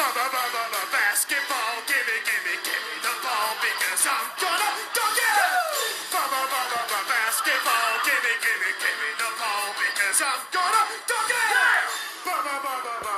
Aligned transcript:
Basketball, 0.00 1.84
give 1.84 2.00
me, 2.08 2.16
give 2.24 2.40
me, 2.48 2.56
give 2.64 2.72
me 2.72 2.96
the 3.04 3.12
ball 3.20 3.52
because 3.60 4.08
I'm 4.08 4.32
gonna. 4.40 4.70
Basketball, 7.04 7.92
give 8.08 8.22
me, 8.24 8.32
give 8.40 8.60
me, 8.64 8.70
give 8.80 8.96
me 8.96 9.10
the 9.20 9.28
ball 9.36 9.76
because 9.76 10.24
I'm 10.24 10.40
gonna. 10.56 10.88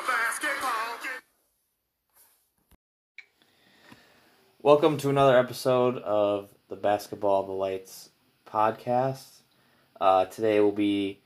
Basketball, 0.08 0.98
Welcome 4.60 4.96
to 4.98 5.08
another 5.08 5.38
episode 5.38 5.98
of 5.98 6.50
the 6.68 6.74
Basketball 6.74 7.46
the 7.46 7.52
Lights 7.52 8.10
podcast. 8.44 9.42
Uh, 10.00 10.24
today 10.24 10.58
we'll 10.58 10.72
be 10.72 11.20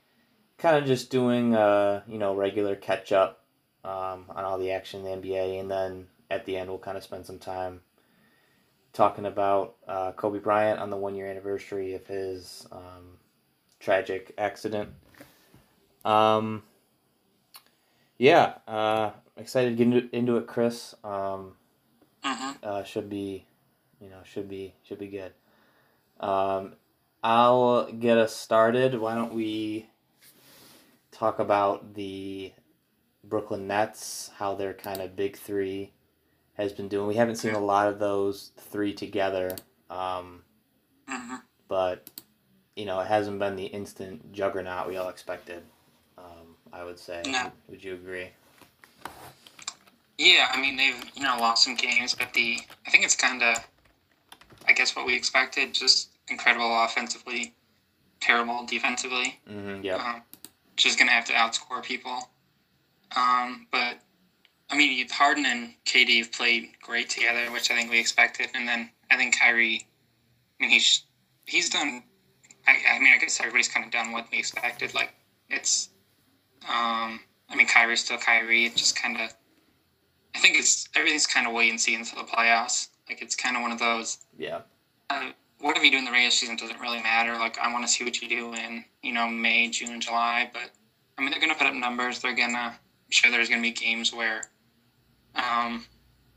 kind 0.59 0.77
of 0.77 0.85
just 0.85 1.09
doing, 1.09 1.55
uh, 1.55 2.03
you 2.07 2.19
know, 2.19 2.35
regular 2.35 2.75
catch 2.75 3.11
up 3.11 3.36
um, 3.87 4.25
on 4.29 4.43
all 4.43 4.57
the 4.57 4.71
action 4.71 5.05
in 5.05 5.21
the 5.21 5.27
NBA, 5.27 5.59
and 5.59 5.71
then 5.71 6.07
at 6.29 6.45
the 6.45 6.57
end 6.57 6.69
we'll 6.69 6.79
kind 6.79 6.97
of 6.97 7.03
spend 7.03 7.25
some 7.25 7.39
time 7.39 7.81
talking 8.91 9.25
about 9.25 9.75
uh, 9.87 10.11
Kobe 10.11 10.39
Bryant 10.39 10.79
on 10.79 10.89
the 10.89 10.97
one 10.97 11.15
year 11.15 11.27
anniversary 11.27 11.93
of 11.93 12.05
his 12.07 12.67
um, 12.71 13.17
tragic 13.79 14.33
accident. 14.37 14.89
Um, 16.03 16.63
yeah, 18.17 18.55
uh, 18.67 19.11
excited 19.37 19.69
to 19.71 19.75
get 19.75 19.93
into, 19.93 20.15
into 20.15 20.37
it, 20.37 20.47
Chris. 20.47 20.95
Um, 21.03 21.53
hmm 22.23 22.51
uh, 22.63 22.83
should 22.83 23.09
be, 23.09 23.45
you 24.01 24.09
know, 24.09 24.19
should 24.23 24.49
be 24.49 24.73
should 24.83 24.99
be 24.99 25.07
good. 25.07 25.31
Um, 26.19 26.73
I'll 27.23 27.91
get 27.91 28.17
us 28.17 28.35
started. 28.35 28.99
Why 28.99 29.15
don't 29.15 29.33
we 29.33 29.87
talk 31.11 31.39
about 31.39 31.93
the 31.93 32.51
Brooklyn 33.27 33.67
Nets, 33.67 34.31
how 34.37 34.55
their 34.55 34.73
kind 34.73 35.01
of 35.01 35.15
big 35.15 35.37
three 35.37 35.91
has 36.53 36.73
been 36.73 36.87
doing. 36.87 37.07
We 37.07 37.15
haven't 37.15 37.35
seen 37.35 37.53
a 37.53 37.59
lot 37.59 37.87
of 37.87 37.99
those 37.99 38.51
three 38.57 38.93
together, 38.93 39.55
um, 39.89 40.43
hmm 41.07 41.35
but 41.67 42.09
you 42.75 42.85
know, 42.85 42.99
it 42.99 43.07
hasn't 43.07 43.39
been 43.39 43.55
the 43.55 43.65
instant 43.65 44.31
juggernaut 44.31 44.87
we 44.87 44.97
all 44.97 45.09
expected. 45.09 45.63
Um, 46.17 46.55
I 46.71 46.83
would 46.83 46.99
say. 46.99 47.23
No. 47.25 47.51
Would 47.69 47.83
you 47.83 47.93
agree? 47.93 48.29
Yeah, 50.17 50.49
I 50.51 50.59
mean 50.59 50.77
they've 50.77 51.11
you 51.15 51.23
know 51.23 51.37
lost 51.39 51.63
some 51.63 51.75
games, 51.75 52.15
but 52.15 52.33
the 52.33 52.59
I 52.85 52.89
think 52.89 53.03
it's 53.03 53.15
kind 53.15 53.43
of, 53.43 53.57
I 54.67 54.73
guess 54.73 54.95
what 54.95 55.05
we 55.05 55.15
expected. 55.15 55.73
Just 55.73 56.09
incredible 56.29 56.83
offensively, 56.83 57.53
terrible 58.19 58.65
defensively. 58.65 59.39
Mm-hmm, 59.49 59.83
yeah. 59.83 59.95
Um, 59.95 60.21
just 60.75 60.97
gonna 60.97 61.11
have 61.11 61.25
to 61.25 61.33
outscore 61.33 61.83
people. 61.83 62.29
Um, 63.15 63.67
but 63.71 63.99
I 64.69 64.77
mean 64.77 65.07
Harden 65.09 65.45
and 65.45 65.73
KD 65.85 66.19
have 66.19 66.31
played 66.31 66.69
great 66.81 67.09
together, 67.09 67.51
which 67.51 67.71
I 67.71 67.75
think 67.75 67.91
we 67.91 67.99
expected, 67.99 68.49
and 68.53 68.67
then 68.67 68.89
I 69.09 69.17
think 69.17 69.37
Kyrie. 69.37 69.87
I 70.59 70.63
mean 70.63 70.71
he's 70.71 71.03
he's 71.45 71.69
done. 71.69 72.03
I, 72.67 72.77
I 72.95 72.99
mean 72.99 73.13
I 73.13 73.17
guess 73.17 73.39
everybody's 73.39 73.67
kind 73.67 73.85
of 73.85 73.91
done 73.91 74.11
what 74.11 74.27
we 74.31 74.39
expected. 74.39 74.93
Like 74.93 75.13
it's. 75.49 75.89
Um, 76.63 77.21
I 77.49 77.55
mean 77.55 77.67
Kyrie's 77.67 78.03
still 78.03 78.17
Kyrie. 78.17 78.65
It 78.65 78.75
just 78.75 79.01
kind 79.01 79.19
of. 79.19 79.33
I 80.35 80.39
think 80.39 80.57
it's 80.57 80.87
everything's 80.95 81.27
kind 81.27 81.47
of 81.47 81.53
wait 81.53 81.69
and 81.69 81.79
see 81.79 81.95
until 81.95 82.23
the 82.23 82.29
playoffs. 82.29 82.89
Like 83.07 83.21
it's 83.21 83.35
kind 83.35 83.55
of 83.55 83.61
one 83.61 83.71
of 83.71 83.79
those. 83.79 84.19
Yeah. 84.37 84.61
Uh, 85.09 85.31
whatever 85.59 85.85
you 85.85 85.91
do 85.91 85.97
in 85.97 86.05
the 86.05 86.11
regular 86.11 86.31
season 86.31 86.55
doesn't 86.55 86.79
really 86.79 87.01
matter. 87.01 87.33
Like 87.33 87.57
I 87.57 87.71
want 87.71 87.85
to 87.85 87.91
see 87.91 88.03
what 88.03 88.21
you 88.21 88.27
do 88.27 88.53
in 88.53 88.83
you 89.01 89.13
know 89.13 89.27
May, 89.27 89.69
June, 89.69 90.01
July. 90.01 90.49
But 90.51 90.71
I 91.17 91.21
mean 91.21 91.31
they're 91.31 91.39
gonna 91.39 91.55
put 91.55 91.67
up 91.67 91.73
numbers. 91.73 92.19
They're 92.19 92.35
gonna. 92.35 92.75
I'm 93.07 93.11
sure 93.11 93.31
there's 93.31 93.47
gonna 93.49 93.61
be 93.61 93.71
games 93.71 94.13
where, 94.13 94.43
um, 95.35 95.85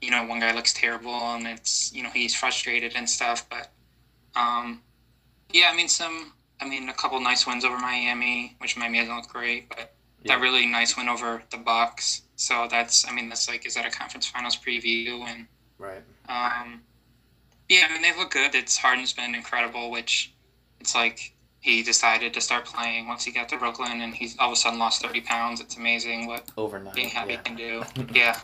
you 0.00 0.10
know, 0.10 0.24
one 0.24 0.38
guy 0.40 0.54
looks 0.54 0.72
terrible 0.72 1.12
and 1.34 1.46
it's 1.46 1.92
you 1.92 2.02
know 2.02 2.10
he's 2.10 2.34
frustrated 2.34 2.92
and 2.94 3.08
stuff. 3.10 3.48
But, 3.50 3.70
um, 4.36 4.82
yeah, 5.52 5.68
I 5.72 5.76
mean 5.76 5.88
some. 5.88 6.32
I 6.60 6.68
mean 6.68 6.88
a 6.88 6.92
couple 6.94 7.18
nice 7.20 7.46
wins 7.46 7.64
over 7.64 7.78
Miami, 7.78 8.54
which 8.58 8.76
Miami 8.76 8.98
hasn't 8.98 9.16
looked 9.16 9.30
great, 9.30 9.68
but 9.68 9.94
Yeah. 10.22 10.36
that 10.36 10.42
really 10.42 10.66
nice 10.66 10.96
win 10.96 11.08
over 11.08 11.42
the 11.50 11.56
Bucks. 11.56 12.22
So 12.36 12.68
that's. 12.70 13.06
I 13.06 13.12
mean 13.12 13.28
that's 13.28 13.48
like 13.48 13.66
is 13.66 13.74
that 13.74 13.86
a 13.86 13.90
conference 13.90 14.26
finals 14.26 14.56
preview 14.56 15.26
and. 15.26 15.46
Right. 15.78 16.02
Um, 16.28 16.82
yeah, 17.68 17.86
I 17.88 17.92
mean 17.92 18.02
they 18.02 18.14
look 18.16 18.30
good. 18.30 18.54
It's 18.54 18.76
Harden's 18.76 19.12
been 19.12 19.34
incredible, 19.34 19.90
which 19.90 20.32
it's 20.78 20.94
like 20.94 21.32
he 21.60 21.82
decided 21.82 22.32
to 22.34 22.40
start 22.40 22.64
playing 22.64 23.06
once 23.06 23.24
he 23.24 23.30
got 23.32 23.48
to 23.50 23.58
Brooklyn, 23.58 24.00
and 24.00 24.14
he's 24.14 24.36
all 24.38 24.48
of 24.48 24.52
a 24.54 24.56
sudden 24.56 24.78
lost 24.78 25.02
thirty 25.02 25.20
pounds. 25.20 25.60
It's 25.60 25.76
amazing 25.76 26.26
what 26.26 26.50
Overnight. 26.56 26.94
being 26.94 27.08
happy 27.10 27.32
yeah. 27.34 27.40
can 27.42 27.56
do. 27.56 27.82
Yeah. 28.14 28.38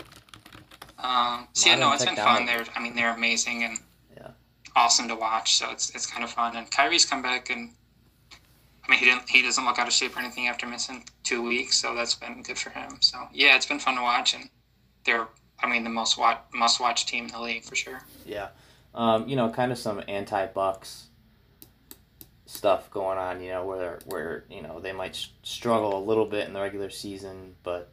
Um, 0.99 1.49
so 1.53 1.69
yeah, 1.71 1.77
no, 1.77 1.93
it's 1.93 2.04
been 2.04 2.16
fun. 2.16 2.47
They're, 2.47 2.65
I 2.75 2.81
mean, 2.82 2.94
they're 2.97 3.15
amazing 3.15 3.65
and 3.65 3.78
Yeah. 4.16 4.28
awesome 4.75 5.09
to 5.09 5.15
watch. 5.15 5.56
So 5.56 5.71
it's 5.71 5.94
it's 5.94 6.06
kind 6.06 6.25
of 6.25 6.31
fun. 6.31 6.56
And 6.56 6.71
Kyrie's 6.71 7.04
come 7.04 7.22
back, 7.22 7.50
and 7.50 7.71
I 8.87 8.91
mean, 8.91 8.99
he 8.99 9.04
didn't 9.04 9.28
he 9.28 9.43
doesn't 9.43 9.65
look 9.65 9.78
out 9.78 9.87
of 9.87 9.93
shape 9.93 10.16
or 10.16 10.21
anything 10.21 10.48
after 10.48 10.66
missing 10.66 11.04
two 11.22 11.43
weeks. 11.43 11.77
So 11.77 11.94
that's 11.94 12.15
been 12.15 12.43
good 12.43 12.59
for 12.59 12.71
him. 12.71 12.97
So 13.00 13.19
yeah, 13.33 13.56
it's 13.56 13.66
been 13.66 13.78
fun 13.78 13.97
to 13.97 14.03
watch, 14.03 14.34
and 14.34 14.48
they're 15.04 15.28
I 15.62 15.66
mean 15.69 15.84
the 15.84 15.91
most 15.91 16.19
watch 16.19 16.38
must 16.54 16.81
watch 16.81 17.06
team 17.06 17.27
in 17.27 17.31
the 17.33 17.41
league 17.41 17.65
for 17.65 17.77
sure. 17.77 18.03
Yeah. 18.25 18.48
Um, 18.94 19.28
you 19.28 19.37
know, 19.37 19.50
kind 19.50 19.72
of 19.72 19.78
some 19.78 20.03
anti 20.09 20.47
Bucks 20.47 21.06
stuff 22.56 22.91
going 22.91 23.19
on, 23.19 23.43
you 23.43 23.50
know, 23.50 23.65
where 23.65 23.99
where, 24.06 24.44
you 24.50 24.62
know, 24.62 24.81
they 24.81 24.93
might 24.93 25.11
s- 25.12 25.28
struggle 25.43 25.97
a 25.99 26.05
little 26.05 26.27
bit 26.27 26.47
in 26.49 26.55
the 26.55 26.61
regular 26.61 26.91
season, 26.91 27.55
but 27.62 27.91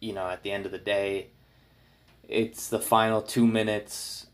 you 0.00 0.12
know, 0.12 0.26
at 0.28 0.42
the 0.42 0.52
end 0.52 0.64
of 0.66 0.72
the 0.72 0.78
day, 0.78 1.28
it's 2.28 2.68
the 2.68 2.78
final 2.78 3.22
2 3.22 3.46
minutes 3.46 4.26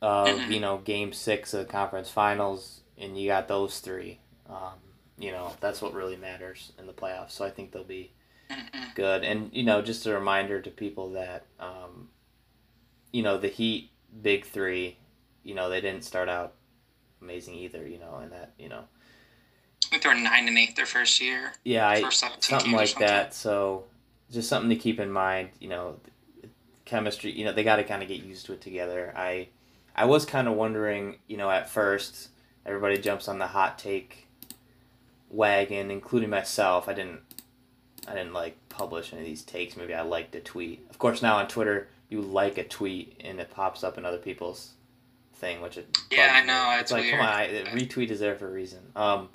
of, 0.00 0.42
Mhm. 0.42 0.48
you 0.52 0.60
know, 0.60 0.78
game 0.78 1.12
6 1.12 1.52
of 1.54 1.66
the 1.66 1.72
conference 1.72 2.10
finals 2.10 2.82
and 2.96 3.18
you 3.20 3.28
got 3.28 3.48
those 3.48 3.80
3. 3.80 4.20
Um, 4.48 4.74
you 5.18 5.32
know, 5.32 5.52
that's 5.60 5.82
what 5.82 5.94
really 5.94 6.16
matters 6.16 6.72
in 6.78 6.86
the 6.86 6.92
playoffs. 6.92 7.32
So 7.32 7.44
I 7.44 7.50
think 7.50 7.72
they'll 7.72 7.84
be 7.84 8.12
Mhm. 8.50 8.94
good. 8.94 9.24
And 9.24 9.50
you 9.52 9.64
know, 9.64 9.82
just 9.82 10.06
a 10.06 10.14
reminder 10.14 10.60
to 10.60 10.70
people 10.70 11.10
that 11.12 11.46
um, 11.58 12.08
you 13.12 13.22
know 13.22 13.38
the 13.38 13.48
Heat 13.48 13.90
big 14.22 14.44
three. 14.44 14.98
You 15.42 15.54
know, 15.54 15.68
they 15.70 15.80
didn't 15.80 16.04
start 16.04 16.28
out 16.28 16.54
amazing 17.22 17.54
either. 17.54 17.86
You 17.86 17.98
know, 17.98 18.16
and 18.16 18.32
that 18.32 18.52
you 18.58 18.68
know, 18.68 18.84
I 19.86 19.90
think 19.90 20.02
they 20.02 20.08
were 20.08 20.14
nine 20.14 20.48
and 20.48 20.58
eight 20.58 20.76
their 20.76 20.86
first 20.86 21.20
year, 21.20 21.52
yeah, 21.64 21.88
I, 21.88 22.02
first 22.02 22.20
17 22.20 22.42
something 22.42 22.72
like 22.72 22.88
something. 22.88 23.06
that. 23.06 23.34
So 23.34 23.84
just 24.30 24.48
something 24.48 24.68
to 24.70 24.76
keep 24.76 25.00
in 25.00 25.10
mind. 25.10 25.50
You 25.60 25.68
know, 25.70 25.96
chemistry. 26.84 27.32
You 27.32 27.44
know, 27.44 27.52
they 27.52 27.64
got 27.64 27.76
to 27.76 27.84
kind 27.84 28.02
of 28.02 28.08
get 28.08 28.22
used 28.22 28.46
to 28.46 28.52
it 28.52 28.60
together. 28.60 29.12
I 29.16 29.48
I 29.96 30.04
was 30.04 30.26
kind 30.26 30.46
of 30.48 30.54
wondering. 30.54 31.16
You 31.26 31.36
know, 31.38 31.50
at 31.50 31.70
first 31.70 32.28
everybody 32.66 32.98
jumps 32.98 33.28
on 33.28 33.38
the 33.38 33.46
hot 33.46 33.78
take 33.78 34.26
wagon, 35.30 35.90
including 35.90 36.30
myself. 36.30 36.88
I 36.88 36.92
didn't. 36.92 37.20
I 38.06 38.14
didn't 38.14 38.32
like 38.32 38.56
publish 38.68 39.12
any 39.12 39.22
of 39.22 39.26
these 39.26 39.42
takes. 39.42 39.76
Maybe 39.76 39.94
I 39.94 40.02
liked 40.02 40.34
a 40.34 40.40
tweet. 40.40 40.86
Of 40.90 40.98
course, 40.98 41.20
now 41.22 41.36
on 41.36 41.48
Twitter, 41.48 41.88
you 42.08 42.20
like 42.22 42.56
a 42.58 42.64
tweet 42.64 43.20
and 43.24 43.38
it 43.38 43.50
pops 43.50 43.84
up 43.84 43.98
in 43.98 44.04
other 44.04 44.18
people's 44.18 44.72
thing, 45.34 45.60
which 45.60 45.76
it 45.76 45.96
Yeah, 46.10 46.30
I 46.32 46.44
know, 46.44 46.70
it's 46.74 46.82
It's 46.82 46.92
like, 46.92 47.02
weird. 47.02 47.18
come 47.18 47.26
on, 47.26 47.32
I, 47.32 47.48
retweet 47.74 48.10
is 48.10 48.20
there 48.20 48.34
for 48.34 48.48
a 48.48 48.50
reason. 48.50 48.80
Um, 48.96 49.28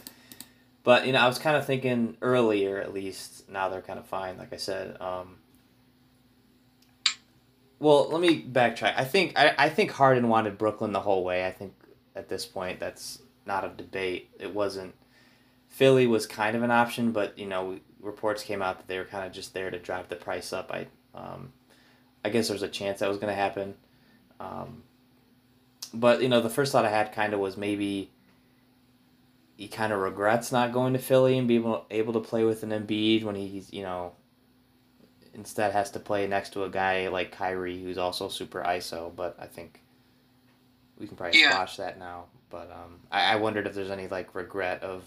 but 0.83 1.05
you 1.05 1.13
know, 1.13 1.19
I 1.19 1.27
was 1.27 1.39
kind 1.39 1.55
of 1.55 1.65
thinking 1.65 2.17
earlier, 2.21 2.79
at 2.79 2.93
least. 2.93 3.49
Now 3.49 3.69
they're 3.69 3.81
kind 3.81 3.99
of 3.99 4.05
fine, 4.05 4.37
like 4.37 4.53
I 4.53 4.57
said. 4.57 4.97
Um, 5.01 5.37
well, 7.79 8.09
let 8.09 8.21
me 8.21 8.41
backtrack. 8.41 8.93
I 8.97 9.05
think 9.05 9.33
I, 9.37 9.53
I 9.57 9.69
think 9.69 9.91
Harden 9.91 10.27
wanted 10.29 10.57
Brooklyn 10.57 10.93
the 10.93 11.01
whole 11.01 11.23
way. 11.23 11.45
I 11.45 11.51
think 11.51 11.73
at 12.15 12.29
this 12.29 12.45
point 12.45 12.79
that's 12.79 13.19
not 13.45 13.63
a 13.65 13.69
debate. 13.69 14.29
It 14.39 14.53
wasn't. 14.53 14.93
Philly 15.69 16.05
was 16.05 16.27
kind 16.27 16.55
of 16.55 16.63
an 16.63 16.71
option, 16.71 17.11
but 17.11 17.37
you 17.37 17.47
know, 17.47 17.79
reports 17.99 18.43
came 18.43 18.61
out 18.61 18.77
that 18.77 18.87
they 18.87 18.97
were 18.97 19.05
kind 19.05 19.25
of 19.25 19.31
just 19.31 19.53
there 19.53 19.71
to 19.71 19.79
drive 19.79 20.09
the 20.09 20.15
price 20.15 20.53
up. 20.53 20.71
I, 20.71 20.87
um, 21.15 21.53
I 22.23 22.29
guess 22.29 22.49
there's 22.49 22.61
a 22.61 22.67
chance 22.67 22.99
that 22.99 23.09
was 23.09 23.17
going 23.17 23.31
to 23.31 23.35
happen. 23.35 23.75
Um, 24.39 24.83
but 25.93 26.21
you 26.21 26.29
know, 26.29 26.41
the 26.41 26.49
first 26.49 26.71
thought 26.71 26.85
I 26.85 26.89
had 26.89 27.11
kind 27.11 27.33
of 27.33 27.39
was 27.39 27.57
maybe 27.57 28.11
he 29.57 29.67
kind 29.67 29.93
of 29.93 29.99
regrets 29.99 30.51
not 30.51 30.73
going 30.73 30.93
to 30.93 30.99
Philly 30.99 31.37
and 31.37 31.47
being 31.47 31.61
able 31.61 31.85
able 31.91 32.13
to 32.13 32.19
play 32.19 32.43
with 32.43 32.63
an 32.63 32.69
Embiid 32.71 33.23
when 33.23 33.35
he's 33.35 33.71
you 33.71 33.83
know 33.83 34.13
instead 35.33 35.71
has 35.73 35.89
to 35.91 35.99
play 35.99 36.27
next 36.27 36.53
to 36.53 36.63
a 36.63 36.69
guy 36.69 37.07
like 37.07 37.31
Kyrie 37.31 37.81
who's 37.81 37.97
also 37.97 38.29
super 38.29 38.61
ISO. 38.61 39.13
But 39.15 39.35
I 39.39 39.45
think 39.47 39.81
we 40.97 41.07
can 41.07 41.17
probably 41.17 41.39
Yeah. 41.39 41.51
squash 41.51 41.77
that 41.77 41.97
now. 41.97 42.25
But 42.49 42.71
um, 42.71 42.99
I, 43.11 43.33
I 43.33 43.35
wondered 43.37 43.65
if 43.65 43.73
there's 43.73 43.89
any 43.89 44.07
like 44.07 44.35
regret 44.35 44.83
of 44.83 45.03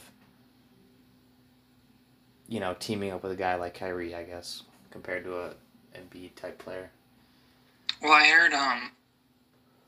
you 2.49 2.61
know 2.61 2.75
teaming 2.79 3.13
up 3.13 3.23
with 3.23 3.33
a 3.33 3.37
guy 3.37 3.55
like 3.57 3.75
Kyrie, 3.75 4.15
I 4.15 4.25
guess, 4.25 4.63
compared 4.91 5.25
to 5.25 5.37
a 5.39 5.51
Embiid 5.95 6.35
type 6.35 6.59
player. 6.59 6.91
Well, 8.03 8.13
I 8.13 8.27
heard 8.27 8.53
um, 8.53 8.91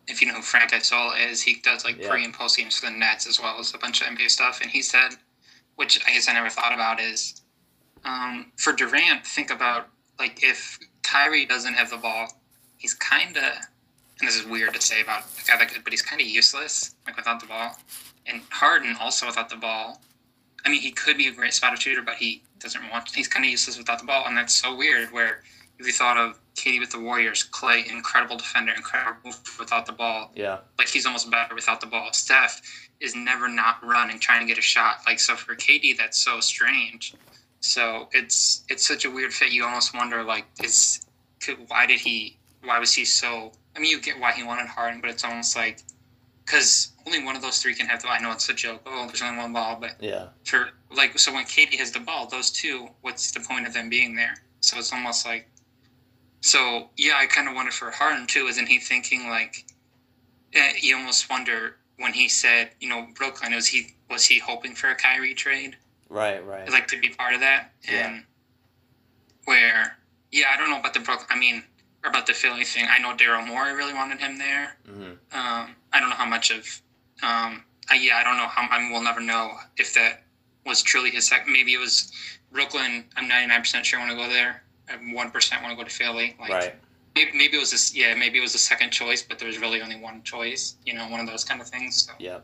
if 0.08 0.20
you 0.20 0.28
know 0.28 0.34
who 0.34 0.43
Frank 0.43 0.72
Isola 0.72 1.14
is, 1.16 1.43
he 1.43 1.60
does 1.62 1.84
like 1.84 1.99
Yeah. 2.00 2.10
pre 2.10 2.25
and 2.25 2.34
post 2.34 2.56
games 2.56 2.78
for 2.78 2.87
the 2.87 2.93
Nets 2.93 3.26
as 3.26 3.38
well 3.40 3.58
as 3.60 3.72
a 3.75 3.78
bunch 3.78 4.00
of 4.00 4.08
NBA 4.08 4.31
stuff, 4.31 4.60
and 4.60 4.70
he 4.70 4.82
said, 4.82 5.10
which 5.76 6.00
I 6.06 6.12
guess 6.12 6.28
I 6.28 6.32
never 6.32 6.50
thought 6.50 6.72
about, 6.72 7.00
is 7.00 7.40
um, 8.05 8.52
for 8.56 8.72
Durant, 8.72 9.26
think 9.26 9.50
about 9.50 9.88
like 10.19 10.43
if 10.43 10.78
Kyrie 11.02 11.46
doesn't 11.46 11.75
have 11.75 11.90
the 11.90 11.96
ball 11.96 12.28
he's 12.78 12.94
kind 12.94 13.37
of, 13.37 13.43
and 14.20 14.28
this 14.28 14.37
is 14.37 14.46
weird 14.46 14.72
to 14.75 14.81
say 14.81 15.00
about 15.02 15.25
a 15.43 15.46
guy 15.46 15.58
that 15.58 15.72
good, 15.72 15.84
but 15.84 15.93
he's 15.93 16.02
kind 16.02 16.20
of 16.22 16.26
useless, 16.26 16.94
like 17.06 17.16
without 17.16 17.40
the 17.40 17.46
ball. 17.46 17.76
And 18.26 18.40
Harden 18.50 18.96
also 19.00 19.26
without 19.26 19.49
the 19.49 19.56
ball. 19.56 20.00
I 20.64 20.70
mean, 20.70 20.81
he 20.81 20.90
could 20.90 21.16
be 21.16 21.28
a 21.28 21.32
great 21.32 21.54
spot 21.54 21.81
shooter, 21.81 22.02
but 22.02 22.14
he 22.14 22.43
doesn't 22.58 22.88
want. 22.90 23.11
He's 23.14 23.28
kind 23.28 23.44
of 23.44 23.50
useless 23.50 23.78
without 23.78 23.99
the 24.00 24.04
ball, 24.06 24.25
and 24.26 24.37
that's 24.37 24.54
so 24.54 24.76
weird. 24.76 25.12
Where 25.12 25.43
if 25.78 25.86
you 25.86 25.92
thought 25.92 26.16
of 26.16 26.38
KD 26.56 26.80
with 26.80 26.90
the 26.90 26.98
Warriors, 27.00 27.48
Klay, 27.50 27.86
incredible 27.90 28.36
defender, 28.36 28.72
incredible 28.72 29.32
without 29.58 29.86
the 29.86 29.92
ball, 29.92 30.32
Yeah. 30.34 30.58
like 30.78 30.88
he's 30.88 31.06
almost 31.06 31.30
better 31.30 31.54
without 31.54 31.80
the 31.80 31.86
ball. 31.86 32.12
Steph 32.12 32.60
is 33.00 33.14
never 33.14 33.48
not 33.48 33.84
running, 33.84 34.19
trying 34.19 34.40
to 34.40 34.46
get 34.46 34.58
a 34.58 34.62
shot. 34.62 34.98
Like 35.06 35.20
so 35.20 35.36
for 35.36 35.54
KD, 35.54 35.96
that's 35.96 36.19
so 36.19 36.40
strange. 36.40 37.14
So 37.60 38.08
it's 38.12 38.64
it's 38.69 38.86
such 38.86 39.04
a 39.04 39.10
weird 39.10 39.32
fit. 39.32 39.52
You 39.52 39.64
almost 39.64 39.94
wonder 39.94 40.22
like 40.25 40.46
is 40.62 41.00
could, 41.40 41.58
why 41.69 41.86
did 41.86 42.00
he 42.00 42.38
why 42.64 42.78
was 42.80 42.92
he 42.92 43.04
so? 43.04 43.52
I 43.76 43.80
mean, 43.80 43.90
you 43.92 44.00
get 44.00 44.19
why 44.19 44.32
he 44.32 44.42
wanted 44.42 44.66
Harden, 44.66 45.00
but 45.00 45.10
it's 45.10 45.25
almost 45.25 45.54
like 45.54 45.80
because 46.44 46.92
only 47.06 47.22
one 47.22 47.36
of 47.36 47.42
those 47.42 47.60
three 47.62 47.75
can 47.75 47.86
have 47.86 48.02
the. 48.02 48.08
I 48.08 48.19
know 48.20 48.32
it's 48.32 48.48
a 48.48 48.54
joke. 48.54 48.82
Oh, 48.86 49.06
there's 49.06 49.22
only 49.22 49.38
one 49.38 49.52
ball, 49.52 49.76
but 49.80 49.96
Yeah. 50.00 50.28
for 50.44 50.70
like 50.90 51.16
so 51.19 51.32
when 51.32 51.44
KD 51.44 51.76
has 51.78 51.92
the 51.92 52.00
ball, 52.00 52.26
those 52.26 52.50
two, 52.50 52.88
what's 53.02 53.30
the 53.30 53.40
point 53.40 53.66
of 53.66 53.72
them 53.75 53.88
being 53.88 54.16
there? 54.16 54.34
So 54.60 54.78
it's 54.78 54.92
almost 54.92 55.25
like 55.25 55.48
so 56.40 56.90
yeah, 56.96 57.14
I 57.17 57.26
kind 57.26 57.49
of 57.49 57.55
wonder 57.55 57.73
for 57.73 57.90
Harden 57.90 58.26
too. 58.26 58.46
Isn't 58.46 58.67
he 58.67 58.79
thinking 58.79 59.29
like 59.29 59.64
eh, 60.55 60.73
you 60.81 60.96
almost 60.96 61.29
wonder 61.31 61.76
when 61.99 62.12
he 62.12 62.29
said 62.29 62.70
you 62.81 62.88
know 62.88 63.06
Brooklyn 63.14 63.55
was 63.55 63.67
he 63.67 63.94
was 64.11 64.25
he 64.25 64.38
hoping 64.38 64.75
for 64.75 64.88
a 64.90 64.94
Kyrie 64.94 65.35
trade 65.35 65.76
Right. 66.08 66.44
Right. 66.46 66.70
like 66.70 66.87
to 66.88 66.99
be 66.99 67.08
part 67.11 67.35
of 67.35 67.40
that 67.40 67.73
Yeah. 67.88 68.08
and 68.08 68.25
where 69.44 69.96
yeah 70.31 70.46
I 70.52 70.56
don't 70.56 70.70
know 70.70 70.79
about 70.79 70.94
the 70.94 71.00
Brooklyn 71.00 71.26
I 71.31 71.38
mean 71.38 71.64
or 72.05 72.11
about 72.11 72.26
the 72.29 72.32
Philly 72.35 72.62
thing. 72.64 72.87
I 72.88 73.00
know 73.00 73.14
Daryl 73.17 73.44
Morey 73.46 73.75
really 73.75 73.93
wanted 73.94 74.20
him 74.20 74.38
there. 74.38 74.76
hmm 74.87 75.02
Um, 75.32 75.75
I 75.93 75.99
don't 75.99 76.11
know 76.11 76.14
how 76.17 76.26
much 76.26 76.52
of, 76.52 76.64
um, 77.25 77.64
I, 77.90 77.94
yeah, 78.00 78.19
I 78.19 78.23
don't 78.23 78.37
know 78.37 78.46
how. 78.46 78.69
I 78.70 78.79
mean, 78.79 78.93
we'll 78.93 79.02
never 79.02 79.20
know 79.20 79.56
if 79.79 79.94
that 79.94 80.23
was 80.64 80.81
truly 80.81 81.11
his 81.11 81.26
second. 81.26 81.52
Maybe 81.52 81.75
it 81.75 81.79
was 81.81 82.12
Brooklyn. 82.52 83.05
I'm 83.17 83.26
99 83.26 83.61
percent 83.61 83.85
sure 83.87 83.99
I 83.99 84.06
want 84.06 84.17
to 84.17 84.25
go 84.25 84.31
there. 84.32 84.62
One 85.12 85.31
percent 85.31 85.62
want 85.62 85.76
to 85.76 85.82
go 85.82 85.88
to 85.88 85.94
Philly. 85.94 86.37
Like 86.40 86.50
Right. 86.50 86.75
maybe, 87.14 87.31
maybe 87.37 87.56
it 87.56 87.61
was 87.61 87.70
this. 87.70 87.94
Yeah, 87.94 88.14
maybe 88.14 88.38
it 88.38 88.43
was 88.43 88.52
the 88.52 88.58
second 88.58 88.90
choice, 88.90 89.23
but 89.23 89.38
there 89.38 89.49
was 89.49 89.58
really 89.58 89.82
only 89.82 89.96
one 89.96 90.23
choice. 90.23 90.76
You 90.85 90.94
know, 90.94 91.08
one 91.08 91.20
of 91.20 91.26
those 91.26 91.44
kind 91.44 91.61
of 91.61 91.69
things. 91.69 92.06
So, 92.06 92.12
Yeah. 92.19 92.40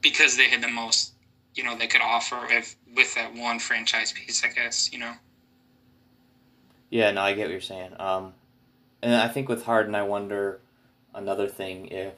because 0.00 0.36
they 0.36 0.48
had 0.48 0.62
the 0.62 0.68
most, 0.68 1.12
you 1.54 1.64
know, 1.64 1.76
they 1.76 1.86
could 1.86 2.00
offer 2.02 2.46
if 2.50 2.76
with 2.94 3.14
that 3.14 3.34
one 3.34 3.58
franchise 3.58 4.12
piece. 4.12 4.44
I 4.44 4.48
guess 4.48 4.92
you 4.92 4.98
know. 4.98 5.14
Yeah, 6.90 7.10
no, 7.10 7.20
I 7.22 7.32
get 7.34 7.42
what 7.42 7.50
you're 7.50 7.60
saying. 7.60 7.94
Um, 7.98 8.34
and 9.02 9.14
I 9.14 9.28
think 9.28 9.48
with 9.48 9.64
Harden, 9.64 9.94
I 9.94 10.02
wonder 10.02 10.60
another 11.14 11.48
thing 11.48 11.86
if, 11.88 12.14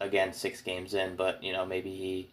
again, 0.00 0.32
six 0.32 0.60
games 0.60 0.94
in, 0.94 1.14
but 1.16 1.42
you 1.42 1.52
know 1.52 1.64
maybe 1.64 1.90
he 1.90 2.30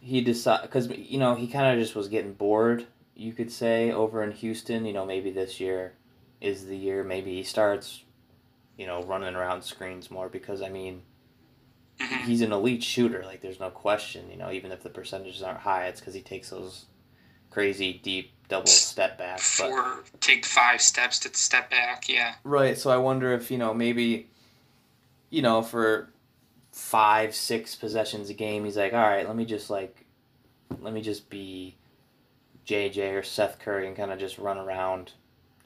he 0.00 0.20
decide 0.20 0.62
because 0.62 0.88
you 0.88 1.18
know 1.18 1.34
he 1.34 1.46
kind 1.46 1.66
of 1.74 1.82
just 1.82 1.94
was 1.94 2.08
getting 2.08 2.34
bored. 2.34 2.86
You 3.16 3.32
could 3.32 3.50
say 3.52 3.92
over 3.92 4.22
in 4.22 4.32
Houston, 4.32 4.84
you 4.84 4.92
know 4.92 5.06
maybe 5.06 5.30
this 5.30 5.60
year 5.60 5.94
is 6.40 6.66
the 6.66 6.76
year. 6.76 7.04
Maybe 7.04 7.34
he 7.34 7.42
starts, 7.42 8.02
you 8.76 8.86
know, 8.86 9.02
running 9.04 9.34
around 9.34 9.62
screens 9.62 10.10
more 10.10 10.28
because 10.28 10.62
I 10.62 10.68
mean 10.68 11.02
Mhm. 12.00 12.24
he's 12.24 12.40
an 12.40 12.52
elite 12.52 12.82
shooter. 12.82 13.22
Like 13.24 13.40
there's 13.40 13.60
no 13.60 13.70
question. 13.70 14.30
You 14.30 14.36
know, 14.36 14.50
even 14.50 14.72
if 14.72 14.82
the 14.82 14.90
percentages 14.90 15.42
aren't 15.42 15.60
high, 15.60 15.86
it's 15.86 16.00
because 16.00 16.14
he 16.14 16.22
takes 16.22 16.50
those 16.50 16.86
crazy 17.50 18.00
deep 18.02 18.32
double 18.48 18.66
step 18.66 19.16
back 19.16 19.36
But 19.36 19.42
Four, 19.42 20.04
take 20.20 20.44
five 20.44 20.82
steps 20.82 21.20
to 21.20 21.32
step 21.34 21.70
back. 21.70 22.08
Yeah. 22.08 22.34
Right. 22.42 22.76
So 22.76 22.90
I 22.90 22.96
wonder 22.96 23.32
if 23.32 23.50
you 23.50 23.58
know 23.58 23.72
maybe, 23.72 24.28
you 25.30 25.40
know, 25.40 25.62
for 25.62 26.10
five 26.72 27.32
six 27.34 27.76
possessions 27.76 28.28
a 28.28 28.34
game, 28.34 28.64
he's 28.64 28.76
like, 28.76 28.92
all 28.92 28.98
right, 28.98 29.26
let 29.26 29.36
me 29.36 29.44
just 29.44 29.70
like, 29.70 30.04
let 30.80 30.92
me 30.92 31.00
just 31.00 31.30
be 31.30 31.76
JJ 32.66 33.12
or 33.14 33.22
Seth 33.22 33.58
Curry 33.58 33.86
and 33.86 33.96
kind 33.96 34.10
of 34.12 34.18
just 34.18 34.38
run 34.38 34.58
around. 34.58 35.12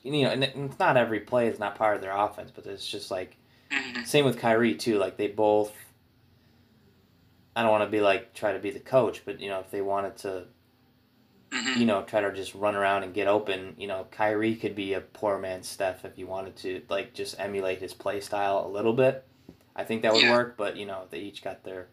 You 0.02 0.22
know, 0.24 0.30
and 0.30 0.44
it's 0.44 0.78
not 0.78 0.96
every 0.96 1.20
play 1.20 1.48
is 1.48 1.58
not 1.58 1.74
part 1.74 1.96
of 1.96 2.02
their 2.02 2.16
offense, 2.16 2.50
but 2.54 2.66
it's 2.66 2.86
just 2.86 3.10
like 3.10 3.36
Mhm. 3.70 4.06
same 4.06 4.24
with 4.24 4.38
Kyrie 4.38 4.74
too. 4.74 4.98
Like 4.98 5.16
they 5.16 5.28
both. 5.28 5.74
I 7.56 7.62
don't 7.62 7.70
want 7.72 7.84
to 7.84 7.90
be 7.90 8.00
like 8.00 8.34
try 8.34 8.52
to 8.52 8.58
be 8.58 8.70
the 8.70 8.80
coach, 8.80 9.22
but 9.24 9.40
you 9.40 9.48
know 9.48 9.60
if 9.60 9.70
they 9.70 9.80
wanted 9.80 10.16
to 10.18 10.46
Mhm. 11.50 11.76
you 11.78 11.86
know, 11.86 12.02
try 12.02 12.20
to 12.20 12.30
just 12.32 12.54
run 12.54 12.76
around 12.76 13.04
and 13.04 13.14
get 13.14 13.26
open. 13.26 13.74
You 13.78 13.86
know, 13.86 14.06
Kyrie 14.10 14.54
could 14.54 14.74
be 14.74 14.92
a 14.92 15.00
poor 15.00 15.38
man's 15.38 15.66
Steph 15.66 16.04
if 16.04 16.18
you 16.18 16.26
wanted 16.26 16.56
to, 16.56 16.82
like, 16.90 17.14
just 17.14 17.40
emulate 17.40 17.78
his 17.78 17.94
play 17.94 18.20
style 18.20 18.66
a 18.66 18.68
little 18.68 18.92
bit. 18.92 19.24
I 19.74 19.82
think 19.84 20.02
that 20.02 20.12
would 20.12 20.24
Yeah. 20.24 20.30
work, 20.30 20.58
but 20.58 20.76
you 20.76 20.84
know, 20.84 21.06
they 21.08 21.20
each 21.20 21.42
got 21.42 21.64
their 21.64 21.88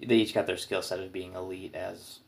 they 0.00 0.16
each 0.16 0.32
got 0.34 0.46
their 0.46 0.56
skill 0.56 0.80
set 0.82 0.98
of 0.98 1.12
being 1.12 1.34
elite 1.34 1.74
as 1.74 2.20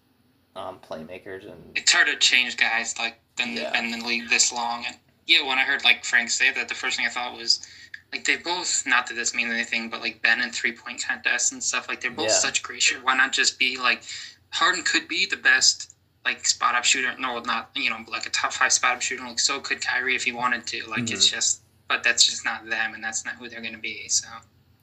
um, 0.56 0.79
playmakers, 0.89 1.51
and 1.51 1.73
it's 1.75 1.93
hard 1.93 2.06
to 2.06 2.17
change 2.17 2.56
guys 2.56 2.95
like 2.99 3.19
been 3.37 3.56
Yeah. 3.56 3.73
been 3.73 3.93
in 3.93 4.01
the 4.01 4.06
league 4.06 4.29
this 4.29 4.53
long. 4.53 4.85
And 4.87 4.97
yeah, 5.27 5.43
when 5.47 5.59
I 5.59 5.62
heard 5.62 5.85
like 5.85 6.05
Frank 6.05 6.31
say 6.31 6.53
that, 6.53 6.69
the 6.69 6.75
first 6.75 6.97
thing 6.97 7.06
I 7.06 7.11
thought 7.11 7.37
was 7.37 7.67
like 8.12 8.25
they 8.25 8.37
both 8.37 8.85
not 8.87 9.06
that 9.09 9.15
this 9.15 9.35
means 9.35 9.53
anything, 9.53 9.91
but 9.91 10.01
like 10.01 10.23
Ben 10.23 10.41
and 10.41 10.55
three 10.55 10.73
point 10.73 11.03
contests 11.06 11.53
and 11.53 11.62
stuff. 11.62 11.89
Like 11.89 12.01
they're 12.01 12.11
both 12.11 12.27
Yeah. 12.29 12.33
such 12.35 12.62
great 12.62 12.83
shooters. 12.83 13.05
Why 13.05 13.17
not 13.17 13.33
just 13.33 13.59
be 13.59 13.79
like 13.79 14.03
Harden 14.51 14.85
could 14.85 15.09
be 15.09 15.27
the 15.27 15.37
best 15.37 15.91
like 16.25 16.47
spot 16.47 16.75
up 16.75 16.85
shooter. 16.85 17.12
No, 17.19 17.39
not 17.41 17.71
you 17.75 17.91
know 17.91 17.99
like 18.09 18.27
a 18.27 18.31
top 18.31 18.53
five 18.53 18.73
spot 18.73 18.95
up 18.97 19.03
shooter. 19.03 19.25
Like 19.25 19.41
so 19.41 19.59
could 19.61 19.81
Kyrie 19.81 20.15
if 20.15 20.25
he 20.25 20.33
wanted 20.33 20.67
to. 20.69 20.87
Like 20.89 21.11
it's 21.11 21.27
Mm-hmm. 21.27 21.35
just, 21.37 21.61
but 21.89 22.03
that's 22.05 22.25
just 22.25 22.45
not 22.45 22.65
them, 22.71 22.95
and 22.95 23.03
that's 23.03 23.25
not 23.25 23.35
who 23.35 23.49
they're 23.49 23.61
gonna 23.61 23.79
be. 23.79 24.09
So 24.09 24.29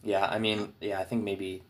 yeah, 0.03 0.25
I 0.25 0.37
mean, 0.39 0.73
yeah, 0.81 0.99
I 0.99 1.03
think 1.05 1.23
maybe 1.23 1.63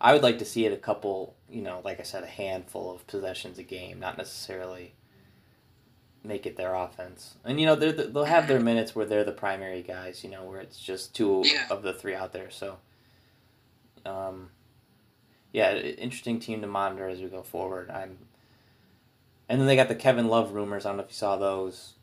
I 0.00 0.12
would 0.14 0.22
like 0.22 0.38
to 0.38 0.44
see 0.44 0.64
it 0.66 0.72
a 0.72 0.76
couple, 0.76 1.34
you 1.52 1.62
know, 1.62 1.80
like 1.84 2.00
I 2.00 2.02
said, 2.02 2.24
a 2.24 2.26
handful 2.28 2.90
of 2.94 3.06
possessions 3.06 3.58
a 3.58 3.62
game, 3.62 4.00
not 4.00 4.16
necessarily 4.18 4.94
make 6.24 6.46
it 6.46 6.56
their 6.56 6.74
offense. 6.74 7.34
And 7.44 7.60
you 7.60 7.66
know, 7.66 7.74
they're 7.76 7.92
the, 7.92 8.04
they'll 8.04 8.24
have 8.24 8.48
their 8.48 8.60
minutes 8.60 8.94
where 8.94 9.04
they're 9.06 9.24
the 9.24 9.32
primary 9.32 9.82
guys, 9.82 10.22
you 10.24 10.30
know, 10.30 10.44
where 10.44 10.60
it's 10.60 10.78
just 10.80 11.14
two 11.14 11.42
Yeah. 11.44 11.66
of 11.70 11.82
the 11.82 11.92
three 11.92 12.14
out 12.14 12.32
there. 12.32 12.50
So, 12.50 12.78
um, 14.06 14.50
yeah, 15.52 15.74
interesting 15.76 16.38
team 16.40 16.60
to 16.62 16.66
monitor 16.66 17.08
as 17.08 17.20
we 17.20 17.28
go 17.28 17.42
forward. 17.42 17.90
I'm, 17.90 18.18
and 19.48 19.60
then 19.60 19.66
they 19.66 19.76
got 19.76 19.88
the 19.88 19.94
Kevin 19.94 20.28
Love 20.28 20.52
rumors. 20.52 20.86
I 20.86 20.90
don't 20.90 20.96
know 20.98 21.02
if 21.04 21.10
you 21.10 21.14
saw 21.14 21.36
those. 21.36 21.94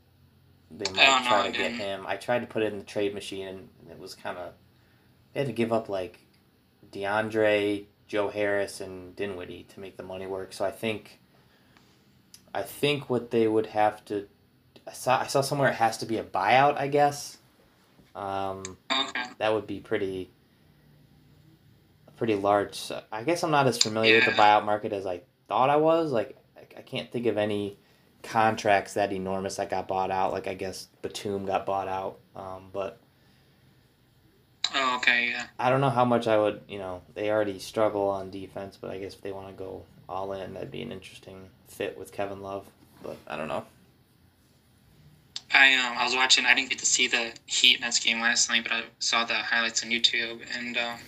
They 0.69 0.91
might 0.91 1.25
try 1.27 1.41
I 1.45 1.51
to 1.51 1.57
get 1.57 1.71
him. 1.71 2.05
I 2.07 2.15
tried 2.17 2.41
to 2.41 2.45
put 2.45 2.61
it 2.61 2.71
in 2.71 2.77
the 2.77 2.85
trade 2.85 3.13
machine, 3.15 3.47
and 3.47 3.69
it 3.89 3.97
was 3.97 4.13
kind 4.13 4.37
of 4.37 4.53
they 5.33 5.39
had 5.39 5.47
to 5.47 5.53
give 5.53 5.73
up 5.73 5.89
like 5.89 6.19
DeAndre, 6.91 7.85
Joe 8.09 8.27
Harris, 8.27 8.81
and 8.81 9.15
Dinwiddie 9.15 9.67
to 9.69 9.79
make 9.79 9.95
the 9.95 10.03
money 10.03 10.25
work. 10.25 10.51
So 10.51 10.65
I 10.65 10.71
think, 10.71 11.19
I 12.53 12.63
think 12.63 13.07
what 13.09 13.29
they 13.29 13.47
would 13.47 13.67
have 13.67 14.03
to, 14.05 14.27
I 14.87 14.93
saw 14.93 15.19
I 15.21 15.27
saw 15.27 15.41
somewhere 15.41 15.69
it 15.69 15.75
has 15.75 15.99
to 15.99 16.07
be 16.07 16.17
a 16.17 16.23
buyout. 16.23 16.75
I 16.77 16.87
guess, 16.87 17.37
um, 18.15 18.63
okay, 18.91 19.23
that 19.37 19.53
would 19.53 19.67
be 19.67 19.79
pretty, 19.79 20.31
pretty 22.17 22.33
large. 22.33 22.91
I 23.11 23.23
guess 23.23 23.43
I'm 23.43 23.51
not 23.51 23.67
as 23.67 23.77
familiar 23.77 24.15
with 24.15 24.25
the 24.25 24.31
buyout 24.31 24.65
market 24.65 24.91
as 24.91 25.05
I 25.05 25.21
thought 25.47 25.69
I 25.69 25.77
was. 25.77 26.11
Like 26.11 26.35
I, 26.57 26.61
I 26.79 26.81
can't 26.81 27.11
think 27.11 27.27
of 27.27 27.37
any 27.37 27.77
contracts 28.23 28.95
that 28.95 29.13
enormous 29.13 29.57
that 29.57 29.69
got 29.69 29.87
bought 29.87 30.09
out. 30.09 30.33
Like 30.33 30.47
I 30.47 30.55
guess 30.55 30.87
Batum 31.03 31.45
got 31.45 31.65
bought 31.65 31.87
out, 31.87 32.17
um, 32.35 32.69
but. 32.73 32.99
Oh, 34.75 34.95
okay, 34.97 35.29
yeah. 35.29 35.47
I 35.57 35.69
don't 35.69 35.81
know 35.81 35.89
how 35.89 36.05
much 36.05 36.27
I 36.27 36.37
would, 36.37 36.61
you 36.67 36.79
know, 36.79 37.01
they 37.15 37.29
already 37.29 37.59
struggle 37.59 38.09
on 38.09 38.31
defense, 38.31 38.77
but 38.79 38.91
I 38.91 38.99
guess 38.99 39.13
if 39.13 39.21
they 39.21 39.31
want 39.31 39.47
to 39.47 39.53
go 39.53 39.83
all 40.07 40.33
in, 40.33 40.53
that'd 40.53 40.71
be 40.71 40.81
an 40.81 40.91
interesting 40.91 41.49
fit 41.67 41.97
with 41.97 42.11
Kevin 42.11 42.41
Love. 42.41 42.65
But 43.03 43.17
I 43.27 43.37
don't 43.37 43.47
know. 43.47 43.65
I 45.51 45.75
um 45.75 45.97
I 45.97 46.05
was 46.05 46.15
watching. 46.15 46.45
I 46.45 46.53
didn't 46.53 46.69
get 46.69 46.79
to 46.79 46.85
see 46.85 47.07
the 47.07 47.31
Heat 47.45 47.81
Nets 47.81 47.99
game 47.99 48.21
last 48.21 48.49
night, 48.49 48.63
but 48.63 48.71
I 48.71 48.83
saw 48.99 49.25
the 49.25 49.33
highlights 49.33 49.83
on 49.83 49.89
YouTube. 49.89 50.41
And 50.55 50.77
um, 50.77 50.99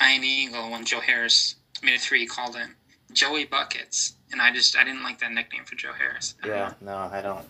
Ian 0.00 0.22
Eagle, 0.22 0.70
when 0.70 0.84
Joe 0.84 1.00
Harris 1.00 1.56
made 1.82 1.96
a 1.96 1.98
three, 1.98 2.26
called 2.26 2.54
him 2.56 2.76
Joey 3.12 3.44
Buckets, 3.44 4.14
and 4.30 4.40
I 4.40 4.52
just 4.52 4.76
I 4.76 4.84
didn't 4.84 5.02
like 5.02 5.18
that 5.20 5.32
nickname 5.32 5.64
for 5.64 5.74
Joe 5.74 5.92
Harris. 5.92 6.34
Yeah, 6.44 6.74
no, 6.80 6.96
I 6.96 7.20
don't. 7.20 7.44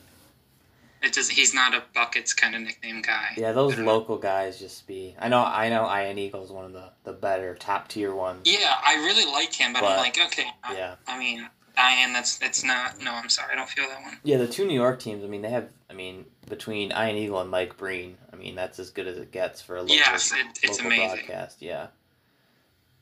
It 1.02 1.12
just 1.12 1.30
he's 1.33 1.54
not 1.54 1.75
a 1.75 1.83
buckets 1.95 2.33
kind 2.35 2.54
of 2.54 2.61
nickname 2.62 3.02
guy. 3.02 3.30
Yeah, 3.37 3.52
those 3.52 3.73
I 3.73 3.76
don't 3.76 3.85
know. 3.87 3.92
local 3.95 4.19
guys 4.19 4.59
just 4.59 4.87
be. 4.87 5.14
I 5.19 5.28
know, 5.28 5.42
I 5.45 5.69
know. 5.69 5.85
Ian 5.90 6.19
Eagle's 6.19 6.50
one 6.52 6.64
of 6.64 6.73
the 6.73 6.90
the 7.04 7.12
better 7.12 7.54
top 7.54 7.88
tier 7.88 8.14
ones. 8.14 8.42
Yeah, 8.45 8.76
I 8.85 8.95
really 8.97 9.25
like 9.30 9.52
him, 9.54 9.73
but, 9.73 9.80
But- 9.80 9.92
I'm 9.92 9.99
like, 9.99 10.19
okay, 10.26 10.47
I, 10.62 10.75
Yeah, 10.76 10.95
I 11.07 11.19
mean, 11.19 11.49
Ian, 11.78 12.12
that's 12.12 12.37
that's 12.38 12.62
not. 12.64 13.00
No, 13.00 13.12
I'm 13.12 13.28
sorry, 13.28 13.52
I 13.52 13.57
don't 13.57 13.69
feel 13.69 13.88
that 13.88 14.02
one. 14.02 14.19
yeah. 14.25 14.37
The 14.37 14.47
two 14.49 14.66
New 14.66 14.75
York 14.75 15.00
teams. 15.00 15.25
I 15.25 15.26
mean, 15.26 15.42
they 15.42 15.50
have. 15.50 15.69
I 15.88 15.92
mean, 15.95 16.25
between 16.49 16.92
Ian 16.92 17.16
Eagle 17.16 17.40
and 17.40 17.50
Mike 17.50 17.76
Breen, 17.76 18.16
I 18.33 18.37
mean, 18.37 18.54
that's 18.54 18.78
as 18.78 18.90
good 18.90 19.07
as 19.09 19.16
it 19.19 19.33
gets 19.33 19.61
for 19.62 19.76
a 19.76 19.80
local, 19.80 19.97
Yes, 19.97 20.33
it, 20.33 20.47
it's 20.62 20.78
local 20.78 20.87
amazing. 20.87 21.16
broadcast. 21.26 21.62
Yeah. 21.62 21.87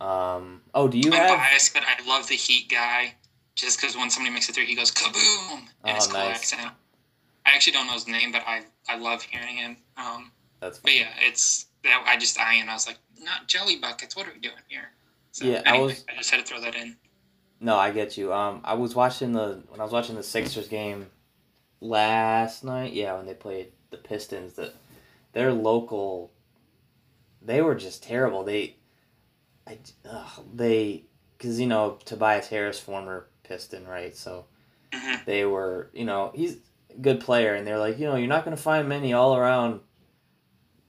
Um. 0.00 0.60
Oh, 0.74 0.86
do 0.88 0.96
you 0.98 1.10
I'm 1.12 1.18
have? 1.18 1.38
biased, 1.38 1.74
but 1.74 1.82
I 1.84 2.06
love 2.08 2.28
the 2.28 2.36
Heat 2.36 2.68
guy. 2.70 3.14
Just 3.56 3.80
because 3.80 3.96
when 3.96 4.08
somebody 4.08 4.32
makes 4.32 4.48
a 4.48 4.52
three, 4.52 4.66
he 4.66 4.76
goes 4.76 4.92
kaboom, 4.92 5.58
and 5.58 5.68
Oh, 5.84 5.96
it's 5.96 6.06
cool 6.06 6.14
nice. 6.20 6.36
accent. 6.52 6.70
I 7.48 7.54
actually 7.54 7.72
don't 7.72 7.86
know 7.86 7.94
his 7.94 8.06
name, 8.08 8.32
but 8.32 8.42
I 8.46 8.62
I 8.88 8.98
love 8.98 9.22
hearing 9.22 9.56
him. 9.56 9.76
Um, 9.96 10.32
That's 10.60 10.78
but 10.78 10.94
yeah, 10.94 11.08
it's 11.20 11.66
that 11.84 12.04
I 12.06 12.16
just 12.16 12.38
I 12.38 12.54
and 12.54 12.68
I 12.70 12.74
was 12.74 12.86
like, 12.86 12.98
not 13.20 13.46
jelly 13.46 13.76
buckets. 13.76 14.14
What 14.16 14.26
are 14.28 14.32
we 14.32 14.40
doing 14.40 14.54
here? 14.68 14.90
So, 15.32 15.44
Yeah, 15.44 15.62
I 15.66 15.78
was- 15.78 16.04
I 16.08 16.16
just 16.16 16.30
had 16.30 16.38
to 16.40 16.46
throw 16.46 16.60
that 16.60 16.74
in. 16.74 16.96
No, 17.60 17.76
I 17.76 17.90
get 17.90 18.16
you. 18.16 18.32
Um, 18.32 18.60
I 18.64 18.74
was 18.74 18.94
watching 18.94 19.32
the 19.32 19.62
when 19.68 19.80
I 19.80 19.84
was 19.84 19.92
watching 19.92 20.14
the 20.16 20.22
Sixers 20.22 20.68
game 20.68 21.10
last 21.80 22.64
night. 22.64 22.92
Yeah, 22.92 23.16
when 23.16 23.26
they 23.26 23.34
played 23.34 23.72
the 23.90 23.96
Pistons, 23.96 24.54
that 24.54 24.74
their 25.32 25.52
local, 25.52 26.32
they 27.42 27.60
were 27.62 27.74
just 27.74 28.02
terrible. 28.02 28.44
They, 28.44 28.76
I, 29.66 29.78
ugh, 30.08 30.44
they, 30.54 31.04
because 31.36 31.58
you 31.60 31.66
know 31.66 31.98
Tobias 32.04 32.48
Harris, 32.48 32.78
former 32.80 33.26
Piston, 33.42 33.86
right? 33.86 34.14
So 34.16 34.46
hmm 34.92 35.16
they 35.26 35.44
were, 35.44 35.90
you 35.92 36.04
know, 36.04 36.32
he's 36.34 36.58
good 37.00 37.20
player, 37.20 37.54
and 37.54 37.66
they're 37.66 37.78
like, 37.78 37.98
you 37.98 38.06
know, 38.06 38.16
you're 38.16 38.28
not 38.28 38.44
going 38.44 38.56
to 38.56 38.62
find 38.62 38.88
many 38.88 39.12
all 39.12 39.36
around, 39.36 39.80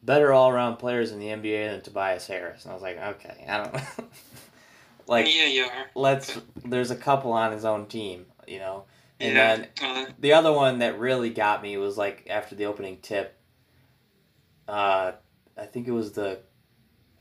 better 0.03 0.33
all 0.33 0.49
around 0.49 0.77
players 0.77 1.11
in 1.11 1.19
the 1.19 1.27
NBA 1.27 1.71
than 1.71 1.81
Tobias 1.81 2.27
Harris. 2.27 2.63
And 2.63 2.71
I 2.71 2.73
was 2.73 2.83
like, 2.83 2.97
okay, 2.97 3.45
I 3.47 3.57
don't, 3.57 3.75
like 5.07 5.27
yeah, 5.27 5.47
you 5.47 5.63
are. 5.63 5.85
let's 5.95 6.39
there's 6.65 6.91
a 6.91 6.95
couple 6.95 7.31
on 7.31 7.51
his 7.51 7.65
own 7.65 7.85
team, 7.87 8.25
you 8.47 8.59
know. 8.59 8.85
And 9.19 9.35
yeah. 9.35 9.55
then 9.55 9.67
uh, 9.81 10.11
the 10.19 10.33
other 10.33 10.53
one 10.53 10.79
that 10.79 10.97
really 10.97 11.29
got 11.29 11.61
me 11.61 11.77
was 11.77 11.97
like 11.97 12.27
after 12.29 12.55
the 12.55 12.65
opening 12.65 12.97
tip. 13.01 13.35
Uh, 14.67 15.13
I 15.57 15.65
think 15.65 15.87
it 15.87 15.91
was 15.91 16.13
the, 16.13 16.39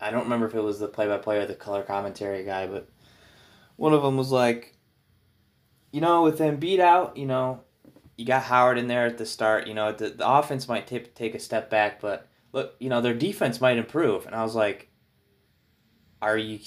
I 0.01 0.11
don't 0.11 0.25
remember 0.25 0.47
if 0.47 0.55
it 0.55 0.63
was 0.63 0.79
the 0.79 0.87
play-by-play 0.87 1.39
or 1.39 1.47
the 1.47 1.55
color 1.55 1.83
commentary 1.83 2.45
guy, 2.45 2.67
but 2.67 2.89
one 3.77 3.95
of 3.95 4.03
them 4.03 4.17
was 4.17 4.31
like, 4.31 4.77
you 5.91 6.01
know, 6.01 6.23
with 6.23 6.39
Embiid 6.39 6.79
out, 6.79 7.17
you 7.17 7.27
know, 7.27 7.63
you 8.19 8.27
got 8.27 8.43
Howard 8.43 8.77
in 8.77 8.89
there 8.89 9.07
at 9.07 9.17
the 9.17 9.25
start. 9.25 9.67
You 9.67 9.75
know, 9.75 9.93
the, 9.93 10.11
the 10.11 10.29
offense 10.29 10.69
might 10.69 10.87
take 10.87 11.15
take 11.15 11.35
a 11.35 11.39
step 11.39 11.71
back, 11.71 12.01
but 12.01 12.29
look, 12.53 12.75
you 12.81 12.91
know, 12.91 13.01
their 13.01 13.15
defense 13.15 13.61
might 13.61 13.79
improve. 13.79 14.27
And 14.27 14.35
I 14.35 14.43
was 14.43 14.55
like, 14.55 14.91
are 16.21 16.37
you 16.37 16.59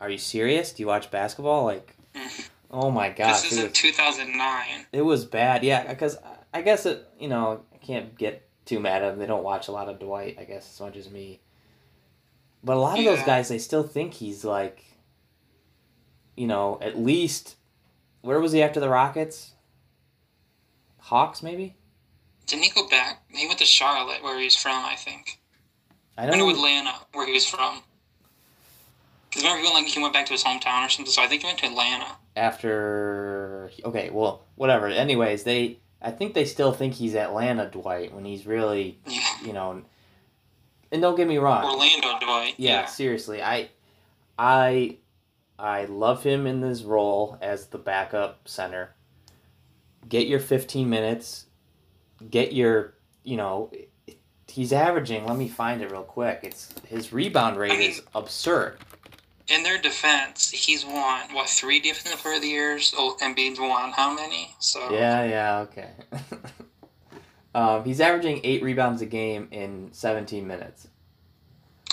are 0.00 0.08
you 0.10 0.18
serious? 0.18 0.72
Do 0.72 0.82
you 0.82 0.86
watch 0.86 1.10
basketball? 1.10 1.64
Like, 1.64 1.94
oh 2.70 2.90
my 2.90 3.10
gosh, 3.10 3.42
this 3.42 3.52
is 3.52 3.64
in 3.64 3.72
2009. 3.72 4.86
it 4.92 5.02
was 5.02 5.26
bad, 5.26 5.62
yeah. 5.62 5.86
Because 5.86 6.16
I 6.54 6.62
guess 6.62 6.86
it, 6.86 7.06
you 7.20 7.28
know, 7.28 7.62
I 7.72 7.76
can't 7.76 8.16
get 8.16 8.48
too 8.64 8.80
mad 8.80 9.02
at 9.02 9.10
them. 9.10 9.18
They 9.18 9.26
don't 9.26 9.44
watch 9.44 9.68
a 9.68 9.72
lot 9.72 9.90
of 9.90 9.98
Dwight, 9.98 10.38
I 10.40 10.44
guess, 10.44 10.72
as 10.72 10.80
much 10.80 10.96
as 10.96 11.10
me. 11.10 11.42
But 12.64 12.78
a 12.78 12.80
lot 12.80 12.98
of 12.98 13.04
those 13.04 13.22
guys, 13.22 13.48
they 13.48 13.58
still 13.58 13.82
think 13.82 14.14
he's 14.14 14.44
like, 14.44 14.84
you 16.34 16.46
know, 16.46 16.78
at 16.80 16.98
least, 16.98 17.56
where 18.22 18.40
was 18.40 18.52
he 18.52 18.62
after 18.62 18.80
the 18.80 18.88
Rockets? 18.88 19.52
Hawks, 21.08 21.42
maybe. 21.42 21.74
Didn't 22.46 22.64
he 22.64 22.70
go 22.70 22.88
back? 22.88 23.22
He 23.28 23.46
went 23.46 23.58
to 23.58 23.64
Charlotte, 23.66 24.22
where 24.22 24.38
he's 24.38 24.56
from, 24.56 24.84
I 24.84 24.94
think. 24.96 25.38
I 26.16 26.26
I 26.26 26.34
know. 26.36 26.48
Atlanta, 26.50 26.92
where 27.12 27.26
he 27.26 27.32
was 27.32 27.46
from. 27.46 27.80
Because 29.28 29.42
remember, 29.44 29.58
he 29.60 29.64
went, 29.72 29.74
like 29.84 29.92
he 29.92 30.00
went 30.00 30.14
back 30.14 30.26
to 30.26 30.32
his 30.32 30.44
hometown 30.44 30.86
or 30.86 30.88
something. 30.88 31.12
So 31.12 31.22
I 31.22 31.26
think 31.26 31.42
he 31.42 31.46
went 31.46 31.58
to 31.58 31.66
Atlanta. 31.66 32.16
after 32.36 33.70
okay 33.84 34.10
well 34.10 34.42
whatever 34.54 34.86
anyways 34.86 35.42
they 35.42 35.76
i 36.00 36.10
think 36.10 36.32
they 36.34 36.44
still 36.44 36.70
think 36.72 36.94
he's 36.94 37.14
atlanta 37.16 37.66
dwight 37.68 38.14
when 38.14 38.24
he's 38.24 38.46
really 38.46 38.96
Yeah. 39.06 39.20
you 39.44 39.52
know 39.52 39.82
and 40.92 41.02
don't 41.02 41.16
get 41.16 41.26
me 41.26 41.36
wrong 41.38 41.64
Orlando 41.64 42.18
Dwight. 42.24 42.54
yeah, 42.58 42.86
seriously 42.86 43.42
i 43.42 43.68
i 44.38 44.96
i 45.58 45.84
love 45.86 46.22
him 46.22 46.46
in 46.46 46.60
this 46.60 46.82
role 46.82 47.36
as 47.42 47.66
the 47.66 47.78
backup 47.78 48.46
center 48.48 48.94
get 50.08 50.26
your 50.26 50.40
15 50.40 50.88
minutes 50.90 51.46
get 52.30 52.52
your 52.52 52.94
you 53.24 53.36
know 53.36 53.70
he's 54.46 54.72
averaging 54.72 55.24
let 55.26 55.36
me 55.36 55.48
find 55.48 55.80
it 55.82 55.90
real 55.90 56.02
quick 56.02 56.40
it's 56.42 56.74
his 56.86 57.12
rebound 57.12 57.56
rate 57.56 57.72
I 57.72 57.76
mean- 57.78 57.90
is 57.90 58.02
absurd 58.14 58.78
In 59.48 59.62
their 59.62 59.78
defense, 59.80 60.50
he's 60.50 60.84
won 60.84 61.32
what 61.32 61.48
three 61.48 61.80
defensive 61.80 62.20
player 62.20 62.34
of 62.36 62.42
the 62.42 62.48
years? 62.48 62.92
Oh, 62.98 63.16
and 63.22 63.34
Embiid's 63.34 63.58
won 63.58 63.92
how 63.92 64.14
many? 64.14 64.54
So 64.58 64.90
Yeah, 64.92 65.24
yeah, 65.24 65.58
okay. 65.60 65.90
um, 67.54 67.82
he's 67.84 68.00
averaging 68.00 68.40
eight 68.44 68.62
rebounds 68.62 69.00
a 69.02 69.06
game 69.06 69.48
in 69.50 69.88
17 69.92 70.46
minutes. 70.46 70.88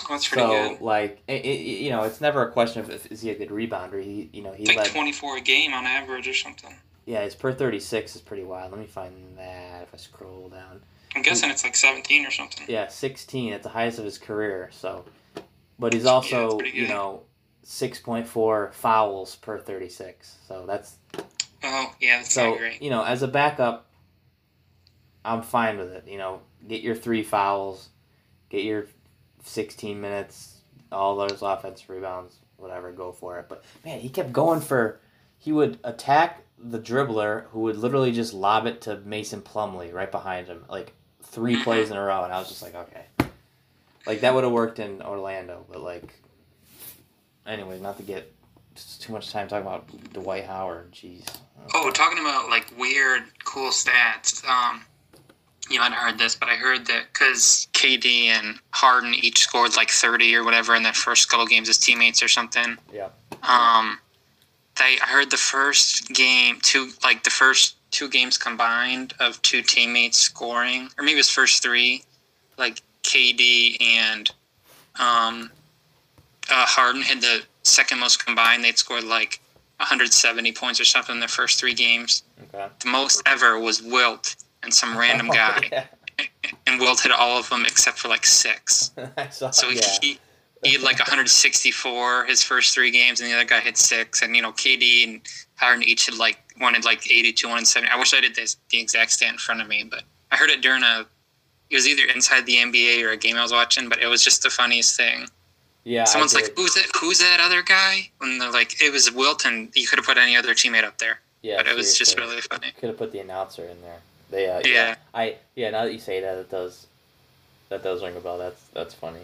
that's 0.08 0.28
pretty 0.28 0.46
so, 0.46 0.68
good. 0.70 0.80
like, 0.82 1.22
it, 1.28 1.44
it, 1.46 1.60
you 1.82 1.88
know, 1.90 2.02
it's 2.02 2.20
never 2.20 2.42
a 2.46 2.52
question 2.52 2.82
of 2.82 2.90
if 2.90 3.10
is 3.10 3.22
he 3.22 3.30
a 3.30 3.34
good 3.34 3.48
rebounder. 3.48 4.02
He, 4.02 4.28
you 4.34 4.42
know, 4.42 4.52
he 4.52 4.66
like 4.66 4.76
led. 4.76 4.86
twenty 4.88 5.12
four 5.12 5.38
a 5.38 5.40
game 5.40 5.72
on 5.72 5.84
average 5.86 6.28
or 6.28 6.34
something. 6.34 6.74
Yeah, 7.06 7.22
his 7.22 7.34
per 7.34 7.52
36 7.52 8.16
is 8.16 8.20
pretty 8.20 8.42
wild. 8.42 8.72
Let 8.72 8.80
me 8.80 8.86
find 8.86 9.38
that 9.38 9.84
if 9.84 9.94
I 9.94 9.96
scroll 9.96 10.48
down. 10.48 10.82
I'm 11.14 11.22
guessing 11.22 11.48
it's 11.50 11.64
like 11.64 11.76
seventeen 11.76 12.26
or 12.26 12.30
something. 12.30 12.66
Yeah, 12.68 12.88
16 12.88 13.52
at 13.54 13.62
the 13.62 13.68
highest 13.70 13.98
of 13.98 14.04
his 14.04 14.18
career. 14.18 14.68
So, 14.72 15.04
but 15.78 15.94
he's 15.94 16.04
also, 16.04 16.58
pretty 16.58 16.76
you 16.76 16.88
know, 16.88 17.22
6.4 17.64 18.72
fouls 18.74 19.36
per 19.36 19.58
36. 19.58 20.36
So 20.46 20.64
that's 20.66 20.96
Oh 21.62 21.94
yeah, 22.00 22.18
that's 22.18 22.34
So 22.34 22.50
not 22.50 22.58
great. 22.58 22.82
you 22.82 22.90
know, 22.90 23.02
as 23.04 23.22
a 23.22 23.28
backup, 23.28 23.86
I'm 25.24 25.42
fine 25.42 25.78
with 25.78 25.90
it. 25.92 26.06
You 26.06 26.18
know, 26.18 26.40
get 26.68 26.82
your 26.82 26.94
three 26.94 27.22
fouls, 27.22 27.88
get 28.50 28.62
your 28.64 28.86
16 29.44 30.00
minutes, 30.00 30.60
all 30.92 31.16
those 31.16 31.40
offensive 31.40 31.88
rebounds, 31.88 32.36
whatever, 32.56 32.92
go 32.92 33.12
for 33.12 33.38
it. 33.38 33.46
But 33.48 33.64
man, 33.84 34.00
he 34.00 34.08
kept 34.08 34.32
going 34.32 34.60
for. 34.60 35.00
He 35.46 35.52
would 35.52 35.78
attack 35.84 36.42
the 36.58 36.80
dribbler 36.80 37.44
who 37.50 37.60
would 37.60 37.76
literally 37.76 38.10
just 38.10 38.34
lob 38.34 38.66
it 38.66 38.80
to 38.80 38.96
Mason 39.04 39.42
Plumlee 39.42 39.92
right 39.92 40.10
behind 40.10 40.48
him, 40.48 40.64
like 40.68 40.92
three 41.22 41.62
plays 41.62 41.88
in 41.88 41.96
a 41.96 42.02
row, 42.02 42.24
and 42.24 42.32
I 42.32 42.40
was 42.40 42.48
just 42.48 42.62
like, 42.62 42.74
okay, 42.74 43.04
like 44.08 44.22
that 44.22 44.34
would 44.34 44.42
have 44.42 44.52
worked 44.52 44.80
in 44.80 45.00
Orlando, 45.02 45.64
but 45.70 45.80
like, 45.80 46.18
anyway, 47.46 47.78
not 47.78 47.96
to 47.98 48.02
get 48.02 48.34
too 48.98 49.12
much 49.12 49.30
time 49.30 49.46
talking 49.46 49.64
about 49.64 49.86
Dwight 50.12 50.46
Howard. 50.46 50.90
Jeez. 50.90 51.24
Oh, 51.74 51.92
talking 51.92 52.18
about 52.18 52.50
like 52.50 52.76
weird, 52.76 53.22
cool 53.44 53.70
stats. 53.70 54.44
Um, 54.48 54.82
you 55.70 55.78
might 55.78 55.92
have 55.92 56.10
heard 56.10 56.18
this, 56.18 56.34
but 56.34 56.48
I 56.48 56.56
heard 56.56 56.88
that 56.88 57.04
because 57.12 57.68
KD 57.72 58.30
and 58.30 58.58
Harden 58.70 59.14
each 59.14 59.38
scored 59.38 59.76
like 59.76 59.90
thirty 59.90 60.34
or 60.34 60.42
whatever 60.42 60.74
in 60.74 60.82
their 60.82 60.92
first 60.92 61.28
couple 61.28 61.46
games 61.46 61.68
as 61.68 61.78
teammates 61.78 62.20
or 62.20 62.26
something. 62.26 62.76
Yeah. 62.92 63.10
Um, 63.44 64.00
they 64.78 64.98
I 65.02 65.06
heard 65.06 65.30
the 65.30 65.36
first 65.36 66.12
game, 66.12 66.58
two 66.62 66.90
like 67.02 67.22
the 67.24 67.30
first 67.30 67.76
two 67.90 68.08
games 68.08 68.36
combined 68.36 69.14
of 69.20 69.40
two 69.42 69.62
teammates 69.62 70.18
scoring, 70.18 70.88
or 70.98 71.04
maybe 71.04 71.14
it 71.14 71.16
was 71.16 71.30
first 71.30 71.62
three, 71.62 72.02
like 72.58 72.82
KD 73.02 73.80
and 73.80 74.30
um, 74.98 75.50
uh, 76.50 76.66
Harden 76.66 77.02
had 77.02 77.20
the 77.20 77.42
second 77.62 78.00
most 78.00 78.24
combined. 78.24 78.64
They'd 78.64 78.78
scored 78.78 79.04
like 79.04 79.40
170 79.78 80.52
points 80.52 80.80
or 80.80 80.84
something 80.84 81.14
in 81.14 81.20
their 81.20 81.28
first 81.28 81.60
three 81.60 81.74
games. 81.74 82.22
Okay. 82.54 82.66
The 82.80 82.88
most 82.88 83.22
ever 83.26 83.58
was 83.58 83.82
Wilt 83.82 84.36
and 84.62 84.72
some 84.72 84.96
random 84.98 85.28
guy, 85.28 85.68
yeah. 85.70 85.86
and 86.66 86.80
Wilt 86.80 87.00
hit 87.00 87.12
all 87.12 87.38
of 87.38 87.48
them 87.48 87.64
except 87.66 87.98
for 87.98 88.08
like 88.08 88.26
six. 88.26 88.90
I 89.16 89.28
saw. 89.28 89.50
So 89.50 89.68
yeah. 89.68 89.80
he 90.00 90.18
he 90.66 90.72
had 90.74 90.82
like 90.82 90.98
164 90.98 92.26
his 92.26 92.42
first 92.42 92.74
three 92.74 92.90
games, 92.90 93.20
and 93.20 93.30
the 93.30 93.34
other 93.34 93.44
guy 93.44 93.60
hit 93.60 93.76
six. 93.76 94.22
And 94.22 94.34
you 94.34 94.42
know, 94.42 94.52
KD 94.52 95.04
and 95.04 95.20
Harden 95.56 95.82
each 95.82 96.06
had 96.06 96.16
like 96.16 96.38
had 96.58 96.84
like 96.84 97.10
82, 97.10 97.48
one 97.48 97.58
had 97.58 97.66
70. 97.66 97.92
I 97.92 97.98
wish 97.98 98.14
I 98.14 98.20
did 98.20 98.34
this 98.34 98.56
the 98.70 98.80
exact 98.80 99.12
stat 99.12 99.32
in 99.32 99.38
front 99.38 99.60
of 99.60 99.68
me, 99.68 99.84
but 99.88 100.02
I 100.32 100.36
heard 100.36 100.50
it 100.50 100.60
during 100.60 100.82
a. 100.82 101.06
It 101.68 101.74
was 101.74 101.88
either 101.88 102.04
inside 102.14 102.46
the 102.46 102.56
NBA 102.56 103.02
or 103.04 103.10
a 103.10 103.16
game 103.16 103.36
I 103.36 103.42
was 103.42 103.50
watching, 103.52 103.88
but 103.88 104.00
it 104.00 104.06
was 104.06 104.22
just 104.22 104.42
the 104.44 104.50
funniest 104.50 104.96
thing. 104.96 105.26
yeah. 105.82 106.04
Someone's 106.04 106.34
like, 106.34 106.52
"Who's 106.56 106.74
that? 106.74 106.86
Who's 107.00 107.18
that 107.18 107.40
other 107.40 107.62
guy?" 107.62 108.10
And 108.20 108.40
they're 108.40 108.52
like, 108.52 108.80
"It 108.80 108.92
was 108.92 109.10
Wilton. 109.10 109.70
You 109.74 109.86
could 109.86 109.98
have 109.98 110.06
put 110.06 110.16
any 110.16 110.36
other 110.36 110.54
teammate 110.54 110.84
up 110.84 110.98
there." 110.98 111.20
yeah, 111.42 111.58
but 111.58 111.66
it 111.66 111.76
was 111.76 111.96
just 111.96 112.18
really 112.18 112.40
funny. 112.40 112.72
Could 112.80 112.88
have 112.88 112.98
put 112.98 113.12
the 113.12 113.20
announcer 113.20 113.64
in 113.64 113.80
there. 113.82 114.00
They, 114.30 114.48
uh, 114.48 114.60
yeah. 114.64 114.70
Yeah. 114.72 114.94
I 115.14 115.36
yeah. 115.54 115.70
Now 115.70 115.84
that 115.84 115.92
you 115.92 115.98
say 115.98 116.20
that, 116.20 116.38
it 116.38 116.50
does. 116.50 116.86
That 117.68 117.82
does 117.82 118.02
ring 118.02 118.16
a 118.16 118.20
bell. 118.20 118.38
That's 118.38 118.60
that's 118.72 118.94
funny. 118.94 119.20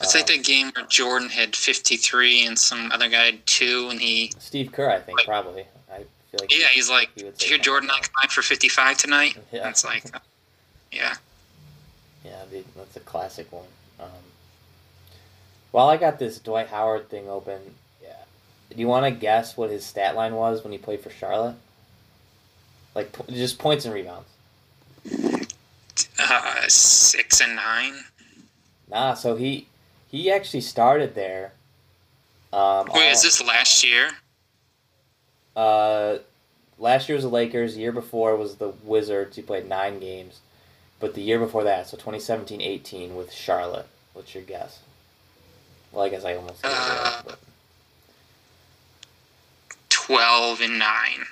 It's 0.00 0.14
Uh, 0.14 0.18
like 0.18 0.26
that 0.28 0.44
game 0.44 0.70
where 0.74 0.86
Jordan 0.86 1.28
had 1.28 1.54
53 1.54 2.46
and 2.46 2.58
some 2.58 2.90
other 2.92 3.08
guy 3.08 3.24
had 3.26 3.46
two, 3.46 3.88
and 3.90 4.00
he 4.00 4.32
Steve 4.38 4.72
Kerr, 4.72 4.88
I 4.90 4.98
think 5.00 5.20
probably. 5.24 5.66
I 5.92 5.98
feel 6.30 6.40
like. 6.40 6.56
yeah, 6.56 6.68
he's 6.68 6.88
like, 6.88 7.10
He 7.14 7.22
"Did 7.22 7.42
you 7.42 7.48
hear 7.48 7.58
Jordan 7.58 7.88
not 7.88 8.02
combined 8.02 8.32
for 8.32 8.42
55 8.42 8.96
tonight?" 8.96 9.36
Yeah. 9.52 9.60
And 9.62 9.70
it's 9.70 9.84
like, 9.84 10.04
yeah. 10.92 11.14
Yeah, 12.24 12.44
the, 12.50 12.64
that's 12.76 12.96
a 12.96 13.00
classic 13.00 13.50
one. 13.52 13.64
Um, 13.98 14.08
while 15.72 15.88
I 15.88 15.96
got 15.96 16.18
this 16.18 16.38
Dwight 16.38 16.68
Howard 16.68 17.08
thing 17.10 17.28
open, 17.28 17.60
yeah, 18.02 18.14
do 18.70 18.76
you 18.76 18.88
want 18.88 19.04
to 19.06 19.10
guess 19.10 19.56
what 19.56 19.70
his 19.70 19.84
stat 19.84 20.14
line 20.16 20.34
was 20.34 20.62
when 20.62 20.72
he 20.72 20.78
played 20.78 21.00
for 21.00 21.10
Charlotte? 21.10 21.56
Like 22.94 23.10
just 23.28 23.58
points 23.58 23.84
and 23.84 23.94
rebounds. 23.94 24.28
Uh, 26.18 26.62
six 26.68 27.40
and 27.40 27.56
nine. 27.56 27.94
Nah, 28.90 29.14
so 29.14 29.36
he 29.36 29.66
he 30.10 30.30
actually 30.30 30.60
started 30.62 31.14
there. 31.14 31.52
Um, 32.52 32.86
Wait, 32.92 33.06
all- 33.06 33.12
is 33.12 33.22
this 33.22 33.42
last 33.42 33.84
year? 33.84 34.10
Uh, 35.56 36.18
last 36.78 37.08
year 37.08 37.16
was 37.16 37.24
the 37.24 37.30
Lakers. 37.30 37.74
The 37.74 37.80
year 37.80 37.92
before 37.92 38.36
was 38.36 38.56
the 38.56 38.68
Wizards. 38.84 39.36
He 39.36 39.42
played 39.42 39.68
nine 39.68 40.00
games, 40.00 40.40
but 40.98 41.14
the 41.14 41.22
year 41.22 41.38
before 41.38 41.64
that, 41.64 41.88
so 41.88 41.96
2017-18 41.96 43.14
with 43.14 43.32
Charlotte. 43.32 43.86
What's 44.12 44.34
your 44.34 44.42
guess? 44.44 44.80
Well, 45.92 46.04
I 46.04 46.08
guess 46.08 46.24
I 46.24 46.34
almost. 46.34 46.60
Said 46.60 46.70
Uh, 46.72 47.22
it, 47.28 47.34
Twelve 49.88 50.60
and 50.60 50.78
nine. 50.78 51.26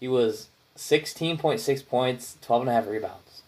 he 0.00 0.08
was 0.08 0.48
16.6 0.76 1.86
points, 1.88 2.36
12 2.42 2.62
and 2.62 2.70
a 2.70 2.72
half 2.74 2.86
rebounds. 2.86 3.42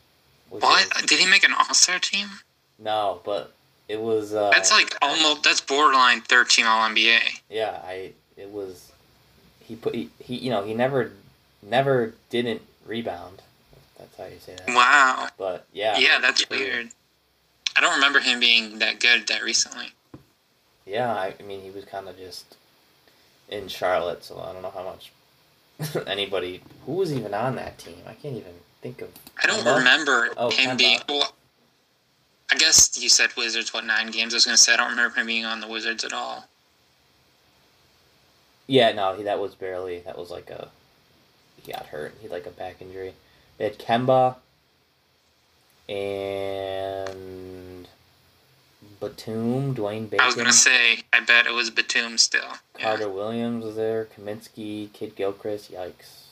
What? 0.48 0.82
is- 0.96 1.02
Did 1.06 1.20
he 1.20 1.26
make 1.26 1.44
an 1.44 1.52
All 1.54 1.74
Star 1.74 1.98
team? 1.98 2.40
no, 2.78 3.20
but 3.24 3.52
it 3.88 4.00
was. 4.00 4.34
Uh, 4.34 4.50
That's 4.50 4.70
like 4.70 4.94
almost. 5.02 5.42
That's 5.44 5.60
borderline 5.60 6.20
thirteen 6.22 6.66
All 6.66 6.88
NBA. 6.88 7.20
Yeah, 7.50 7.80
I 7.84 8.12
it 8.36 8.50
was 8.50 8.92
he 9.60 9.76
put 9.76 9.94
he, 9.94 10.10
he 10.22 10.36
you 10.36 10.50
know 10.50 10.62
he 10.62 10.74
never 10.74 11.12
never 11.62 12.14
didn't 12.30 12.62
rebound. 12.86 13.42
That's 13.98 14.16
how 14.16 14.24
you 14.26 14.38
say 14.40 14.54
that. 14.56 14.68
Wow. 14.74 15.28
But 15.36 15.66
yeah, 15.72 15.98
Yeah, 15.98 16.20
that's 16.20 16.48
weird. 16.48 16.90
I 17.76 17.80
don't 17.80 17.94
remember 17.94 18.20
him 18.20 18.38
being 18.40 18.78
that 18.78 19.00
good 19.00 19.26
that 19.28 19.42
recently. 19.42 19.86
yeah. 20.86 21.12
I, 21.12 21.34
I 21.38 21.42
mean, 21.42 21.62
he 21.62 21.70
was 21.70 21.84
kind 21.84 22.08
of 22.08 22.16
just 22.16 22.56
in 23.48 23.68
Charlotte, 23.68 24.22
so 24.24 24.40
I 24.40 24.52
don't 24.52 24.62
know 24.62 24.70
how 24.70 24.84
much 24.84 25.12
anybody 26.06 26.60
who 26.86 26.92
was 26.92 27.12
even 27.12 27.34
on 27.34 27.56
that 27.56 27.78
team. 27.78 27.96
I 28.06 28.14
can't 28.14 28.36
even 28.36 28.52
think 28.82 29.00
of. 29.00 29.08
I 29.42 29.46
don't 29.46 29.60
Kemba? 29.64 29.78
remember 29.78 30.28
Oh, 30.36 30.50
him 30.50 30.70
Kemba. 30.70 30.78
being. 30.78 31.00
Well, 31.08 31.32
I 32.50 32.56
guess 32.56 33.00
you 33.00 33.08
said 33.08 33.30
Wizards. 33.36 33.72
What 33.72 33.84
nine 33.84 34.10
games? 34.10 34.34
I 34.34 34.36
was 34.36 34.44
gonna 34.44 34.56
say 34.56 34.74
I 34.74 34.76
don't 34.76 34.90
remember 34.90 35.20
him 35.20 35.26
being 35.26 35.44
on 35.44 35.60
the 35.60 35.68
Wizards 35.68 36.04
at 36.04 36.12
all. 36.12 36.48
Yeah, 38.66 38.92
no, 38.92 39.14
he 39.14 39.22
that 39.24 39.38
was 39.38 39.54
barely. 39.54 40.00
That 40.00 40.18
was 40.18 40.30
like 40.30 40.50
a 40.50 40.68
he 41.62 41.72
got 41.72 41.86
hurt. 41.86 42.14
He 42.18 42.24
had 42.24 42.32
like 42.32 42.46
a 42.46 42.50
back 42.50 42.80
injury. 42.80 43.14
They 43.58 43.64
had 43.64 43.78
Kemba 43.78 44.36
and 45.88 47.88
Batum, 49.00 49.74
Dwayne 49.74 50.08
Bacon. 50.08 50.20
I 50.20 50.26
was 50.26 50.34
gonna 50.34 50.52
say 50.52 51.00
I 51.12 51.20
bet 51.20 51.46
it 51.46 51.52
was 51.52 51.70
Batum 51.70 52.18
still. 52.18 52.42
Yeah. 52.78 52.84
Carter 52.84 53.08
Williams 53.08 53.64
was 53.64 53.76
there. 53.76 54.06
Kaminsky, 54.06 54.92
Kidd-Gilchrist. 54.92 55.72
Yikes. 55.72 56.24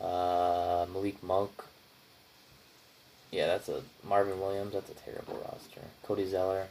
Uh, 0.00 0.86
Malik 0.92 1.22
Monk. 1.22 1.64
Yeah, 3.32 3.46
that's 3.46 3.68
a 3.68 3.82
Marvin 4.06 4.38
Williams. 4.38 4.74
That's 4.74 4.90
a 4.90 4.94
terrible 4.94 5.42
roster. 5.50 5.80
Cody 6.04 6.28
Zeller, 6.28 6.66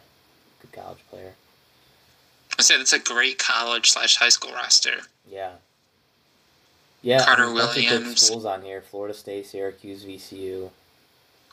good 0.61 0.71
college 0.71 0.99
player. 1.09 1.33
I 2.57 2.61
say 2.61 2.77
that's 2.77 2.93
a 2.93 2.99
great 2.99 3.39
college 3.39 3.89
slash 3.89 4.15
high 4.15 4.29
school 4.29 4.51
roster. 4.53 4.97
Yeah. 5.29 5.53
Yeah, 7.01 7.25
Carter 7.25 7.45
of 7.45 7.55
good 7.55 7.75
Williams. 7.75 8.21
schools 8.21 8.45
on 8.45 8.61
here: 8.61 8.81
Florida 8.81 9.13
State, 9.15 9.47
Syracuse, 9.47 10.05
VCU. 10.05 10.69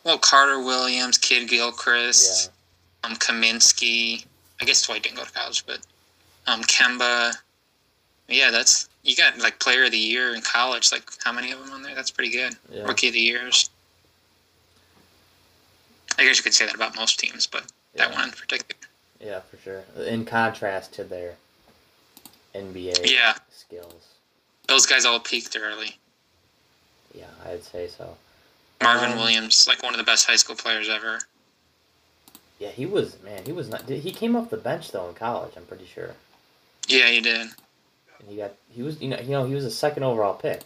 Well, 0.05 0.19
Carter 0.19 0.63
Williams, 0.63 1.17
Kidd-Gilchrist, 1.17 2.51
Yeah, 3.03 3.11
um, 3.11 3.17
Kaminsky. 3.17 4.27
I 4.61 4.65
guess 4.67 4.87
Dwight 4.87 5.03
didn't 5.03 5.17
go 5.17 5.25
to 5.25 5.33
college, 5.33 5.65
but 5.67 5.79
um, 6.47 6.63
Kemba. 6.65 7.33
Yeah, 8.29 8.51
that's 8.51 8.91
you 9.05 9.17
got 9.17 9.39
like 9.39 9.59
Player 9.59 9.85
of 9.85 9.93
the 9.93 9.99
Year 9.99 10.35
in 10.35 10.43
college. 10.43 10.93
Like 10.93 11.05
how 11.25 11.33
many 11.33 11.51
of 11.51 11.61
them 11.61 11.73
on 11.73 11.83
there? 11.83 11.95
That's 11.95 12.11
pretty 12.11 12.31
good. 12.31 12.55
yeah. 12.71 12.83
Rookie 12.85 13.09
of 13.09 13.15
the 13.15 13.21
Years. 13.21 13.71
I 16.19 16.25
guess 16.25 16.37
you 16.39 16.43
could 16.43 16.55
say 16.55 16.67
that 16.67 16.75
about 16.75 16.97
most 16.97 17.19
teams, 17.19 17.47
but 17.47 17.65
that 17.97 18.13
one 18.13 18.25
in 18.25 18.31
particular. 18.35 18.75
Yeah, 19.21 19.41
for 19.41 19.57
sure. 19.59 19.83
In 20.05 20.25
contrast 20.25 20.93
to 20.95 21.05
their 21.05 21.35
NBA 22.55 23.11
Yeah, 23.11 23.35
skills. 23.53 24.15
those 24.67 24.87
guys 24.87 25.05
all 25.05 25.21
peaked 25.21 25.57
early. 25.59 25.97
Yeah, 27.15 27.27
I'd 27.47 27.65
say 27.65 27.89
so. 27.89 28.17
Marvin 28.83 29.13
Um, 29.13 29.19
Williams, 29.19 29.67
like 29.67 29.83
one 29.83 29.93
of 29.95 29.99
the 29.99 30.05
best 30.05 30.27
high 30.27 30.37
school 30.37 30.55
players 30.57 30.89
ever. 30.89 31.21
Yeah, 32.59 32.71
he 32.71 32.87
was 32.87 33.21
man. 33.23 33.45
He 33.45 33.53
was 33.53 33.69
not. 33.69 33.89
He 33.89 34.11
came 34.13 34.35
off 34.37 34.51
the 34.51 34.57
bench 34.57 34.91
though 34.91 35.09
in 35.09 35.15
college. 35.15 35.53
I'm 35.57 35.65
pretty 35.67 35.87
sure. 35.87 36.15
Yeah, 36.89 37.09
he 37.09 37.21
did. 37.21 37.49
And 38.21 38.29
he 38.29 38.37
got. 38.37 38.53
He 38.71 38.83
was. 38.83 39.01
You 39.01 39.09
know. 39.09 39.19
You 39.21 39.31
know. 39.31 39.45
He 39.47 39.55
was 39.55 39.65
a 39.65 39.71
second 39.71 40.03
overall 40.03 40.35
pick, 40.35 40.63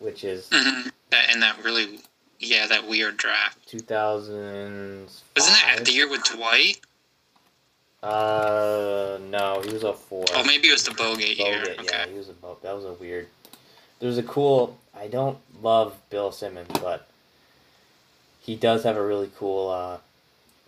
which 0.00 0.24
is 0.24 0.48
hmm 0.52 0.88
That 1.10 1.30
and 1.30 1.42
that 1.42 1.62
really, 1.64 2.00
yeah, 2.38 2.66
that 2.66 2.86
weird 2.88 3.16
draft. 3.16 3.66
2000. 3.68 5.02
Wasn't 5.36 5.56
that 5.56 5.84
the 5.84 5.92
year 5.92 6.08
with 6.08 6.22
Dwight? 6.24 6.80
Uh, 8.02 9.18
no, 9.30 9.60
he 9.64 9.72
was 9.72 9.82
a 9.82 9.92
four. 9.92 10.24
Oh, 10.34 10.44
maybe 10.44 10.68
it 10.68 10.72
was 10.72 10.84
the 10.84 10.92
Bogut 10.92 11.36
year. 11.38 11.62
Bogut, 11.64 11.78
Okay. 11.80 11.84
yeah, 11.90 12.06
he 12.06 12.14
was 12.18 12.28
a 12.28 12.32
Bo- 12.34 12.58
that 12.62 12.74
was 12.74 12.84
a 12.84 12.92
weird. 12.92 13.26
There 13.98 14.08
was 14.08 14.18
a 14.18 14.22
cool. 14.22 14.78
I 14.94 15.08
don't 15.08 15.38
love 15.62 15.96
Bill 16.10 16.30
Simmons, 16.30 16.68
but 16.80 17.08
he 18.42 18.54
does 18.54 18.84
have 18.84 18.96
a 18.96 19.04
really 19.04 19.30
cool 19.36 19.70
uh, 19.70 19.98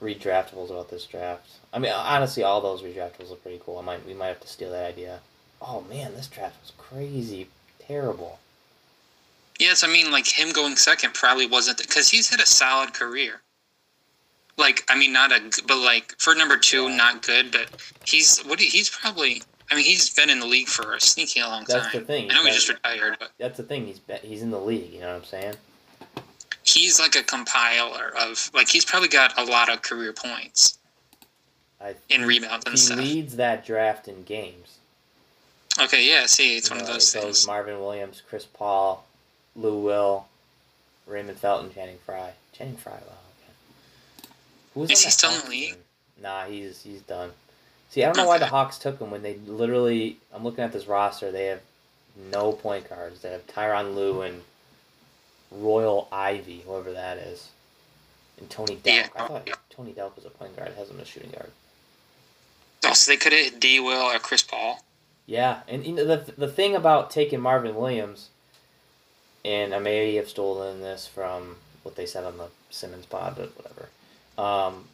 redraftables 0.03 0.71
about 0.71 0.91
this 0.91 1.05
draft. 1.05 1.49
I 1.73 1.79
mean, 1.79 1.93
honestly, 1.93 2.43
all 2.43 2.61
those 2.61 2.83
redraftables 2.83 3.31
are 3.33 3.37
pretty 3.37 3.61
cool. 3.65 3.79
I 3.79 3.83
might 3.83 4.07
we 4.07 4.15
might 4.15 4.29
have 4.29 4.41
to 4.41 4.49
steal 4.49 4.71
that 4.73 4.87
idea. 4.87 5.21
Oh 5.61 5.83
man, 5.89 6.15
this 6.15 6.27
draft 6.29 6.57
was 6.63 6.73
crazy, 6.77 7.49
terrible. 7.79 8.39
Yes, 9.59 9.83
I 9.83 9.89
mean, 9.89 10.11
like 10.11 10.27
him 10.27 10.53
going 10.53 10.77
second 10.77 11.15
probably 11.15 11.47
wasn't 11.47 11.79
because 11.79 12.09
he's 12.09 12.29
had 12.29 12.41
a 12.41 12.47
solid 12.47 12.95
career. 12.95 13.41
Like, 14.57 14.85
I 14.89 14.97
mean, 14.97 15.13
not 15.13 15.33
a, 15.33 15.41
but 15.67 15.79
like 15.79 16.15
for 16.19 16.35
number 16.35 16.57
two, 16.57 16.85
Yeah. 16.89 16.97
not 16.97 17.27
good, 17.27 17.51
but 17.53 17.69
he's 18.05 18.39
what? 18.41 18.61
He's 18.61 18.89
probably. 18.89 19.43
I 19.71 19.75
mean, 19.75 19.85
he's 19.85 20.09
been 20.09 20.31
in 20.31 20.41
the 20.41 20.47
league 20.47 20.69
for 20.69 20.95
a 20.95 21.01
sneaky 21.01 21.43
long 21.43 21.65
That's 21.69 21.89
time. 21.93 22.01
the 22.01 22.07
thing. 22.07 22.31
I 22.31 22.35
know 22.35 22.43
he 22.45 22.51
just 22.53 22.71
retired, 22.71 23.17
but 23.21 23.33
That's 23.39 23.59
the 23.59 23.63
thing. 23.65 23.87
He's 23.87 23.99
be- 23.99 24.15
he's 24.23 24.41
in 24.43 24.51
the 24.51 24.59
league. 24.61 24.93
You 24.95 25.01
know 25.01 25.09
what 25.09 25.17
I'm 25.17 25.25
saying? 25.25 25.55
he's 26.65 27.01
like 27.01 27.17
a 27.17 27.23
compiler 27.23 28.13
of 28.21 28.51
like 28.53 28.69
he's 28.69 28.85
probably 28.85 29.09
got 29.09 29.39
a 29.39 29.45
lot 29.45 29.71
of 29.73 29.81
career 29.81 30.13
points 30.13 30.77
I 31.81 31.95
in 32.11 32.27
rebounds 32.27 32.65
he 32.67 32.71
and 32.71 32.79
stuff. 32.79 32.99
He 32.99 33.05
leads 33.15 33.37
that 33.37 33.65
draft 33.65 34.07
in 34.09 34.23
games. 34.25 34.77
Okay, 35.81 36.07
yeah. 36.09 36.27
See, 36.27 36.57
it's 36.59 36.69
You 36.69 36.75
one 36.75 36.83
of 36.83 36.89
know, 36.89 36.95
those 36.95 37.15
it 37.15 37.21
goes 37.23 37.25
things. 37.25 37.47
Marvin 37.47 37.79
Williams, 37.81 38.23
Chris 38.29 38.45
Paul, 38.45 39.07
Lou 39.59 39.79
Will, 39.81 40.27
Raymond 41.07 41.39
Felton, 41.39 41.73
Channing 41.75 41.99
Frye. 42.05 42.33
Channing 42.53 42.77
Frye, 42.77 42.93
wow. 42.93 43.17
Okay. 43.43 44.29
Who's 44.75 44.91
Is 44.91 45.05
he 45.05 45.11
still 45.11 45.33
in 45.33 45.41
the 45.45 45.51
league? 45.51 45.75
team? 45.75 45.83
Nah, 46.23 46.45
he's 46.47 46.83
he's 46.83 47.03
done. 47.03 47.31
See, 47.91 48.03
I 48.03 48.07
don't 48.07 48.17
know 48.17 48.27
why 48.27 48.39
the 48.39 48.47
Hawks 48.47 48.79
took 48.79 49.01
him 49.01 49.11
when 49.11 49.23
they 49.23 49.37
literally. 49.47 50.19
I'm 50.35 50.45
looking 50.45 50.65
at 50.65 50.73
this 50.73 50.87
roster. 50.87 51.31
They 51.31 51.47
have 51.47 51.61
no 52.31 52.53
point 52.53 52.89
guards. 52.89 53.23
They 53.23 53.31
have 53.31 53.47
Tyronn 53.47 53.95
Lue 53.95 54.23
and 54.23 54.43
Royal 55.51 56.09
Ivey, 56.13 56.63
whoever 56.67 56.93
that 56.93 57.19
is, 57.19 57.51
and 58.39 58.51
Tony 58.51 58.77
Delk. 58.77 58.85
Yeah. 58.85 59.09
I 59.17 59.27
thought 59.29 59.49
Tony 59.71 59.93
Delk 59.93 60.17
was 60.17 60.25
a 60.25 60.31
point 60.31 60.57
guard. 60.57 60.73
Has 60.77 60.91
him 60.91 61.01
a 61.01 61.05
shooting 61.05 61.31
guard. 61.31 61.51
Oh, 62.85 62.93
so 62.93 63.11
they 63.11 63.17
could 63.17 63.33
have 63.33 63.45
hit 63.45 63.61
D. 63.61 63.81
Will 63.81 64.03
or 64.15 64.19
Chris 64.19 64.43
Paul. 64.43 64.85
Yeah, 65.27 65.61
and 65.69 65.85
you 65.87 65.95
know 65.95 66.05
the 66.05 66.33
the 66.37 66.49
thing 66.49 66.75
about 66.75 67.11
taking 67.11 67.41
Marvin 67.41 67.75
Williams, 67.75 68.29
and 69.49 69.75
I 69.75 69.79
may 69.79 70.15
have 70.17 70.29
stolen 70.29 70.81
this 70.83 71.07
from 71.07 71.57
what 71.83 71.97
they 71.97 72.05
said 72.05 72.25
on 72.25 72.37
the 72.37 72.49
Simmons 72.69 73.07
pod, 73.07 73.35
but 73.37 73.51
whatever. 73.57 73.89
Um, 74.37 74.85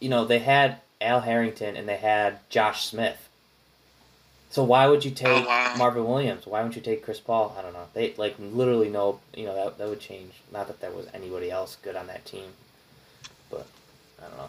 you 0.00 0.08
know 0.08 0.24
they 0.24 0.40
had 0.40 0.80
Al 1.00 1.20
Harrington 1.20 1.76
and 1.76 1.88
they 1.88 1.96
had 1.96 2.40
Josh 2.50 2.86
Smith. 2.86 3.28
So 4.50 4.64
why 4.64 4.88
would 4.88 5.04
you 5.04 5.10
take 5.10 5.28
Oh, 5.28 5.46
wow. 5.46 5.74
Marvin 5.76 6.06
Williams? 6.06 6.46
Why 6.46 6.60
wouldn't 6.60 6.74
you 6.74 6.82
take 6.82 7.04
Chris 7.04 7.20
Paul? 7.20 7.54
I 7.56 7.62
don't 7.62 7.74
know. 7.74 7.86
They 7.94 8.14
like 8.16 8.34
literally 8.38 8.88
no. 8.88 9.20
You 9.34 9.46
know 9.46 9.54
that 9.54 9.78
that 9.78 9.88
would 9.88 10.00
change. 10.00 10.32
Not 10.52 10.66
that 10.66 10.80
there 10.80 10.90
was 10.90 11.06
anybody 11.14 11.50
else 11.50 11.76
good 11.82 11.94
on 11.96 12.08
that 12.08 12.24
team, 12.24 12.50
but 13.50 13.66
I 14.20 14.28
don't 14.28 14.36
know. 14.36 14.48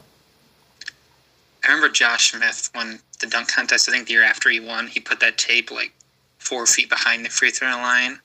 I 1.64 1.68
remember 1.68 1.90
Josh 1.90 2.32
Smith 2.32 2.70
when 2.74 3.00
the 3.20 3.28
dunk 3.28 3.50
contest. 3.54 3.88
I 3.88 3.92
think 3.92 4.08
the 4.08 4.14
year 4.14 4.24
after 4.24 4.50
he 4.50 4.60
won, 4.60 4.88
he 4.88 5.00
put 5.00 5.20
that 5.20 5.38
tape 5.38 5.70
like 5.70 5.92
four 6.40 6.66
feet 6.66 6.90
behind 6.90 7.26
the 7.26 7.30
free 7.30 7.52
throw 7.52 7.70
line, 7.70 8.20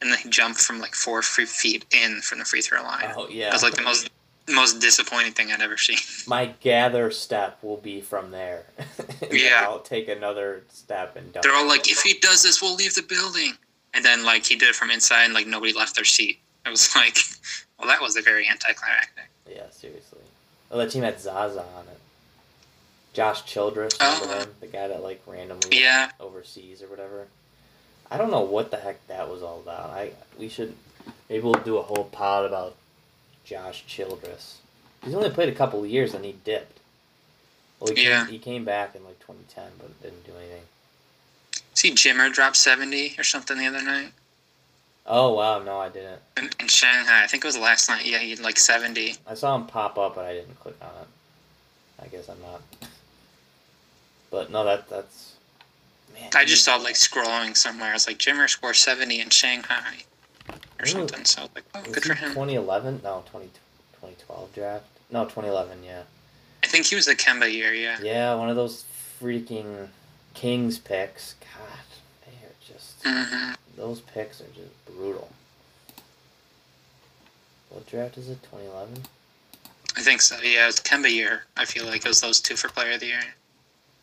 and 0.00 0.10
then 0.10 0.18
he 0.18 0.28
jumped 0.28 0.60
from 0.60 0.80
like 0.80 0.94
four 0.94 1.22
free 1.22 1.46
feet 1.46 1.84
in 1.94 2.20
from 2.20 2.38
the 2.38 2.44
free 2.44 2.60
throw 2.62 2.82
line. 2.82 3.12
Oh 3.16 3.28
yeah. 3.28 3.46
That 3.46 3.54
was 3.54 3.62
like 3.62 3.74
the 3.74 3.82
most 3.82 4.10
most 4.48 4.78
disappointing 4.80 5.32
thing 5.32 5.50
I'd 5.50 5.60
ever 5.60 5.76
seen. 5.76 5.98
my 6.28 6.46
gather 6.60 7.10
step 7.10 7.58
will 7.62 7.78
be 7.78 8.00
from 8.00 8.30
there. 8.30 8.64
Yeah. 9.32 9.62
I'll 9.64 9.80
take 9.80 10.08
another 10.08 10.62
step 10.68 11.16
and. 11.16 11.32
They're 11.42 11.54
all 11.54 11.66
like, 11.66 11.90
if 11.90 12.02
he 12.02 12.14
does 12.20 12.42
this, 12.42 12.60
we'll 12.62 12.74
leave 12.76 12.94
the 12.94 13.02
building. 13.02 13.54
And 13.94 14.04
then 14.04 14.24
like 14.24 14.44
he 14.46 14.56
did 14.56 14.68
it 14.68 14.74
from 14.74 14.90
inside, 14.90 15.24
and 15.24 15.34
like 15.34 15.46
nobody 15.46 15.72
left 15.72 15.96
their 15.96 16.04
seat. 16.04 16.38
I 16.64 16.70
was 16.70 16.94
like, 16.96 17.16
well, 17.78 17.88
that 17.88 18.00
was 18.00 18.16
a 18.16 18.22
very 18.22 18.46
anticlimactic. 18.48 19.28
Yeah, 19.50 19.68
seriously. 19.70 20.20
Oh, 20.70 20.78
that 20.78 20.90
team 20.90 21.02
had 21.02 21.18
Zaza 21.20 21.60
on 21.60 21.84
it. 21.90 21.98
Josh 23.14 23.44
Childress, 23.46 23.94
Oh. 24.00 24.20
remember 24.20 24.44
him? 24.44 24.54
The 24.60 24.66
guy 24.66 24.88
that 24.88 25.02
like 25.02 25.22
randomly 25.26 25.80
Yeah. 25.80 26.10
overseas 26.20 26.82
or 26.82 26.86
whatever. 26.88 27.26
I 28.10 28.18
don't 28.18 28.30
know 28.30 28.40
what 28.42 28.70
the 28.70 28.76
heck 28.76 29.04
that 29.08 29.28
was 29.30 29.42
all 29.42 29.60
about. 29.60 29.90
I 29.90 30.12
we 30.38 30.48
should 30.48 30.74
maybe 31.28 31.42
we'll 31.42 31.54
do 31.54 31.78
a 31.78 31.82
whole 31.82 32.04
pod 32.04 32.44
about 32.44 32.74
Josh 33.44 33.84
Childress. 33.86 34.58
He's 35.04 35.14
only 35.14 35.30
played 35.30 35.48
a 35.48 35.54
couple 35.54 35.82
of 35.82 35.88
years 35.90 36.14
and 36.14 36.24
he 36.24 36.32
dipped. 36.44 36.78
Well, 37.80 37.94
he 37.94 38.04
Yeah. 38.04 38.24
came, 38.24 38.32
he 38.32 38.38
came 38.38 38.64
back 38.64 38.94
in 38.94 39.04
like 39.04 39.18
2010, 39.20 39.64
but 39.78 40.02
didn't 40.02 40.24
do 40.24 40.32
anything. 40.36 40.62
See 41.74 41.92
Jimmer 41.92 42.32
dropped 42.32 42.56
70 42.56 43.14
or 43.18 43.24
something 43.24 43.58
the 43.58 43.66
other 43.66 43.82
night 43.82 44.12
Oh 45.08 45.34
wow, 45.34 45.60
no, 45.62 45.78
I 45.78 45.88
didn't. 45.88 46.20
in, 46.36 46.50
in 46.58 46.66
Shanghai. 46.68 47.22
I 47.22 47.26
think 47.28 47.44
it 47.44 47.46
was 47.46 47.56
last 47.58 47.88
night. 47.88 48.06
Yeah, 48.06 48.18
he 48.18 48.30
had 48.30 48.40
like 48.40 48.58
70. 48.58 49.16
I 49.26 49.34
saw 49.34 49.54
him 49.54 49.66
pop 49.66 49.96
up, 49.98 50.16
but 50.16 50.24
I 50.24 50.32
didn't 50.32 50.58
click 50.58 50.74
on 50.82 50.88
it. 51.02 51.08
I 52.02 52.08
guess 52.08 52.28
I'm 52.28 52.40
not. 52.42 52.60
But 54.30 54.50
no, 54.50 54.64
that 54.64 54.88
that's. 54.88 55.25
Man, 56.16 56.30
I 56.34 56.44
just 56.44 56.64
saw 56.64 56.76
like 56.76 56.94
scrolling 56.94 57.56
somewhere. 57.56 57.94
It's 57.94 58.06
like 58.06 58.18
Jimmer 58.18 58.48
scored 58.48 58.76
70 58.76 59.20
in 59.20 59.30
Shanghai 59.30 60.04
or 60.48 60.84
Ooh. 60.84 60.86
something. 60.86 61.24
So 61.24 61.42
like, 61.54 61.64
oh, 61.74 61.82
good 61.92 62.04
for 62.04 62.14
him. 62.14 62.30
2011? 62.30 63.00
No, 63.04 63.22
20, 63.30 63.46
2012 63.46 64.54
draft. 64.54 64.84
No, 65.10 65.24
2011. 65.24 65.84
Yeah. 65.84 66.02
I 66.64 66.66
think 66.66 66.86
he 66.86 66.94
was 66.94 67.06
the 67.06 67.14
Kemba 67.14 67.52
year. 67.52 67.72
Yeah. 67.74 67.98
Yeah, 68.02 68.34
one 68.34 68.48
of 68.48 68.56
those 68.56 68.84
freaking 69.20 69.88
Kings 70.34 70.78
picks. 70.78 71.34
God, 71.40 71.78
they 72.24 72.46
are 72.46 72.54
just 72.66 72.96
hmm 73.04 73.52
those 73.76 74.00
picks 74.00 74.40
are 74.40 74.48
just 74.54 74.86
brutal. 74.86 75.28
What 77.70 77.86
draft 77.86 78.16
is 78.16 78.30
it? 78.30 78.42
2011. 78.44 79.02
I 79.96 80.00
think 80.00 80.22
so. 80.22 80.36
Yeah, 80.42 80.64
it 80.64 80.66
was 80.66 80.80
Kemba 80.80 81.10
year. 81.10 81.44
I 81.56 81.64
feel 81.64 81.84
like 81.84 82.04
it 82.04 82.08
was 82.08 82.20
those 82.20 82.40
two 82.40 82.56
for 82.56 82.68
Player 82.68 82.92
of 82.92 83.00
the 83.00 83.06
Year. 83.06 83.20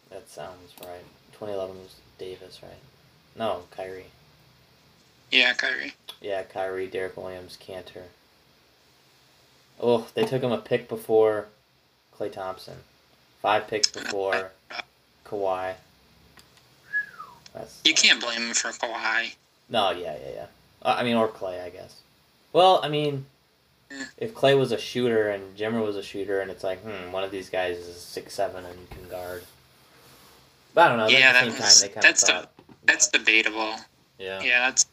That 0.10 0.30
sounds 0.30 0.74
right. 0.82 1.04
2011 1.34 1.76
was 1.78 1.96
Davis, 2.18 2.60
right? 2.62 2.72
No, 3.38 3.64
Kyrie. 3.72 4.06
Yeah, 5.32 5.54
Kyrie. 5.54 5.94
Yeah, 6.22 6.44
Kyrie, 6.44 6.88
Derrick 6.88 7.18
Williams, 7.18 7.58
Kanter. 7.62 8.04
Oh, 9.80 10.08
they 10.14 10.26
took 10.26 10.42
him 10.44 10.52
a 10.52 10.58
pick 10.60 10.88
before 10.88 11.48
Klay 12.18 12.32
Thompson. 12.32 12.78
Five 13.42 13.68
picks 13.68 13.90
before 13.90 14.52
Kawhi. 15.26 15.74
That's 17.54 17.82
You 17.84 17.94
can't 17.94 18.22
blame 18.22 18.42
him 18.50 18.54
for 18.54 18.70
Kawhi. 18.70 19.34
No, 19.70 19.92
yeah, 19.92 20.16
yeah, 20.24 20.32
yeah. 20.36 20.46
Uh, 20.82 20.96
I 20.98 21.04
mean, 21.04 21.16
or 21.16 21.28
Klay, 21.28 21.64
I 21.64 21.70
guess. 21.70 22.02
Well, 22.52 22.80
I 22.84 22.90
mean, 22.90 23.26
Yeah. 23.92 24.06
if 24.18 24.34
Klay 24.34 24.58
was 24.58 24.72
a 24.72 24.78
shooter 24.78 25.30
and 25.30 25.58
Jimmer 25.58 25.84
was 25.84 25.96
a 25.96 26.04
shooter, 26.04 26.40
and 26.42 26.50
it's 26.52 26.64
like, 26.64 26.80
hmm, 26.84 27.12
one 27.12 27.24
of 27.24 27.32
these 27.32 27.50
guys 27.50 27.78
is 27.78 28.00
six 28.00 28.34
seven 28.34 28.64
and 28.66 28.90
can 28.92 29.10
guard. 29.10 29.44
But 30.74 30.86
I 30.86 30.90
don't 30.90 30.98
know. 30.98 31.08
Yeah, 31.08 31.30
at 31.30 31.34
that 31.34 31.46
the 31.46 31.52
same 31.52 31.62
was- 31.62 31.80
time, 31.82 31.88
they 31.90 31.94
kind 31.94 32.04
that's 32.04 32.24
of 32.30 32.42
the- 32.44 32.50
That's 32.86 33.08
debatable. 33.10 33.76
yeah, 34.18 34.42
Yeah, 34.42 34.60
that's 34.70 34.86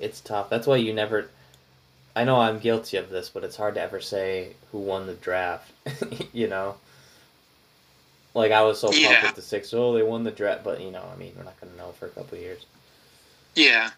it's 0.00 0.20
tough. 0.20 0.50
That's 0.50 0.66
why 0.66 0.76
you 0.76 0.92
never. 0.92 1.28
I 2.16 2.24
know 2.24 2.40
I'm 2.40 2.58
guilty 2.60 2.96
of 2.96 3.10
this, 3.10 3.28
but 3.28 3.42
it's 3.44 3.56
hard 3.56 3.74
to 3.74 3.80
ever 3.80 4.00
say 4.00 4.54
who 4.72 4.78
won 4.78 5.06
the 5.06 5.14
draft. 5.14 5.70
you 6.32 6.48
know. 6.48 6.76
Like 8.34 8.50
I 8.52 8.62
was 8.62 8.80
so 8.80 8.88
pumped 8.88 9.00
Yeah. 9.02 9.26
with 9.26 9.36
the 9.36 9.42
six. 9.42 9.72
Oh, 9.72 9.94
they 9.94 10.02
won 10.02 10.24
the 10.24 10.30
draft, 10.32 10.64
but 10.64 10.80
you 10.80 10.90
know, 10.90 11.04
I 11.12 11.16
mean, 11.16 11.32
we're 11.36 11.44
not 11.44 11.60
gonna 11.60 11.76
know 11.76 11.92
for 11.92 12.06
a 12.06 12.10
couple 12.10 12.36
of 12.38 12.42
years. 12.42 12.64
yeah. 13.54 13.90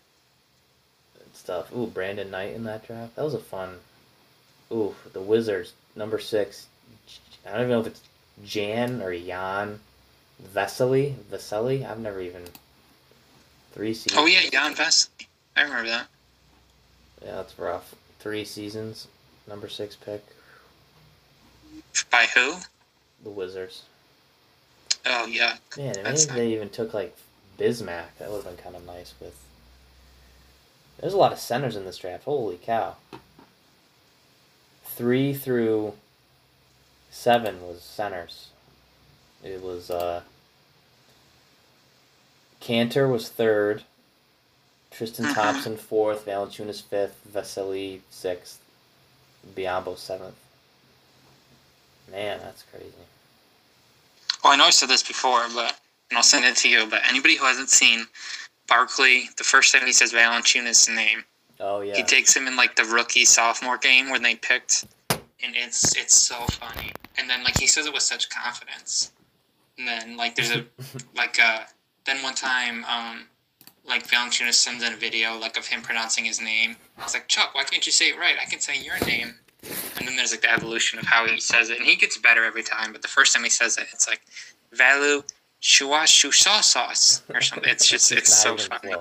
stuff. 1.35 1.71
Ooh, 1.77 1.87
Brandon 1.87 2.31
Knight 2.31 2.55
in 2.55 2.65
that 2.65 2.87
draft. 2.87 3.15
That 3.17 3.25
was 3.25 3.35
a 3.35 3.39
fun. 3.39 3.77
Ooh, 4.73 4.95
the 5.13 5.21
Wizards 5.21 5.75
number 5.95 6.19
six. 6.19 6.67
I 7.47 7.51
don't 7.53 7.61
even 7.61 7.71
know 7.71 7.81
if 7.81 7.87
it's 7.89 8.01
Jan 8.45 9.01
or 9.03 9.17
Jan 9.17 9.79
Vesely. 10.43 11.15
Vesely. 11.31 11.89
I've 11.89 11.99
never 11.99 12.21
even 12.21 12.45
three 13.73 13.95
seasons. 13.95 14.21
Oh 14.21 14.27
yeah, 14.27 14.49
Jan 14.51 14.75
Vesely. 14.75 15.27
I 15.57 15.63
remember 15.63 15.89
that. 15.89 16.09
Yeah, 17.25 17.37
that's 17.37 17.59
rough. 17.59 17.95
Three 18.19 18.45
seasons. 18.45 19.09
Number 19.49 19.69
six 19.69 19.97
pick. 19.97 20.25
By 22.11 22.27
who? 22.35 22.57
The 23.23 23.31
Wizards. 23.31 23.85
Oh 25.05 25.27
yeah. 25.27 25.57
Man, 25.77 25.95
maybe 26.03 26.09
if 26.09 26.29
they 26.29 26.53
even 26.53 26.69
took 26.69 26.93
like 26.93 27.17
Bismack. 27.59 28.07
That 28.19 28.31
would 28.31 28.45
have 28.45 28.57
been 28.57 28.63
kind 28.63 28.77
of 28.77 28.85
nice. 28.85 29.15
With 29.21 29.39
there's 31.01 31.15
a 31.15 31.19
lot 31.19 31.33
of 31.33 31.39
centers 31.39 31.77
in 31.77 31.85
this 31.85 31.99
draft. 31.99 32.25
Holy 32.25 32.57
cow! 32.57 32.97
Three 34.85 35.35
through 35.35 35.95
seven 37.11 37.67
was 37.67 37.83
centers. 37.83 38.49
It 39.47 39.63
was 39.63 39.91
uh. 39.91 40.23
Kanter 42.61 43.11
was 43.11 43.29
third. 43.29 43.85
Tristan 44.91 45.27
Mhm. 45.27 45.35
Thompson 45.35 45.77
fourth. 45.77 46.25
Valanciunas 46.27 46.83
fifth. 46.83 47.17
Vesely 47.31 48.01
sixth. 48.11 48.59
Biyombo 49.55 49.97
seventh. 49.97 50.35
Man, 52.11 52.41
that's 52.41 52.63
crazy. 52.71 52.93
Well, 54.43 54.53
I 54.53 54.57
know 54.57 54.65
I 54.65 54.71
said 54.71 54.89
this 54.89 55.03
before, 55.03 55.49
but 55.55 55.79
and 56.11 56.17
I'll 56.17 56.23
send 56.25 56.45
it 56.45 56.57
to 56.59 56.69
you. 56.69 56.87
But 56.87 57.03
anybody 57.09 57.37
who 57.37 57.45
hasn't 57.45 57.71
seen 57.71 58.07
Barkley, 58.69 59.29
the 59.37 59.45
first 59.45 59.73
time 59.73 59.87
he 59.87 59.93
says 59.93 60.13
Valanciunas' 60.13 60.89
name, 60.93 61.25
Oh 61.61 61.81
yeah. 61.81 61.97
he 61.97 62.03
takes 62.03 62.35
him 62.35 62.47
in 62.49 62.57
like 62.57 62.75
the 62.77 62.85
rookie 62.85 63.25
sophomore 63.25 63.79
game 63.79 64.11
when 64.11 64.23
they 64.23 64.35
picked, 64.37 64.85
and 65.11 65.55
it's 65.55 65.95
it's 65.97 66.15
so 66.17 66.37
funny. 66.47 66.93
And 67.19 67.29
then 67.31 67.45
like 67.45 67.59
he 67.59 67.67
says 67.67 67.87
it 67.87 67.93
with 67.93 68.03
such 68.03 68.29
confidence, 68.29 69.11
and 69.79 69.87
then 69.87 70.17
like 70.17 70.35
there's 70.35 70.51
a 70.51 70.65
like 71.17 71.39
uh 71.41 71.61
then 72.05 72.23
one 72.23 72.35
time 72.35 72.85
um 72.85 73.27
like 73.89 74.07
Valanciunas 74.07 74.55
sends 74.55 74.83
in 74.83 74.93
a 74.93 74.97
video 74.97 75.39
like 75.39 75.57
of 75.57 75.67
him 75.67 75.83
pronouncing 75.83 76.25
his 76.25 76.41
name. 76.41 76.77
It's 76.99 77.15
like 77.15 77.29
Chuck, 77.29 77.55
why 77.55 77.65
can't 77.65 77.87
you 77.87 77.93
say 77.93 78.11
it 78.11 78.19
right? 78.19 78.37
I 78.41 78.45
can 78.47 78.61
say 78.61 78.81
your 78.81 78.99
name. 79.07 79.35
And 79.99 80.07
then 80.07 80.17
there's 80.17 80.33
like 80.33 80.43
the 80.43 80.53
evolution 80.53 80.99
of 80.99 81.07
how 81.07 81.27
he 81.27 81.41
says 81.41 81.71
it, 81.71 81.79
and 81.79 81.87
he 81.87 81.97
gets 81.97 82.19
better 82.19 82.45
every 82.45 82.63
time. 82.63 82.93
But 82.93 83.03
the 83.03 83.09
first 83.09 83.35
time 83.35 83.43
he 83.43 83.51
says 83.51 83.77
it, 83.79 83.87
it's 83.93 84.07
like 84.07 84.21
Valu 84.75 85.25
Shua 85.61 86.03
Shusha 86.05 86.63
sauce 86.63 87.23
or 87.33 87.41
something. 87.41 87.69
It's 87.69 87.89
just 87.89 88.13
it's 88.21 88.35
so 88.35 88.57
funny. 88.57 88.95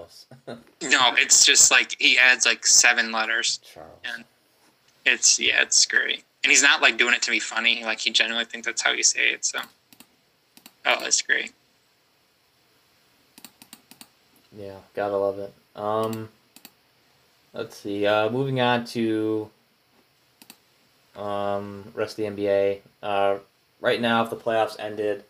No, 0.82 1.14
it's 1.18 1.46
just 1.46 1.72
like 1.72 1.96
he 2.00 2.18
adds 2.20 2.46
like 2.46 2.66
seven 2.66 3.12
letters. 3.12 3.60
Charles. 3.74 3.90
Yeah. 4.04 5.14
It's 5.14 5.40
yeah, 5.40 5.62
it's 5.62 5.86
great. 5.86 6.24
And 6.44 6.52
he's 6.52 6.62
not 6.62 6.82
like 6.82 6.98
doing 6.98 7.16
it 7.16 7.24
to 7.24 7.32
be 7.32 7.40
funny. 7.40 7.84
Like 7.84 8.00
he 8.00 8.12
genuinely 8.12 8.46
thinks 8.46 8.68
that's 8.68 8.82
how 8.82 8.92
you 8.92 9.02
say 9.02 9.30
it. 9.30 9.46
So, 9.46 9.60
oh, 10.86 11.00
that's 11.02 11.22
great. 11.22 11.54
Yeah, 14.58 14.78
gotta 14.94 15.18
love 15.18 15.40
it. 15.40 15.54
Um, 15.76 16.30
let's 17.54 17.78
see. 17.78 18.06
Uh, 18.06 18.30
moving 18.30 18.62
on 18.62 18.86
to 18.86 19.50
um 21.16 21.86
rest 21.94 22.18
of 22.20 22.36
the 22.36 22.44
NBA. 22.44 22.80
Uh, 23.04 23.38
right 23.82 24.00
now, 24.00 24.24
if 24.24 24.30
the 24.30 24.36
playoffs 24.36 24.76
ended, 24.80 25.24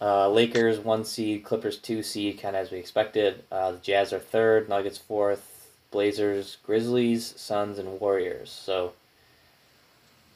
uh, 0.00 0.28
Lakers 0.28 0.78
one 0.78 1.04
seed, 1.04 1.44
Clippers 1.44 1.78
two 1.78 2.02
seed, 2.02 2.40
kind 2.40 2.56
of 2.56 2.62
as 2.62 2.70
we 2.70 2.78
expected. 2.78 3.44
Uh, 3.50 3.72
the 3.72 3.78
Jazz 3.78 4.12
are 4.12 4.18
third, 4.18 4.68
Nuggets 4.68 4.98
fourth, 4.98 5.70
Blazers, 5.90 6.56
Grizzlies, 6.66 7.34
Suns, 7.36 7.78
and 7.78 8.00
Warriors. 8.00 8.50
So, 8.50 8.92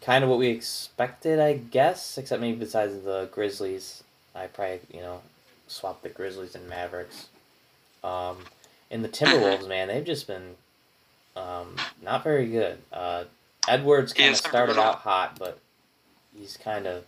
kind 0.00 0.24
of 0.24 0.30
what 0.30 0.38
we 0.38 0.48
expected, 0.48 1.40
I 1.40 1.54
guess. 1.54 2.18
Except 2.18 2.40
maybe 2.40 2.58
besides 2.58 3.02
the 3.02 3.28
Grizzlies, 3.32 4.02
I 4.34 4.46
probably 4.46 4.80
you 4.92 5.00
know 5.00 5.20
swap 5.68 6.02
the 6.02 6.08
Grizzlies 6.08 6.54
and 6.54 6.68
Mavericks. 6.68 7.28
Um, 8.04 8.38
and 8.90 9.04
the 9.04 9.08
Timberwolves, 9.08 9.68
man, 9.68 9.88
they've 9.88 10.04
just 10.04 10.26
been 10.26 10.54
um, 11.36 11.76
not 12.02 12.24
very 12.24 12.46
good. 12.46 12.78
Uh, 12.92 13.24
Edwards 13.68 14.12
kind 14.12 14.30
of 14.30 14.36
started 14.36 14.78
out 14.78 14.96
hot, 14.96 15.38
but 15.38 15.58
he's 16.38 16.56
kind 16.56 16.86
of 16.86 17.04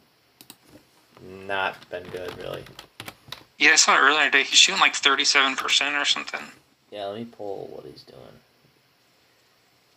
not 1.46 1.76
been 1.90 2.04
good, 2.04 2.36
really. 2.38 2.64
Yeah, 3.58 3.70
I 3.70 3.76
saw 3.76 3.96
it 3.96 4.00
earlier 4.00 4.24
today. 4.24 4.44
He's 4.44 4.58
shooting 4.58 4.80
like 4.80 4.94
thirty-seven 4.94 5.56
percent 5.56 5.96
or 5.96 6.04
something. 6.04 6.40
Yeah, 6.90 7.06
let 7.06 7.18
me 7.18 7.24
pull 7.24 7.70
what 7.72 7.84
he's 7.86 8.02
doing. 8.02 8.20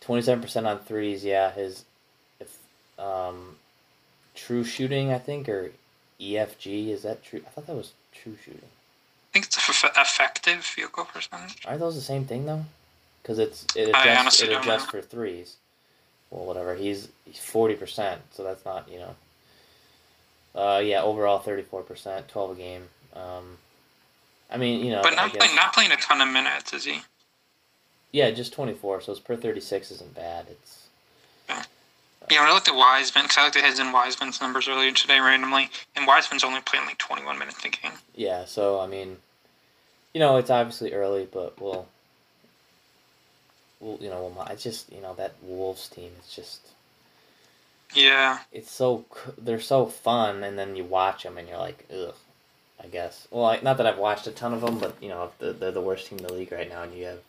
Twenty-seven 0.00 0.42
percent 0.42 0.66
on 0.66 0.78
threes. 0.80 1.24
Yeah, 1.24 1.52
his 1.52 1.84
um, 3.02 3.56
true 4.34 4.64
shooting, 4.64 5.12
I 5.12 5.18
think, 5.18 5.48
or 5.48 5.72
EFG 6.20 6.88
is 6.88 7.02
that 7.02 7.22
true? 7.24 7.40
I 7.46 7.50
thought 7.50 7.66
that 7.66 7.76
was 7.76 7.92
true 8.12 8.36
shooting. 8.44 8.60
I 8.62 9.32
think 9.32 9.46
it's 9.46 9.56
eff- 9.56 9.96
effective 9.96 10.64
field 10.64 10.92
goal 10.92 11.06
percentage. 11.06 11.64
Aren't 11.66 11.80
those 11.80 11.94
the 11.94 12.00
same 12.00 12.24
thing 12.24 12.46
though? 12.46 12.64
Because 13.22 13.38
it's 13.38 13.66
it 13.74 13.88
adjusts 13.88 14.42
it 14.42 14.52
adjusts 14.52 14.86
for 14.86 15.00
threes. 15.00 15.56
Well, 16.30 16.44
whatever. 16.44 16.74
He's 16.74 17.08
he's 17.24 17.38
forty 17.38 17.74
percent, 17.74 18.20
so 18.32 18.42
that's 18.42 18.64
not 18.64 18.88
you 18.90 18.98
know. 18.98 19.14
Uh, 20.54 20.78
yeah, 20.80 21.02
overall 21.02 21.38
thirty 21.38 21.62
four 21.62 21.82
percent, 21.82 22.28
twelve 22.28 22.52
a 22.52 22.54
game. 22.54 22.82
Um, 23.14 23.56
I 24.50 24.58
mean, 24.58 24.84
you 24.84 24.92
know, 24.92 25.00
But 25.02 25.14
not 25.14 25.32
playing, 25.32 25.54
not 25.54 25.72
playing 25.72 25.92
a 25.92 25.96
ton 25.96 26.20
of 26.20 26.28
minutes, 26.28 26.72
is 26.74 26.84
he? 26.84 27.00
yeah, 28.12 28.30
just 28.30 28.52
twenty 28.52 28.74
four. 28.74 29.00
So 29.00 29.12
it's 29.12 29.20
per 29.20 29.36
thirty 29.36 29.60
six 29.60 29.90
isn't 29.90 30.14
bad. 30.14 30.46
It's 30.50 30.81
Yeah, 32.32 32.40
when 32.40 32.50
I 32.50 32.54
looked 32.54 32.68
at 32.68 32.74
Wiseman, 32.74 33.24
because 33.24 33.38
I 33.38 33.44
looked 33.44 33.56
at 33.56 33.64
his 33.64 33.78
and 33.78 33.92
Wiseman's 33.92 34.40
numbers 34.40 34.68
earlier 34.68 34.90
today 34.92 35.20
randomly, 35.20 35.70
and 35.94 36.06
Wiseman's 36.06 36.44
only 36.44 36.60
playing 36.60 36.86
like 36.86 36.98
21 36.98 37.38
minutes 37.38 37.64
a 37.64 37.68
game. 37.68 37.92
yeah. 38.14 38.44
So 38.44 38.80
I 38.80 38.86
mean, 38.86 39.18
you 40.14 40.20
know, 40.20 40.36
it's 40.36 40.50
obviously 40.50 40.92
early, 40.92 41.28
but 41.30 41.60
we'll. 41.60 41.86
We'll, 43.80 43.98
you 44.00 44.10
know, 44.10 44.32
we'll, 44.36 44.46
I 44.46 44.54
just, 44.54 44.92
you 44.92 45.00
know, 45.00 45.14
that 45.14 45.34
Wolves 45.42 45.88
team 45.88 46.12
is 46.22 46.32
just, 46.32 46.60
Yeah, 47.94 48.38
it's 48.52 48.70
so, 48.70 49.04
they're 49.36 49.58
so 49.60 49.86
fun, 49.86 50.44
and 50.44 50.56
then 50.56 50.76
you 50.76 50.84
watch 50.84 51.24
them 51.24 51.36
and 51.36 51.48
you're 51.48 51.58
like, 51.58 51.84
ugh. 51.92 52.14
I 52.80 52.86
guess. 52.86 53.26
Well, 53.30 53.44
I, 53.44 53.58
not 53.60 53.76
that 53.78 53.86
I've 53.86 53.98
watched 53.98 54.26
a 54.28 54.30
ton 54.32 54.52
of 54.54 54.60
them, 54.60 54.78
but 54.78 54.94
you 55.00 55.08
know, 55.08 55.32
they're, 55.40 55.52
they're 55.52 55.72
the 55.72 55.80
worst 55.80 56.06
team 56.06 56.18
in 56.18 56.26
the 56.26 56.32
league 56.32 56.52
right 56.52 56.68
now, 56.68 56.82
and 56.82 56.94
you 56.94 57.04
have, 57.06 57.20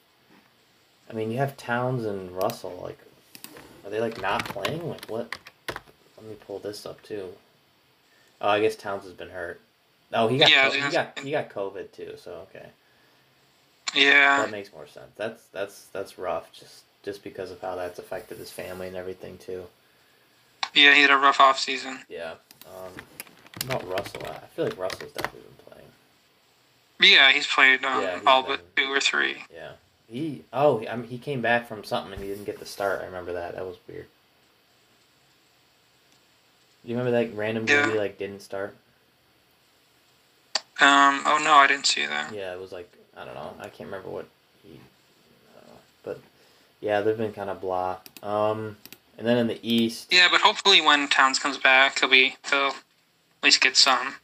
I 1.10 1.14
mean, 1.14 1.32
you 1.32 1.38
have 1.38 1.58
Towns 1.58 2.06
and 2.06 2.32
Russell. 2.32 2.80
Like, 2.84 3.00
are 3.86 3.90
they 3.90 4.00
like 4.00 4.22
not 4.22 4.46
playing? 4.46 4.88
Like 4.90 5.06
what? 5.06 5.36
Let 6.18 6.26
me 6.30 6.36
pull 6.48 6.60
this 6.60 6.86
up 6.86 7.02
too. 7.04 7.30
Oh, 8.42 8.50
I 8.50 8.60
guess 8.62 8.76
Towns 8.76 9.04
has 9.04 9.14
been 9.14 9.30
hurt. 9.30 9.60
Oh, 10.14 10.28
he 10.28 10.38
got 10.38 10.50
Yeah, 10.52 10.70
he 10.72 10.92
got 10.92 11.20
he 11.20 11.32
got 11.32 11.50
COVID 11.50 11.92
too. 11.92 12.14
So 12.18 12.48
okay, 12.50 12.68
Yeah. 13.94 14.42
that 14.42 14.52
makes 14.52 14.72
more 14.72 14.88
sense. 14.88 15.12
That's 15.16 15.44
that's 15.48 15.86
that's 15.94 16.18
rough. 16.18 16.52
Just 16.54 16.84
just 17.04 17.24
because 17.24 17.52
of 17.52 17.60
how 17.62 17.76
that's 17.76 18.00
affected 18.00 18.38
his 18.38 18.52
family 18.52 18.88
and 18.88 18.96
everything 18.96 19.38
too. 19.38 19.66
Yeah, 20.74 20.94
he 20.94 21.02
had 21.02 21.12
a 21.12 21.18
rough 21.18 21.40
off 21.40 21.60
season. 21.60 22.00
Yeah. 22.10 22.36
Um, 22.66 22.94
about 23.66 23.88
Russell, 23.88 24.24
I 24.26 24.48
feel 24.56 24.66
like 24.66 24.78
Russell's 24.78 25.12
definitely 25.12 25.42
been 25.42 25.66
playing. 25.74 25.88
Yeah, 27.14 27.32
he's 27.32 27.46
played 27.46 27.84
um, 27.86 28.02
Yeah, 28.02 28.18
he's 28.18 28.26
all 28.26 28.42
been- 28.44 28.52
but 28.58 28.76
two 28.76 28.88
or 28.92 29.00
three. 29.00 29.44
Yeah. 29.54 29.74
He 30.14 30.44
oh 30.54 30.86
I 30.88 30.96
mean, 30.96 31.08
he 31.10 31.18
came 31.18 31.42
back 31.42 31.68
from 31.68 31.84
something 31.84 32.14
and 32.14 32.22
he 32.22 32.30
didn't 32.30 32.44
get 32.46 32.60
the 32.60 32.66
start. 32.68 33.02
I 33.02 33.06
remember 33.06 33.34
that. 33.34 33.56
That 33.56 33.66
was 33.66 33.78
weird. 33.88 34.06
You 36.84 36.96
remember 36.96 37.12
that 37.20 37.36
random 37.36 37.66
Yeah. 37.68 37.90
he 37.92 37.98
like 37.98 38.20
didn't 38.20 38.42
start? 38.42 38.76
Um. 40.80 41.24
Oh 41.26 41.40
no, 41.44 41.54
I 41.56 41.66
didn't 41.68 41.88
see 41.88 42.06
that. 42.06 42.32
Yeah, 42.34 42.54
it 42.54 42.60
was 42.60 42.72
like 42.72 42.92
I 43.18 43.26
don't 43.26 43.34
know. 43.34 43.56
I 43.60 43.64
can't 43.70 43.90
remember 43.90 44.10
what 44.10 44.28
he. 44.64 44.80
I. 45.58 45.62
But 46.04 46.20
yeah, 46.80 47.02
they've 47.02 47.18
been 47.18 47.34
kind 47.34 47.50
of 47.50 47.60
blah. 47.60 47.98
Um, 48.22 48.78
and 49.18 49.26
then 49.26 49.38
in 49.38 49.48
the 49.48 49.60
East, 49.68 50.12
Yeah, 50.12 50.28
but 50.30 50.42
hopefully 50.42 50.80
when 50.82 51.08
Towns 51.08 51.40
comes 51.40 51.58
back, 51.58 52.00
he'll 52.00 52.10
be 52.10 52.36
he'll 52.50 52.68
at 52.68 52.76
least 53.44 53.62
get 53.62 53.76
some, 53.78 54.16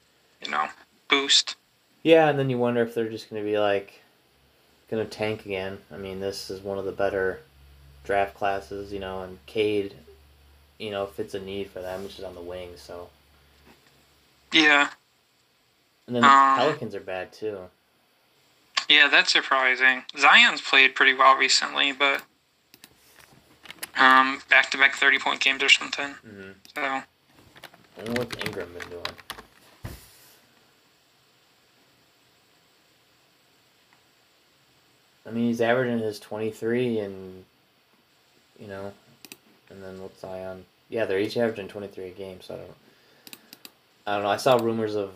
you 0.44 0.52
know, 0.52 0.68
boost. 1.08 1.56
yeah, 2.04 2.30
and 2.30 2.38
then 2.38 2.50
you 2.50 2.58
wonder 2.60 2.82
if 2.84 2.94
they're 2.94 3.10
just 3.10 3.30
gonna 3.30 3.42
be 3.44 3.58
like, 3.58 4.02
gonna 4.90 5.06
tank 5.06 5.46
again. 5.46 5.78
I 5.92 5.98
mean, 5.98 6.20
this 6.20 6.50
is 6.50 6.62
one 6.62 6.78
of 6.78 6.86
the 6.86 6.92
better 6.92 7.42
draft 8.04 8.34
classes, 8.36 8.92
you 8.92 9.00
know, 9.00 9.22
and 9.22 9.38
Cade, 9.46 9.94
you 10.78 10.90
know, 10.92 11.06
fits 11.06 11.34
a 11.34 11.40
need 11.40 11.70
for 11.70 11.82
them, 11.82 12.04
which 12.04 12.18
is 12.18 12.24
on 12.26 12.34
the 12.36 12.42
wing. 12.42 12.72
So, 12.78 13.10
Yeah. 14.52 14.90
and 16.08 16.16
then 16.16 16.24
the 16.24 16.28
Um, 16.28 16.58
Pelicans 16.58 16.96
are 16.96 17.00
bad 17.00 17.32
too. 17.32 17.70
Yeah, 18.88 19.08
that's 19.08 19.32
surprising. 19.32 20.06
Zion's 20.18 20.62
played 20.62 20.96
pretty 20.96 21.14
well 21.14 21.36
recently, 21.36 21.92
but 21.92 22.24
um, 23.96 24.42
back 24.50 24.72
to 24.72 24.78
back 24.78 24.96
thirty 24.96 25.20
point 25.20 25.42
games 25.42 25.62
or 25.62 25.70
something. 25.70 26.16
Mm-hmm. 26.26 26.52
So 26.74 26.82
I 26.82 27.04
wonder 27.98 28.22
what's 28.22 28.44
Ingram 28.44 28.74
been 28.74 28.90
doing. 28.90 29.06
I 35.30 35.32
mean, 35.32 35.46
he's 35.46 35.62
averaging 35.62 36.00
his 36.00 36.20
23 36.20 37.00
and, 37.00 37.46
you 38.60 38.68
know, 38.68 38.92
and 39.70 39.84
then 39.84 40.02
what's 40.02 40.20
Zion? 40.20 40.66
Yeah, 40.90 41.06
they're 41.06 41.20
each 41.20 41.38
averaging 41.38 41.68
23 41.68 42.08
a 42.08 42.10
game, 42.12 42.42
so 42.42 42.56
I 42.56 42.58
don't, 42.58 42.76
I 44.08 44.14
don't 44.16 44.24
know. 44.24 44.30
I 44.30 44.38
saw 44.38 44.58
rumors 44.58 44.96
of 44.96 45.16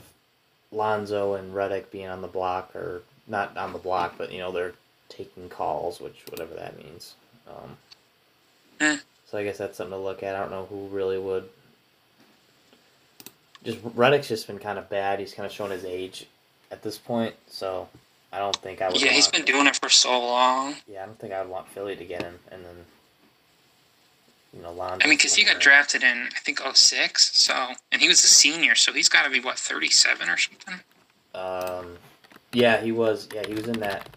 Lonzo 0.72 1.34
and 1.34 1.54
Redick 1.54 1.90
being 1.90 2.08
on 2.08 2.22
the 2.22 2.28
block, 2.28 2.76
or 2.76 3.02
not 3.28 3.58
on 3.58 3.74
the 3.74 3.80
block, 3.80 4.16
but, 4.18 4.32
you 4.32 4.38
know, 4.38 4.52
they're 4.52 4.74
taking 5.10 5.50
calls, 5.50 6.00
which, 6.00 6.24
whatever 6.30 6.54
that 6.54 6.78
means. 6.78 7.16
Um, 7.48 7.78
Hmm. 8.80 8.96
So 9.28 9.38
I 9.38 9.44
guess 9.44 9.58
that's 9.58 9.78
something 9.78 9.98
to 9.98 10.04
look 10.04 10.24
at. 10.24 10.36
I 10.36 10.40
don't 10.40 10.52
know 10.52 10.66
who 10.66 10.88
really 10.88 11.18
would 11.18 11.50
just 13.64 13.82
Redick's 13.82 14.28
just 14.28 14.48
been 14.48 14.60
kind 14.60 14.78
of 14.78 14.90
bad. 14.90 15.20
He's 15.20 15.34
kind 15.34 15.46
of 15.46 15.52
shown 15.52 15.72
his 15.72 15.86
age 15.86 16.28
at 16.70 16.84
this 16.84 16.98
point, 16.98 17.36
so 17.48 17.88
I 18.34 18.40
don't 18.40 18.56
think 18.58 18.82
I 18.82 18.90
would. 18.90 19.00
yeah, 19.00 19.12
he's 19.12 19.28
been 19.28 19.46
doing 19.46 19.68
it 19.68 19.76
for 19.76 19.90
so 19.90 20.20
long. 20.20 20.76
Yeah, 20.88 21.04
I 21.04 21.06
don't 21.06 21.20
think 21.20 21.34
I 21.34 21.42
would 21.42 21.50
want 21.52 21.68
Philly 21.70 21.96
to 21.96 22.04
get 22.04 22.24
him, 22.24 22.40
and 22.52 22.66
then 22.66 22.76
you 24.56 24.64
know, 24.64 24.72
Lonzo. 24.72 25.06
I 25.06 25.08
mean, 25.08 25.18
because 25.18 25.36
he 25.36 25.44
got 25.44 25.60
drafted 25.60 26.04
in 26.04 26.30
I 26.36 26.40
think 26.40 26.60
06, 26.60 27.36
so 27.36 27.54
and 27.92 28.02
he 28.02 28.08
was 28.08 28.24
a 28.24 28.28
senior, 28.28 28.76
so 28.76 28.92
he's 28.92 29.10
got 29.10 29.24
to 29.24 29.30
be 29.30 29.40
what 29.40 29.60
thirty 29.60 29.90
seven 29.90 30.30
or 30.30 30.38
something. 30.38 30.80
Um, 31.36 31.98
yeah, 32.52 32.82
he 32.82 32.92
was. 32.92 33.30
Yeah, 33.34 33.46
he 33.48 33.54
was 33.54 33.68
in 33.68 33.80
that. 33.80 34.10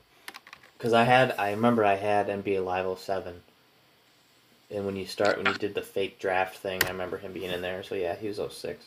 Because 0.77 0.93
I 0.93 1.05
had, 1.05 1.35
I 1.39 1.53
remember 1.53 1.85
I 1.85 1.95
had 1.97 2.29
NBA 2.29 2.63
Live 2.63 2.99
07. 2.99 3.35
And 4.71 4.85
when 4.85 4.95
you 4.97 5.07
start, 5.07 5.39
when 5.39 5.47
you 5.47 5.55
did 5.55 5.75
the 5.75 5.81
fake 5.81 6.19
draft 6.19 6.59
thing, 6.59 6.83
I 6.85 6.91
remember 6.91 7.17
him 7.17 7.33
being 7.33 7.51
in 7.51 7.63
there. 7.63 7.83
So 7.83 7.95
yeah, 7.95 8.15
he 8.15 8.29
was 8.29 8.39
06. 8.39 8.85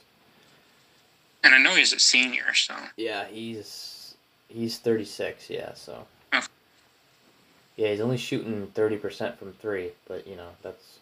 And 1.44 1.56
I 1.56 1.58
know 1.58 1.74
he's 1.74 1.94
a 1.94 2.00
senior, 2.00 2.54
so 2.54 2.76
Yeah, 2.96 3.26
he's 3.26 3.99
he's 4.50 4.78
36. 4.78 5.50
Yeah, 5.50 5.74
so. 5.76 6.06
Oh. 6.34 6.42
Yeah, 7.78 7.92
he's 7.92 8.02
only 8.02 8.18
shooting 8.18 8.68
30% 8.76 9.38
from 9.38 9.54
three, 9.54 9.92
but 10.08 10.28
you 10.28 10.36
know 10.36 10.50
that's 10.62 11.00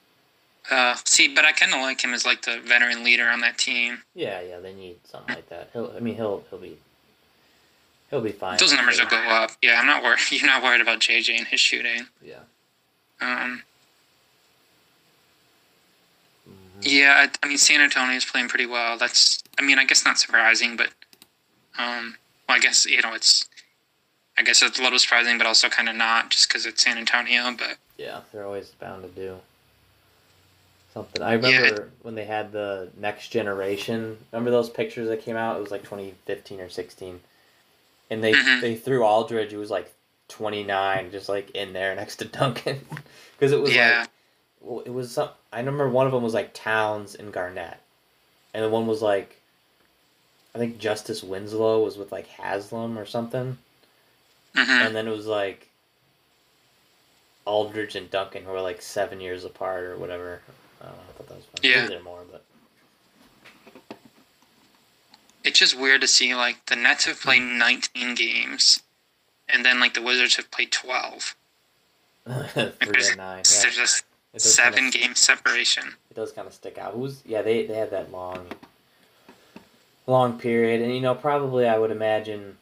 uh, 0.69 0.95
see, 1.05 1.33
but 1.33 1.45
I 1.45 1.53
kind 1.53 1.73
of 1.73 1.79
like 1.79 2.01
him 2.03 2.13
as 2.13 2.25
like 2.25 2.41
the 2.43 2.59
veteran 2.59 3.03
leader 3.03 3.27
on 3.29 3.39
that 3.39 3.57
team. 3.57 4.03
yeah, 4.13 4.41
yeah. 4.41 4.59
They 4.59 4.73
need 4.73 4.97
something 5.05 5.33
like 5.33 5.47
that. 5.49 5.69
He'll, 5.73 5.93
I 5.95 5.99
mean, 6.01 6.15
he'll 6.15 6.43
he'll 6.49 6.59
be 6.59 6.77
he'll 8.09 8.21
be 8.21 8.33
fine. 8.33 8.57
Those 8.57 8.73
numbers 8.73 8.99
will 8.99 9.07
go 9.07 9.17
up. 9.17 9.51
Yeah, 9.61 9.79
I'm 9.79 9.85
not 9.87 10.03
worried. 10.03 10.19
You're 10.29 10.45
not 10.45 10.61
worried 10.61 10.81
about 10.81 10.99
JJ 10.99 11.37
and 11.37 11.47
his 11.47 11.59
shooting. 11.61 12.07
Yeah. 12.21 12.39
Um, 13.21 13.63
Mhm. 16.47 16.53
yeah, 16.81 17.27
I, 17.27 17.45
I 17.45 17.47
mean 17.47 17.57
San 17.57 17.81
Antonio 17.81 18.15
is 18.15 18.25
playing 18.25 18.49
pretty 18.49 18.65
well. 18.67 18.97
That's, 18.97 19.41
I 19.57 19.61
mean, 19.63 19.79
I 19.79 19.85
guess 19.85 20.05
not 20.05 20.19
surprising, 20.19 20.75
but 20.75 20.89
um, 21.79 22.17
well, 22.47 22.57
I 22.57 22.59
guess 22.59 22.85
you 22.85 23.01
know 23.01 23.13
it's, 23.13 23.45
I 24.37 24.43
guess 24.43 24.61
it's 24.61 24.79
a 24.79 24.81
little 24.83 24.99
surprising, 24.99 25.37
but 25.37 25.47
also 25.47 25.69
kind 25.69 25.89
of 25.89 25.95
not, 25.95 26.29
just 26.29 26.47
because 26.47 26.65
it's 26.65 26.83
San 26.83 26.97
Antonio. 26.97 27.51
But 27.57 27.77
Yeah, 27.97 28.21
they're 28.31 28.45
always 28.45 28.69
bound 28.69 29.03
to 29.03 29.09
do 29.09 29.37
something. 30.93 31.21
I 31.21 31.33
remember 31.33 31.89
when 32.01 32.15
they 32.15 32.25
had 32.25 32.51
the 32.51 32.89
next 32.97 33.29
generation. 33.29 34.17
Remember 34.31 34.51
those 34.51 34.69
pictures 34.69 35.07
that 35.09 35.21
came 35.21 35.35
out? 35.35 35.57
It 35.57 35.61
was 35.61 35.71
like 35.71 35.83
2015 35.83 36.59
or 36.59 36.69
16, 36.69 37.19
and 38.09 38.23
they 38.23 38.33
Mhm. 38.33 38.61
they 38.61 38.75
threw 38.75 39.03
Aldridge, 39.03 39.51
who 39.51 39.59
was 39.59 39.71
like 39.71 39.93
29, 40.27 41.11
just 41.11 41.29
like 41.29 41.51
in 41.51 41.73
there 41.73 41.95
next 41.95 42.17
to 42.17 42.25
Duncan, 42.25 42.85
because 43.33 43.51
it 43.51 43.61
was 43.61 43.73
yeah, 43.73 44.01
like 44.01 44.09
well, 44.61 44.79
it 44.81 44.89
was 44.89 45.11
some. 45.11 45.29
I 45.51 45.59
remember 45.59 45.89
one 45.89 46.05
of 46.07 46.13
them 46.13 46.23
was 46.23 46.33
like 46.33 46.53
Towns 46.53 47.15
and 47.15 47.31
Garnett, 47.31 47.77
and 48.53 48.63
the 48.63 48.69
one 48.69 48.87
was 48.87 49.01
like, 49.01 49.36
I 50.57 50.59
think 50.59 50.79
Justise 50.79 51.21
Winslow 51.21 51.83
was 51.83 51.97
with 51.99 52.11
like 52.11 52.25
Haslem 52.27 52.97
or 52.97 53.05
something. 53.05 53.59
hmm 54.55 54.69
and 54.71 54.95
then 54.95 55.07
it 55.07 55.11
was 55.11 55.27
like 55.27 55.69
Aldridge 57.45 57.95
and 57.95 58.09
Duncan 58.09 58.43
who 58.43 58.49
were 58.51 58.61
like 58.61 58.81
seven 58.81 59.21
years 59.21 59.45
apart 59.45 59.83
or 59.83 59.97
whatever. 59.97 60.41
I 60.81 60.85
don't 60.85 60.95
know. 60.95 61.01
I 61.09 61.11
thought 61.13 61.27
that 61.27 61.35
was 61.37 61.45
funny. 61.45 61.69
Yeah. 61.75 61.85
They're 61.87 62.01
more, 62.01 62.23
but 62.31 62.43
it's 65.43 65.59
just 65.59 65.79
weird 65.79 66.01
to 66.01 66.07
see 66.07 66.33
like 66.33 66.65
the 66.65 66.75
Nets 66.75 67.05
have 67.05 67.21
played 67.21 67.43
19 67.43 68.15
games, 68.15 68.81
and 69.47 69.63
then 69.63 69.79
like 69.79 69.93
the 69.93 70.01
Wizards 70.01 70.37
have 70.37 70.49
played 70.49 70.71
12. 70.71 71.35
three 72.25 72.71
There's, 72.91 73.09
and 73.09 73.17
nine. 73.17 73.35
there's 73.37 73.63
Yeah. 73.63 73.69
just 73.69 74.03
seven 74.37 74.89
kinda, 74.91 74.97
game 74.97 75.13
separation. 75.15 75.95
It 76.09 76.15
does 76.15 76.31
kind 76.31 76.47
of 76.47 76.53
stick 76.55 76.79
out. 76.79 76.93
Who's 76.95 77.21
yeah? 77.27 77.43
They 77.43 77.65
they 77.67 77.75
had 77.75 77.91
that 77.91 78.11
long, 78.11 78.47
long 80.07 80.39
period, 80.39 80.81
and 80.81 80.93
you 80.93 81.01
know 81.01 81.13
probably 81.15 81.67
I 81.67 81.77
would 81.77 81.91
imagine. 81.91 82.57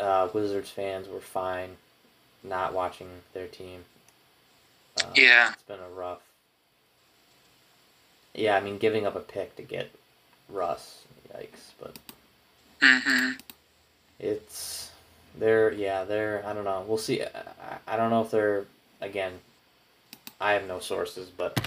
Uh, 0.00 0.28
Wizards 0.34 0.68
fans 0.70 1.08
were 1.08 1.20
fine, 1.20 1.76
not 2.42 2.72
watching 2.72 3.08
their 3.34 3.46
team. 3.46 3.84
Uh, 4.98 5.10
Yeah. 5.14 5.52
it's 5.52 5.62
been 5.62 5.78
a 5.78 5.88
rough. 5.94 6.20
Yeah, 8.34 8.56
I 8.56 8.60
mean, 8.60 8.78
giving 8.78 9.06
up 9.06 9.14
a 9.14 9.20
pick 9.20 9.54
to 9.56 9.62
get 9.62 9.90
Russ, 10.48 11.02
yikes! 11.34 11.72
But 11.80 11.96
hmm 12.82 13.32
it's 14.18 14.90
they're 15.38 15.72
yeah 15.72 16.04
they're 16.04 16.42
I 16.46 16.52
don't 16.52 16.64
know. 16.64 16.84
We'll 16.86 16.98
see. 16.98 17.22
I, 17.22 17.78
I 17.86 17.96
don't 17.96 18.10
know 18.10 18.22
if 18.22 18.30
they're 18.30 18.64
again. 19.00 19.40
I 20.40 20.52
have 20.54 20.66
no 20.66 20.80
sources, 20.80 21.28
but 21.28 21.60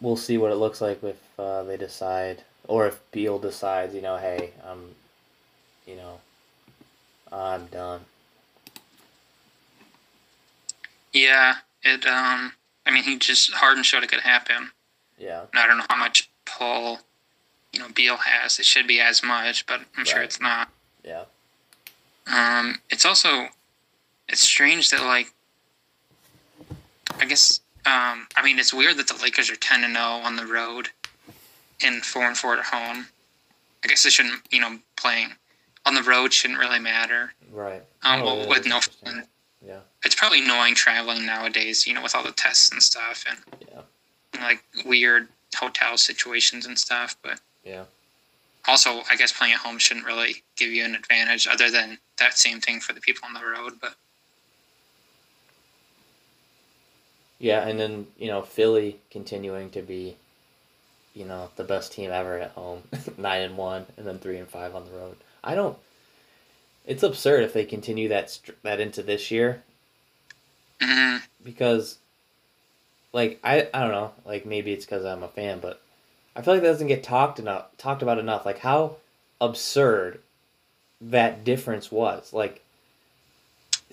we'll 0.00 0.16
see 0.16 0.36
what 0.38 0.50
it 0.50 0.56
looks 0.56 0.80
like 0.80 1.02
if 1.04 1.16
uh, 1.38 1.62
they 1.62 1.76
decide, 1.76 2.42
or 2.70 2.86
if 2.86 3.00
Beal 3.10 3.38
decides. 3.38 3.94
You 3.94 4.00
know, 4.00 4.16
hey, 4.16 4.50
I'm, 4.64 4.94
you 5.86 5.96
know, 5.96 6.20
I'm 7.32 7.66
done. 7.66 8.02
Yeah, 11.12 11.56
it. 11.82 12.06
Um, 12.06 12.52
I 12.86 12.90
mean, 12.92 13.02
he 13.02 13.18
just 13.18 13.52
Harden 13.52 13.82
showed 13.82 14.04
it 14.04 14.10
could 14.10 14.20
happen. 14.20 14.70
Yeah, 15.18 15.42
And 15.52 15.60
I 15.60 15.66
don't 15.66 15.76
know 15.78 15.84
how 15.90 15.96
much 15.96 16.30
pull, 16.46 17.00
you 17.74 17.80
know, 17.80 17.88
Beal 17.94 18.16
has. 18.16 18.58
It 18.58 18.64
should 18.64 18.86
be 18.86 19.00
as 19.00 19.22
much, 19.22 19.66
but 19.66 19.80
I'm 19.98 20.06
sure 20.06 20.22
it's 20.22 20.40
not. 20.40 20.70
yeah, 21.04 21.24
Um, 22.26 22.80
it's 22.88 23.04
also, 23.04 23.48
it's 24.28 24.40
strange 24.40 24.88
that 24.90 25.02
like, 25.04 25.30
I 27.18 27.26
guess, 27.26 27.60
um, 27.84 28.28
I 28.34 28.42
mean, 28.42 28.58
it's 28.58 28.72
weird 28.72 28.96
that 28.96 29.08
the 29.08 29.20
Lakers 29.22 29.50
are 29.50 29.56
ten 29.56 29.84
and 29.84 29.92
zero 29.94 30.06
on 30.06 30.36
the 30.36 30.46
road, 30.46 30.88
and 31.82 32.04
four 32.04 32.24
and 32.24 32.36
four 32.36 32.56
at 32.58 32.64
home. 32.64 33.06
I 33.84 33.88
guess 33.88 34.04
it 34.06 34.12
shouldn't. 34.12 34.40
You 34.50 34.60
know, 34.60 34.78
playing 34.96 35.30
on 35.86 35.94
the 35.94 36.02
road 36.02 36.32
shouldn't 36.32 36.58
really 36.60 36.78
matter. 36.78 37.32
Right. 37.50 37.82
Um, 38.02 38.22
Oh, 38.22 38.24
well, 38.36 38.48
with 38.48 38.66
no 38.66 38.80
fun. 38.80 39.26
Yeah. 39.66 39.80
It's 40.04 40.14
probably 40.14 40.42
annoying 40.44 40.74
traveling 40.74 41.26
nowadays. 41.26 41.86
You 41.86 41.94
know, 41.94 42.02
with 42.02 42.14
all 42.14 42.22
the 42.22 42.32
tests 42.32 42.70
and 42.72 42.82
stuff 42.82 43.24
and 43.28 43.38
Yeah. 43.72 43.82
like 44.40 44.62
weird 44.84 45.28
hotel 45.56 45.96
situations 45.96 46.66
and 46.66 46.78
stuff. 46.78 47.16
But 47.22 47.40
Yeah. 47.64 47.84
also, 48.68 49.02
I 49.10 49.16
guess 49.16 49.32
playing 49.32 49.54
at 49.54 49.60
home 49.60 49.78
shouldn't 49.78 50.06
really 50.06 50.42
give 50.56 50.70
you 50.70 50.84
an 50.84 50.94
advantage, 50.94 51.46
other 51.46 51.70
than 51.70 51.98
that 52.18 52.36
same 52.38 52.60
thing 52.60 52.80
for 52.80 52.92
the 52.92 53.00
people 53.00 53.26
on 53.26 53.34
the 53.34 53.44
road. 53.44 53.80
But 53.80 53.94
Yeah, 57.38 57.66
and 57.66 57.80
then 57.80 58.06
you 58.18 58.26
know 58.28 58.42
Philly 58.42 59.00
continuing 59.10 59.70
to 59.70 59.80
be, 59.80 60.16
you 61.14 61.24
know, 61.24 61.50
the 61.56 61.64
best 61.64 61.92
team 61.92 62.10
ever 62.10 62.38
at 62.38 62.52
home, 62.52 62.82
nine 63.18 63.42
and 63.42 63.56
one, 63.56 63.86
and 63.96 64.06
then 64.06 64.18
three 64.18 64.38
and 64.38 64.48
five 64.48 64.74
on 64.74 64.84
the 64.84 64.92
road. 64.92 65.16
I 65.42 65.54
don't. 65.54 65.76
It's 66.86 67.02
absurd 67.02 67.44
if 67.44 67.52
they 67.52 67.64
continue 67.64 68.08
that 68.08 68.38
that 68.62 68.80
into 68.80 69.02
this 69.02 69.30
year 69.30 69.62
mm, 70.80 71.20
because, 71.44 71.98
like 73.12 73.38
I 73.44 73.68
I 73.72 73.80
don't 73.80 73.92
know 73.92 74.12
like 74.24 74.46
maybe 74.46 74.72
it's 74.72 74.84
because 74.84 75.04
I'm 75.04 75.22
a 75.22 75.28
fan, 75.28 75.60
but 75.60 75.80
I 76.34 76.42
feel 76.42 76.54
like 76.54 76.62
that 76.62 76.68
doesn't 76.68 76.88
get 76.88 77.02
talked 77.02 77.38
enough 77.38 77.66
talked 77.76 78.02
about 78.02 78.18
enough. 78.18 78.46
Like 78.46 78.58
how 78.58 78.96
absurd 79.40 80.20
that 81.00 81.44
difference 81.44 81.90
was. 81.90 82.32
Like, 82.32 82.62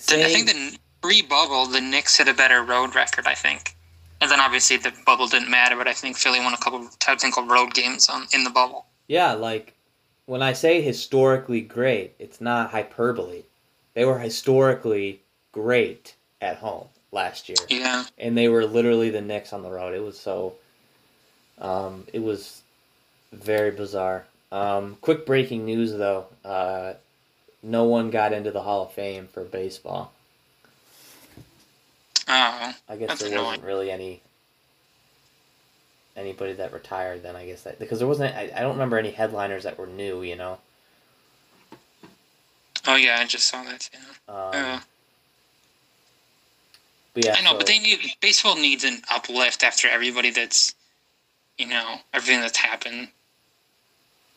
then 0.08 0.26
I 0.26 0.30
think 0.30 0.48
the 0.48 0.78
pre-bubble, 1.02 1.68
the 1.68 1.82
Knicks 1.82 2.18
had 2.18 2.28
a 2.28 2.34
better 2.34 2.62
road 2.64 2.96
record. 2.96 3.28
I 3.28 3.34
think, 3.34 3.76
and 4.22 4.30
then 4.32 4.40
obviously 4.40 4.78
the 4.78 4.94
bubble 5.06 5.28
didn't 5.28 5.50
matter. 5.50 5.76
But 5.76 5.88
I 5.88 5.94
think 5.94 6.18
Philly 6.18 6.40
won 6.40 6.54
a 6.54 6.58
couple 6.58 6.80
of 6.86 7.00
technical 7.00 7.44
road 7.46 7.74
games 7.74 8.10
on 8.10 8.28
in 8.34 8.44
the 8.44 8.50
bubble. 8.50 8.86
Yeah, 9.08 9.34
like 9.34 9.74
when 10.26 10.42
I 10.42 10.54
say 10.54 10.82
historically 10.82 11.62
great, 11.62 12.14
it's 12.20 12.42
not 12.42 12.72
hyperbole. 12.72 13.44
They 13.94 14.06
were 14.06 14.20
historically 14.20 15.22
great 15.52 16.16
at 16.42 16.58
home 16.58 16.88
last 17.12 17.50
year, 17.50 17.58
Yeah. 17.70 18.04
and 18.18 18.38
they 18.38 18.48
were 18.50 18.66
literally 18.66 19.10
the 19.10 19.22
Knicks 19.22 19.54
on 19.54 19.64
the 19.64 19.72
road. 19.72 19.94
It 19.96 20.04
was 20.04 20.20
so. 20.20 20.54
Um, 21.60 22.06
it 22.14 22.22
was 22.22 22.62
very 23.32 23.72
bizarre. 23.72 24.26
Um, 24.52 24.98
quick 25.02 25.26
breaking 25.26 25.66
news 25.66 25.92
though. 25.94 26.28
Uh, 26.46 26.94
no 27.64 27.86
one 27.86 28.12
got 28.12 28.34
into 28.34 28.52
the 28.52 28.62
Hall 28.62 28.84
of 28.84 28.92
Fame 28.94 29.28
for 29.28 29.44
baseball. 29.44 30.12
Oh. 32.28 32.74
I 32.90 32.96
guess 32.98 33.20
there 33.20 33.30
annoying. 33.30 33.46
wasn't 33.46 33.64
really 33.64 33.92
any 33.92 34.22
anybody 36.16 36.54
that 36.54 36.74
retired 36.74 37.24
then. 37.24 37.36
I 37.36 37.46
guess 37.46 37.64
that 37.64 37.80
because 37.80 38.00
there 38.00 38.08
wasn't. 38.08 38.36
I, 38.36 38.52
I 38.56 38.62
don't 38.62 38.74
remember 38.74 38.98
any 38.98 39.12
headliners 39.12 39.64
that 39.64 39.78
were 39.78 39.88
new. 39.88 40.22
You 40.24 40.36
know. 40.36 40.58
Oh 42.86 42.96
yeah, 42.96 43.18
I 43.20 43.26
just 43.26 43.48
saw 43.48 43.64
that 43.64 43.80
too. 43.82 43.98
Um, 44.30 44.36
Uh, 44.54 44.80
but 47.14 47.26
yeah, 47.26 47.36
I 47.38 47.42
know, 47.42 47.52
so- 47.52 47.58
but 47.58 47.68
they 47.68 47.80
need 47.80 48.00
baseball 48.22 48.56
needs 48.56 48.84
an 48.84 49.02
uplift 49.10 49.64
after 49.64 49.88
everybody 49.88 50.30
that's, 50.30 50.74
you 51.58 51.68
know, 51.68 51.98
everything 52.14 52.42
that's 52.42 52.58
happened. 52.58 53.10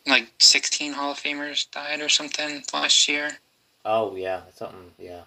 Like 0.07 0.29
sixteen 0.39 0.93
Hall 0.93 1.11
of 1.11 1.17
Famers 1.19 1.69
died 1.71 2.01
or 2.01 2.09
something 2.09 2.63
last 2.73 3.07
year. 3.07 3.37
Oh 3.85 4.15
yeah, 4.15 4.41
something. 4.55 4.91
Yeah, 4.97 5.21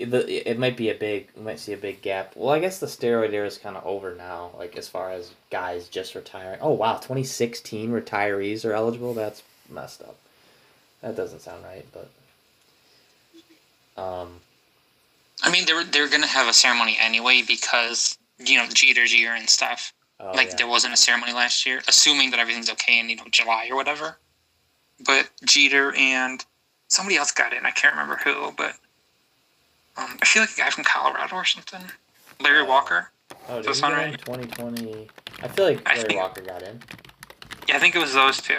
it, 0.00 0.46
it 0.46 0.58
might 0.58 0.76
be 0.76 0.90
a 0.90 0.94
big. 0.94 1.28
We 1.36 1.42
might 1.42 1.60
see 1.60 1.72
a 1.72 1.76
big 1.76 2.02
gap. 2.02 2.32
Well, 2.34 2.54
I 2.54 2.58
guess 2.58 2.78
the 2.78 2.86
steroid 2.86 3.32
era 3.32 3.46
is 3.46 3.58
kind 3.58 3.76
of 3.76 3.84
over 3.86 4.14
now. 4.14 4.50
Like 4.56 4.76
as 4.76 4.88
far 4.88 5.10
as 5.10 5.32
guys 5.50 5.88
just 5.88 6.14
retiring. 6.14 6.58
Oh 6.60 6.72
wow, 6.72 6.96
twenty 6.96 7.24
sixteen 7.24 7.90
retirees 7.90 8.64
are 8.64 8.72
eligible. 8.72 9.14
That's 9.14 9.42
messed 9.68 10.02
up. 10.02 10.16
That 11.02 11.16
doesn't 11.16 11.40
sound 11.40 11.64
right, 11.64 11.86
but. 11.92 12.10
Um. 14.02 14.40
I 15.42 15.50
mean, 15.50 15.64
they're 15.66 15.84
they're 15.84 16.08
gonna 16.08 16.26
have 16.26 16.48
a 16.48 16.52
ceremony 16.52 16.96
anyway 17.00 17.42
because 17.46 18.18
you 18.38 18.58
know 18.58 18.66
Jeter's 18.68 19.14
year 19.14 19.34
and 19.34 19.48
stuff. 19.48 19.92
Oh, 20.18 20.32
like 20.32 20.50
yeah. 20.50 20.56
there 20.56 20.68
wasn't 20.68 20.92
a 20.92 20.98
ceremony 20.98 21.32
last 21.32 21.64
year, 21.64 21.80
assuming 21.88 22.30
that 22.30 22.40
everything's 22.40 22.70
okay 22.70 23.00
in 23.00 23.08
you 23.08 23.16
know 23.16 23.24
July 23.30 23.68
or 23.70 23.76
whatever. 23.76 24.18
But 25.04 25.30
Jeter 25.44 25.94
and 25.94 26.44
somebody 26.88 27.16
else 27.16 27.32
got 27.32 27.54
in. 27.54 27.64
I 27.64 27.70
can't 27.70 27.94
remember 27.94 28.16
who, 28.22 28.52
but 28.56 28.76
um, 29.96 30.18
I 30.20 30.24
feel 30.26 30.42
like 30.42 30.52
a 30.52 30.56
guy 30.56 30.70
from 30.70 30.84
Colorado 30.84 31.36
or 31.36 31.44
something. 31.44 31.82
Larry. 32.40 32.62
Walker. 32.62 33.10
Oh, 33.48 33.56
did 33.56 33.66
Does 33.66 33.76
he 33.78 33.82
that 33.82 33.90
get 33.90 33.96
sound 34.00 34.12
in 34.14 34.18
twenty 34.20 34.46
twenty? 34.46 35.08
I 35.42 35.48
feel 35.48 35.64
like 35.66 35.88
I 35.88 35.94
Larry 35.94 36.06
think- 36.08 36.20
Walker 36.20 36.40
got 36.42 36.62
in. 36.62 36.80
Yeah, 37.68 37.76
I 37.76 37.78
think 37.78 37.94
it 37.94 37.98
was 37.98 38.14
those 38.14 38.40
two. 38.40 38.56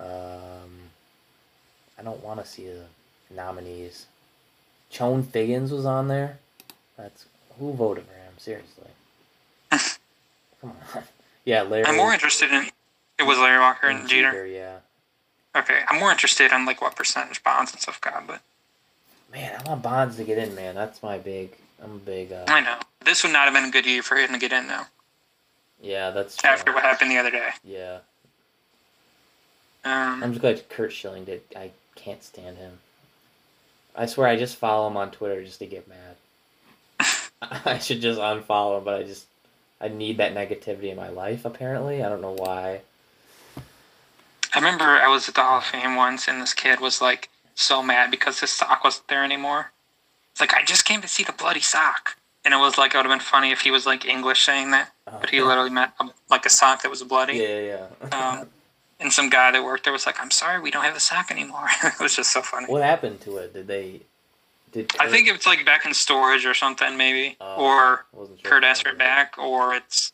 Um, 0.00 0.90
I 1.98 2.02
don't 2.02 2.22
want 2.22 2.40
to 2.40 2.46
see 2.46 2.66
the 2.66 2.84
nominees. 3.34 4.06
Chone 4.90 5.22
Figgins 5.22 5.70
was 5.72 5.84
on 5.84 6.08
there. 6.08 6.38
That's 6.96 7.26
who 7.58 7.72
voted 7.72 8.04
for 8.04 8.12
him. 8.14 8.32
Seriously. 8.38 8.88
Come 10.60 10.72
on. 10.94 11.02
Yeah, 11.46 11.60
Larry. 11.60 11.84
I'm 11.84 11.98
more 11.98 12.14
interested 12.14 12.50
in. 12.50 12.68
It 13.18 13.24
was 13.24 13.36
Larry 13.36 13.58
Walker 13.58 13.86
and 13.86 14.08
Jeter. 14.08 14.46
Yeah. 14.46 14.78
Okay, 15.56 15.82
I'm 15.88 16.00
more 16.00 16.10
interested 16.10 16.52
in 16.52 16.64
like 16.66 16.82
what 16.82 16.96
percentage 16.96 17.42
bonds 17.42 17.72
and 17.72 17.80
stuff 17.80 18.00
got, 18.00 18.26
but 18.26 18.40
Man, 19.32 19.60
I 19.60 19.68
want 19.68 19.82
Bonds 19.82 20.16
to 20.16 20.24
get 20.24 20.38
in, 20.38 20.54
man. 20.54 20.76
That's 20.76 21.02
my 21.02 21.18
big. 21.18 21.50
I'm 21.82 21.92
a 21.92 21.98
big. 21.98 22.32
Uh, 22.32 22.44
I 22.46 22.60
know 22.60 22.78
this 23.04 23.24
would 23.24 23.32
not 23.32 23.46
have 23.46 23.54
been 23.54 23.64
a 23.64 23.70
good 23.70 23.84
year 23.84 24.02
for 24.02 24.16
him 24.16 24.32
to 24.32 24.38
get 24.38 24.52
in 24.52 24.66
now 24.68 24.86
yeah, 25.84 26.10
that's. 26.10 26.36
true. 26.36 26.50
after 26.50 26.72
what 26.72 26.82
happened 26.82 27.10
the 27.10 27.18
other 27.18 27.30
day. 27.30 27.50
Yeah, 27.62 27.98
Um, 29.84 30.22
I'm 30.22 30.32
just 30.32 30.40
glad 30.40 30.68
Curt 30.68 30.92
Schilling 30.92 31.24
did. 31.24 31.42
I 31.54 31.70
can't 31.94 32.22
stand 32.22 32.56
him. 32.56 32.78
I 33.94 34.06
swear, 34.06 34.26
I 34.26 34.36
just 34.36 34.56
follow 34.56 34.88
him 34.88 34.96
on 34.96 35.10
Twitter 35.10 35.44
just 35.44 35.60
to 35.60 35.66
get 35.66 35.86
mad. 35.88 37.10
I 37.64 37.78
should 37.78 38.00
just 38.00 38.18
unfollow 38.18 38.78
him, 38.78 38.84
but 38.84 39.00
I 39.00 39.02
just 39.04 39.26
I 39.80 39.88
need 39.88 40.16
that 40.16 40.34
negativity 40.34 40.90
in 40.90 40.96
my 40.96 41.10
life. 41.10 41.44
Apparently, 41.44 42.02
I 42.02 42.08
don't 42.08 42.22
know 42.22 42.36
why. 42.36 42.80
I 44.54 44.58
remember 44.58 44.84
I 44.84 45.08
was 45.08 45.28
at 45.28 45.34
the 45.34 45.42
Hall 45.42 45.58
of 45.58 45.64
Fame 45.64 45.96
once, 45.96 46.28
and 46.28 46.40
this 46.40 46.54
kid 46.54 46.80
was 46.80 47.00
like 47.00 47.28
so 47.54 47.82
mad 47.82 48.10
because 48.10 48.40
his 48.40 48.50
sock 48.50 48.84
wasn't 48.84 49.08
there 49.08 49.24
anymore. 49.24 49.72
It's 50.32 50.40
like 50.40 50.54
I 50.54 50.64
just 50.64 50.84
came 50.84 51.00
to 51.00 51.08
see 51.08 51.24
the 51.24 51.32
bloody 51.32 51.60
sock, 51.60 52.16
and 52.44 52.54
it 52.54 52.58
was 52.58 52.78
like 52.78 52.94
it 52.94 52.98
would 52.98 53.06
have 53.06 53.12
been 53.12 53.20
funny 53.20 53.50
if 53.50 53.60
he 53.62 53.70
was 53.70 53.86
like 53.86 54.04
English 54.04 54.44
saying 54.44 54.70
that, 54.70 54.92
but 55.06 55.30
he 55.30 55.40
literally 55.40 55.70
meant 55.70 55.92
um, 56.00 56.12
like 56.30 56.46
a 56.46 56.50
sock 56.50 56.82
that 56.82 56.90
was 56.90 57.02
bloody. 57.02 57.34
Yeah, 57.38 57.60
yeah. 57.60 57.86
yeah. 58.02 58.38
Um, 58.40 58.48
and 59.00 59.12
some 59.12 59.28
guy 59.28 59.50
that 59.50 59.62
worked 59.62 59.84
there 59.84 59.92
was 59.92 60.06
like, 60.06 60.20
"I'm 60.20 60.30
sorry, 60.30 60.60
we 60.60 60.70
don't 60.70 60.84
have 60.84 60.94
the 60.94 61.00
sock 61.00 61.30
anymore." 61.30 61.66
it 61.84 62.00
was 62.00 62.16
just 62.16 62.32
so 62.32 62.42
funny. 62.42 62.66
what 62.66 62.82
happened 62.82 63.20
to 63.22 63.38
it? 63.38 63.54
Did 63.54 63.66
they? 63.66 64.00
Did 64.72 64.90
I 64.98 65.08
think 65.08 65.28
it's 65.28 65.46
like 65.46 65.64
back 65.64 65.86
in 65.86 65.94
storage 65.94 66.44
or 66.46 66.54
something, 66.54 66.96
maybe, 66.96 67.36
Oh, 67.40 67.64
or 67.64 68.06
sure 68.12 68.28
Curt 68.42 68.64
asked 68.64 68.82
for 68.82 68.88
it 68.88 68.98
back, 68.98 69.38
or 69.38 69.74
it's, 69.74 70.12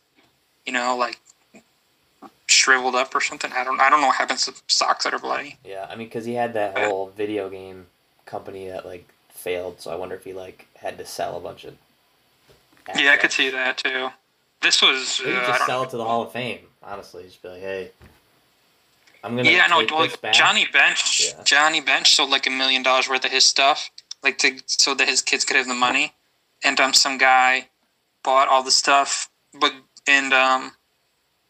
you 0.66 0.72
know, 0.72 0.96
like 0.98 1.18
shriveled 2.50 2.94
up 2.94 3.14
or 3.14 3.20
something. 3.20 3.52
I 3.52 3.64
don't. 3.64 3.80
I 3.80 3.90
don't 3.90 4.00
know 4.00 4.08
what 4.08 4.16
happens 4.16 4.46
to 4.46 4.54
socks 4.68 5.04
that 5.04 5.14
are 5.14 5.18
bloody. 5.18 5.56
Yeah, 5.64 5.86
I 5.88 5.96
mean, 5.96 6.08
because 6.08 6.24
he 6.24 6.34
had 6.34 6.54
that 6.54 6.78
whole 6.78 7.12
video 7.16 7.48
game 7.48 7.86
company 8.26 8.68
that 8.68 8.84
like 8.84 9.08
failed, 9.30 9.80
so 9.80 9.90
I 9.90 9.96
wonder 9.96 10.14
if 10.14 10.24
he 10.24 10.32
like 10.32 10.66
had 10.74 10.98
to 10.98 11.06
sell 11.06 11.36
a 11.36 11.40
bunch 11.40 11.64
of. 11.64 11.74
Yeah, 12.96 13.12
I 13.12 13.16
could 13.16 13.32
see 13.32 13.50
that 13.50 13.78
too. 13.78 14.10
This 14.62 14.82
was. 14.82 15.20
Uh, 15.24 15.30
just 15.46 15.66
sell 15.66 15.80
know. 15.80 15.86
it 15.86 15.90
to 15.90 15.96
the 15.96 16.04
Hall 16.04 16.22
of 16.22 16.32
Fame. 16.32 16.60
Honestly, 16.82 17.24
just 17.24 17.42
be 17.42 17.48
like, 17.48 17.60
hey, 17.60 17.90
I'm 19.22 19.36
gonna 19.36 19.50
Yeah, 19.50 19.66
no, 19.66 19.84
well. 19.90 20.08
Johnny 20.32 20.66
Bench. 20.72 21.32
Yeah. 21.34 21.42
Johnny 21.44 21.80
Bench 21.80 22.14
sold 22.14 22.30
like 22.30 22.46
a 22.46 22.50
million 22.50 22.82
dollars 22.82 23.08
worth 23.08 23.24
of 23.24 23.30
his 23.30 23.44
stuff, 23.44 23.90
like 24.22 24.38
to 24.38 24.60
so 24.66 24.94
that 24.94 25.08
his 25.08 25.22
kids 25.22 25.44
could 25.44 25.56
have 25.56 25.68
the 25.68 25.74
money, 25.74 26.14
and 26.64 26.80
um, 26.80 26.92
some 26.94 27.18
guy 27.18 27.68
bought 28.22 28.48
all 28.48 28.62
the 28.62 28.70
stuff, 28.70 29.30
but 29.58 29.72
and 30.06 30.32
um, 30.32 30.72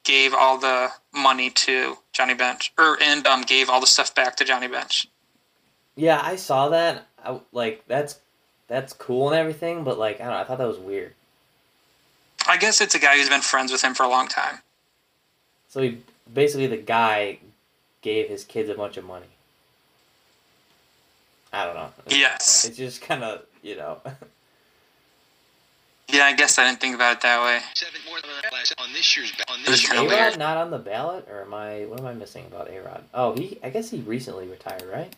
gave 0.05 0.35
all 0.35 0.59
the 0.59 0.91
money 1.13 1.51
to 1.51 1.99
Johnny 2.13 2.35
Bench, 2.35 2.73
or 2.79 2.99
and 3.03 3.27
um, 3.27 3.43
gave 3.43 3.69
all 3.69 3.81
the 3.81 3.87
stuff 3.87 4.15
back 4.15 4.37
to 4.37 4.45
Johnny 4.45 4.69
Bench. 4.69 5.09
Yeah, 5.97 6.21
I 6.23 6.37
saw 6.37 6.69
that. 6.69 7.07
I, 7.25 7.41
like 7.53 7.85
that's 7.87 8.21
that's 8.69 8.93
cool 8.93 9.29
and 9.29 9.39
everything, 9.39 9.85
but 9.85 9.99
like 9.99 10.21
I 10.21 10.25
don't 10.25 10.33
know, 10.33 10.41
I 10.41 10.45
thought 10.45 10.59
that 10.59 10.69
was 10.69 10.79
weird. 10.79 11.15
I 12.49 12.57
guess 12.57 12.81
it's 12.81 12.95
a 12.95 12.99
guy 12.99 13.17
who's 13.17 13.29
been 13.29 13.43
friends 13.43 13.71
with 13.71 13.83
him 13.83 13.95
for 13.95 14.03
a 14.03 14.09
long 14.09 14.29
time. 14.29 14.61
So 15.69 15.83
he 15.83 15.99
basically 16.33 16.67
the 16.67 16.79
guy 16.79 17.39
gave 18.03 18.29
his 18.29 18.45
kids 18.45 18.71
a 18.71 18.75
bunch 18.75 18.97
of 18.97 19.05
money. 19.05 19.27
I 21.53 21.65
don't 21.65 21.75
know. 21.75 21.91
Yes. 22.09 22.65
it's 22.65 22.77
just 22.77 23.03
kind 23.03 23.23
of 23.23 23.43
you 23.63 23.77
know. 23.77 23.99
Yeah, 26.13 26.25
I 26.25 26.33
guess 26.33 26.59
I 26.59 26.67
didn't 26.67 26.81
think 26.81 26.95
about 26.95 27.17
it 27.17 27.21
that 27.23 27.43
way. 27.43 27.61
Seven 27.75 28.01
more 28.09 28.19
on 28.79 28.93
this 28.93 29.17
year's 29.17 29.33
on 29.49 29.61
this 29.61 29.71
was 29.71 29.83
year's 29.83 30.13
A-Rod 30.13 30.39
not 30.39 30.57
on 30.57 30.71
the 30.71 30.79
ballot, 30.79 31.29
or 31.31 31.43
am 31.43 31.55
I? 31.55 31.85
What 31.87 32.01
am 32.01 32.07
I 32.07 32.15
missing 32.15 32.47
about 32.47 32.71
A 32.71 32.81
Rod? 32.81 33.05
Oh, 33.15 33.35
he. 33.35 33.59
I 33.63 33.71
guess 33.71 33.91
he 33.91 34.01
recently 34.01 34.47
retired, 34.49 34.85
right? 34.93 35.15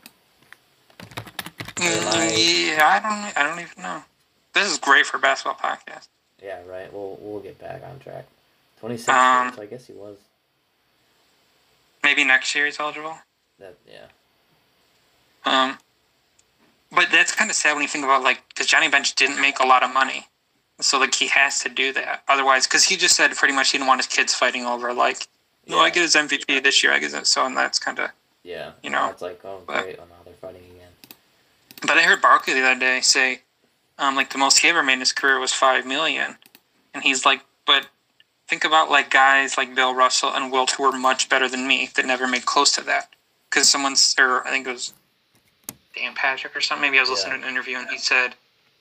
Mm, 1.77 2.77
yeah, 2.77 2.87
I 2.87 3.01
don't. 3.01 3.37
I 3.37 3.49
don't 3.49 3.61
even 3.61 3.83
know. 3.83 4.03
This 4.53 4.71
is 4.71 4.79
great 4.79 5.07
for 5.07 5.19
basketball 5.19 5.55
podcast. 5.55 6.09
Yeah, 6.43 6.59
right. 6.67 6.93
We'll 6.93 7.19
we'll 7.21 7.41
get 7.41 7.59
back 7.59 7.83
on 7.85 7.99
track. 8.01 8.27
Twenty 8.81 8.97
six. 8.97 9.09
Um, 9.09 9.53
so 9.55 9.63
I 9.63 9.67
guess 9.67 9.87
he 9.87 9.93
was. 9.93 10.17
Maybe 12.03 12.25
next 12.25 12.55
year 12.55 12.67
he's 12.67 12.81
eligible. 12.81 13.17
That 13.59 13.77
yeah. 13.89 14.07
Um, 15.45 15.79
but 16.91 17.09
that's 17.11 17.35
kind 17.35 17.51
of 17.51 17.57
sad 17.57 17.75
when 17.75 17.83
you 17.83 17.89
think 17.89 18.05
about 18.05 18.23
like 18.23 18.43
because 18.49 18.67
Johnny 18.67 18.89
Bench 18.89 19.15
didn't 19.15 19.41
make 19.41 19.59
a 19.61 19.67
lot 19.67 19.83
of 19.83 19.93
money, 19.93 20.27
so 20.85 20.99
like 20.99 21.15
he 21.15 21.29
has 21.29 21.61
to 21.61 21.69
do 21.69 21.93
that 21.93 22.23
otherwise 22.29 22.67
because 22.67 22.85
he 22.85 22.97
just 22.97 23.17
said 23.17 23.31
pretty 23.33 23.55
much 23.55 23.71
he 23.71 23.79
didn't 23.79 23.89
want 23.89 24.01
his 24.01 24.07
kids 24.07 24.35
fighting 24.35 24.65
over 24.65 24.93
like 24.93 25.27
no 25.67 25.79
I 25.79 25.91
get 25.91 26.03
his 26.03 26.15
MVP 26.15 26.63
this 26.63 26.83
year 26.83 26.93
I 26.93 26.99
get 26.99 27.13
it 27.15 27.27
so 27.27 27.47
and 27.47 27.57
that's 27.57 27.79
kind 27.79 27.99
of 27.99 28.11
Yeah. 28.43 28.73
You 28.83 28.91
know, 28.91 29.09
It's 29.11 29.23
like 29.23 29.41
oh 29.45 29.61
but- 29.67 29.83
great, 29.85 29.99
oh 30.01 30.05
now 30.05 30.17
they're 30.25 30.35
fighting 30.35 30.63
again. 30.75 30.91
but 31.83 31.99
I 31.99 32.03
heard 32.03 32.21
Barkley 32.21 32.55
the 32.55 32.63
other 32.63 32.81
day 32.81 33.01
say 33.01 33.43
um 33.99 34.17
like 34.17 34.31
the 34.33 34.39
most 34.39 34.59
he 34.59 34.69
ever 34.69 34.83
made 34.83 34.95
in 34.95 35.01
his 35.01 35.13
career 35.13 35.39
was 35.39 35.53
five 35.53 35.87
million, 35.87 36.37
and 36.95 37.03
he's 37.05 37.25
like 37.25 37.43
but 37.67 37.87
think 38.49 38.65
about 38.65 38.91
like 38.91 39.11
guys 39.11 39.57
like 39.57 39.75
Bill 39.75 39.95
Russell 39.95 40.31
and 40.35 40.51
Wilt 40.53 40.73
who 40.73 40.83
were 40.83 40.93
much 40.93 41.29
better 41.29 41.49
than 41.49 41.67
me 41.67 41.91
that 41.95 42.05
never 42.07 42.27
made 42.27 42.45
close 42.45 42.73
to 42.73 42.83
that 42.83 43.09
because 43.49 43.69
someone's 43.69 44.15
or 44.19 44.47
I 44.47 44.51
think 44.51 44.67
it 44.67 44.73
was 44.73 44.93
Dan 45.95 46.15
Patrick 46.15 46.57
or 46.57 46.61
something. 46.61 46.83
Maybe 46.83 46.99
I 46.99 47.03
was 47.03 47.11
listening 47.11 47.41
to 47.41 47.47
an 47.47 47.51
interview 47.53 47.77
and 47.79 47.89
he 47.91 47.99
said, 47.99 48.35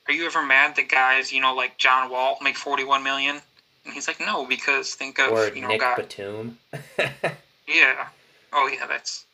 "Are 0.08 0.12
you 0.14 0.26
ever 0.26 0.42
mad 0.44 0.76
that 0.76 0.88
guys, 0.88 1.32
you 1.32 1.40
know, 1.40 1.54
like 1.54 1.78
John 1.78 2.10
Wall 2.10 2.38
make 2.42 2.56
forty-one 2.56 3.02
million? 3.02 3.40
And 3.84 3.94
he's 3.94 4.06
like, 4.08 4.20
"No, 4.20 4.46
because 4.46 4.94
think 4.94 5.18
of 5.18 5.32
Or 5.32 5.48
you 5.48 5.62
know, 5.62 5.68
Nick 5.68 5.80
guy, 5.80 5.96
Batum. 5.96 6.58
yeah, 7.68 8.08
oh 8.52 8.68
yeah, 8.68 8.86
that's 8.86 9.24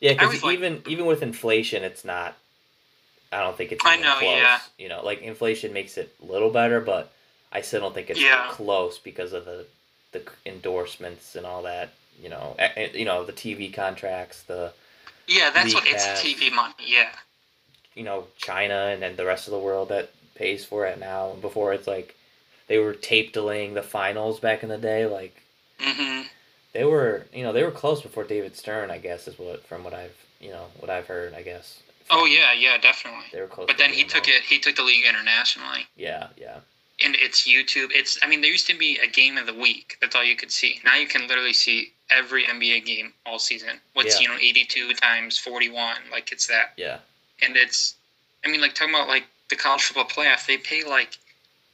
Yeah, 0.00 0.12
because 0.14 0.32
was 0.34 0.42
like- 0.42 0.54
even 0.54 0.82
even 0.86 1.06
with 1.06 1.22
inflation, 1.22 1.82
it's 1.84 2.04
not. 2.04 2.36
I 3.32 3.40
don't 3.40 3.56
think 3.56 3.72
it's. 3.72 3.84
I 3.84 3.96
know, 3.96 4.16
Close. 4.18 4.38
yeah. 4.38 4.58
You 4.78 4.88
know, 4.88 5.04
like 5.04 5.20
inflation 5.22 5.72
makes 5.72 5.96
it 5.98 6.14
a 6.22 6.26
little 6.26 6.50
better, 6.50 6.80
but 6.80 7.12
I 7.52 7.60
still 7.60 7.80
don't 7.80 7.94
think 7.94 8.08
it's 8.10 8.20
Yeah. 8.20 8.48
close 8.50 8.98
because 8.98 9.32
of 9.32 9.44
the 9.44 9.66
the 10.12 10.22
endorsements 10.44 11.34
and 11.36 11.44
all 11.44 11.62
that. 11.62 11.90
You 12.22 12.28
know, 12.30 12.54
eh, 12.58 12.68
eh, 12.76 12.88
you 12.94 13.04
know 13.04 13.24
the 13.24 13.32
TV 13.32 13.72
contracts, 13.72 14.42
the 14.44 14.72
yeah, 15.26 15.50
that's 15.50 15.74
what 15.74 15.86
it's. 15.86 16.04
TV 16.22 16.52
money. 16.52 16.72
Yeah, 16.78 17.10
you 17.96 18.04
know 18.04 18.26
China 18.36 18.90
and 18.92 19.02
then 19.02 19.16
the 19.16 19.24
rest 19.26 19.48
of 19.48 19.52
the 19.52 19.58
world 19.58 19.88
that 19.88 20.10
pays 20.36 20.64
for 20.64 20.86
it 20.86 21.00
now. 21.00 21.32
Before 21.40 21.72
it's 21.72 21.86
like 21.88 22.14
they 22.68 22.78
were 22.78 22.92
tape 22.94 23.32
delaying 23.32 23.74
the 23.74 23.82
finals 23.82 24.38
back 24.38 24.62
in 24.62 24.68
the 24.68 24.78
day. 24.78 25.06
Like 25.06 25.42
hmm 25.80 26.22
they 26.72 26.84
were, 26.84 27.24
you 27.32 27.42
know, 27.42 27.54
they 27.54 27.62
were 27.64 27.70
close 27.70 28.02
before 28.02 28.24
David 28.24 28.54
Stern. 28.54 28.90
I 28.90 28.98
guess 28.98 29.26
is 29.26 29.38
what 29.38 29.66
from 29.66 29.82
what 29.82 29.94
I've 29.94 30.14
you 30.40 30.50
know 30.50 30.66
what 30.78 30.90
I've 30.90 31.06
heard. 31.06 31.34
I 31.34 31.42
guess. 31.42 31.80
Oh 32.10 32.24
yeah, 32.26 32.52
yeah, 32.52 32.78
definitely. 32.78 33.24
They 33.32 33.40
were 33.40 33.46
close. 33.48 33.66
But 33.66 33.78
then 33.78 33.92
he 33.92 34.04
took 34.04 34.28
it. 34.28 34.42
He 34.42 34.58
took 34.60 34.76
the 34.76 34.82
league 34.84 35.04
internationally, 35.04 35.88
Yeah, 35.96 36.28
yeah. 36.36 36.58
and 37.04 37.16
it's 37.18 37.48
YouTube. 37.48 37.90
It's 37.92 38.16
I 38.22 38.28
mean, 38.28 38.42
there 38.42 38.50
used 38.52 38.68
to 38.68 38.78
be 38.78 38.98
a 39.02 39.08
game 39.08 39.38
of 39.38 39.46
the 39.46 39.54
week. 39.54 39.96
That's 40.00 40.14
all 40.14 40.22
you 40.22 40.36
could 40.36 40.52
see. 40.52 40.80
Now 40.84 40.94
you 40.96 41.08
can 41.08 41.26
literally 41.26 41.52
see 41.52 41.92
every 42.10 42.44
NBA 42.44 42.84
game 42.84 43.12
all 43.24 43.40
season. 43.40 43.80
What's 43.94 44.20
Yeah. 44.20 44.22
you 44.22 44.28
know 44.28 44.40
eighty-two 44.40 44.92
times 44.94 45.36
forty-one? 45.38 45.96
Like 46.12 46.30
it's 46.30 46.46
that. 46.46 46.74
Yeah. 46.76 46.98
And 47.42 47.56
it's 47.56 47.94
i 48.44 48.48
mean 48.50 48.60
like 48.60 48.74
talking 48.74 48.94
about 48.94 49.08
like 49.08 49.24
the 49.50 49.56
college 49.56 49.82
football 49.82 50.04
playoff 50.06 50.46
they 50.46 50.56
pay 50.56 50.82
like 50.84 51.18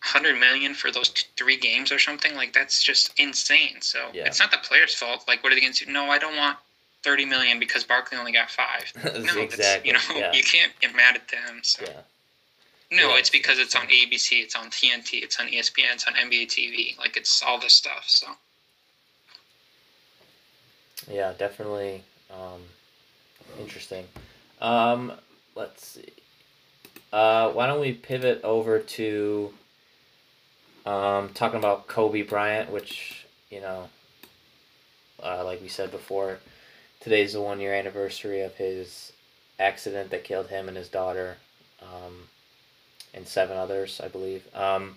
100 0.05 0.39
million 0.39 0.75
for 0.75 0.91
those 0.91 1.09
t- 1.11 1.27
three 1.37 1.57
games 1.57 1.93
or 1.93 1.99
something 1.99 2.35
like 2.35 2.53
that's 2.53 2.83
just 2.83 3.13
insane 3.19 3.77
so 3.81 4.09
Yeah. 4.13 4.27
it's 4.27 4.41
not 4.41 4.51
the 4.51 4.59
players 4.59 4.95
fault 4.95 5.25
like 5.29 5.43
what 5.43 5.53
are 5.53 5.55
they 5.55 5.61
going 5.61 5.73
to 5.73 5.85
do 5.87 5.93
no 5.93 6.07
i 6.11 6.19
don't 6.19 6.37
want 6.37 6.57
30 7.05 7.25
million 7.27 7.59
because 7.59 7.85
barkley 7.85 8.19
only 8.19 8.33
got 8.33 8.51
five 8.51 8.91
no 9.05 9.11
exactly. 9.11 9.47
that's, 9.57 9.87
you 9.87 9.93
know 9.93 10.01
yeah. 10.17 10.33
you 10.33 10.43
can't 10.43 10.73
get 10.81 10.95
mad 10.95 11.15
at 11.17 11.29
them 11.29 11.61
so 11.63 11.85
yeah. 11.87 12.01
no 12.91 13.11
Yeah, 13.11 13.19
it's 13.19 13.31
because 13.31 13.59
it's 13.59 13.75
on 13.77 13.87
abc 13.87 14.29
it's 14.33 14.57
on 14.57 14.71
tnt 14.71 15.23
it's 15.23 15.39
on 15.39 15.47
espn 15.49 15.93
it's 15.93 16.05
on 16.07 16.15
nba 16.15 16.47
tv 16.47 16.99
like 16.99 17.17
it's 17.17 17.43
all 17.43 17.59
this 17.61 17.73
stuff 17.75 18.05
so 18.09 18.27
Yeah, 21.11 21.33
definitely 21.37 22.03
um, 22.31 22.63
interesting. 23.61 24.07
Um, 24.61 25.13
let's 25.55 25.86
see. 25.86 26.12
Uh, 27.12 27.50
why 27.50 27.66
don't 27.66 27.80
we 27.80 27.92
pivot 27.92 28.40
over 28.42 28.78
to 28.78 29.53
um, 30.86 31.28
talking 31.30 31.59
about 31.59 31.86
Kobe 31.86 32.22
Bryant, 32.22 32.70
which 32.70 33.26
you 33.50 33.61
know, 33.61 33.88
uh, 35.22 35.44
like 35.44 35.61
we 35.61 35.68
said 35.68 35.90
before, 35.90 36.38
today's 37.00 37.34
the 37.34 37.40
one 37.40 37.61
year 37.61 37.74
anniversary 37.74 38.40
of 38.40 38.55
his 38.55 39.12
accident 39.59 40.11
that 40.11 40.24
killed 40.24 40.48
him 40.48 40.68
and 40.68 40.76
his 40.76 40.88
daughter, 40.88 41.36
um, 41.82 42.28
and 43.12 43.26
seven 43.28 43.57
others, 43.57 44.00
I 44.03 44.09
believe. 44.09 44.46
Um, 44.55 44.96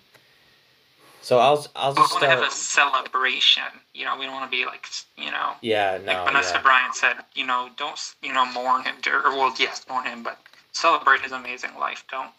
so 1.26 1.40
I'll 1.40 1.66
I'll 1.76 1.92
we 1.94 2.02
just 2.02 2.12
want 2.14 2.24
to 2.24 2.30
have 2.30 2.44
a 2.44 2.52
celebration 2.52 3.64
you 3.96 4.06
know 4.06 4.16
we 4.18 4.26
don't 4.26 4.34
want 4.34 4.50
to 4.50 4.56
be 4.56 4.64
like 4.66 4.86
you 5.18 5.32
know 5.32 5.54
Yeah, 5.62 5.98
no. 5.98 6.14
like 6.14 6.26
Vanessa 6.28 6.54
yeah. 6.56 6.62
Bryant 6.62 6.96
said, 6.96 7.16
you 7.34 7.46
know, 7.46 7.70
don't 7.78 8.00
you 8.22 8.32
know 8.32 8.46
mourn 8.46 8.84
him, 8.84 8.96
or 9.12 9.36
well, 9.36 9.54
yes, 9.58 9.84
mourn 9.90 10.06
him, 10.06 10.22
but 10.22 10.38
celebrate 10.72 11.22
his 11.22 11.32
amazing 11.32 11.72
life. 11.80 12.04
Don't 12.12 12.30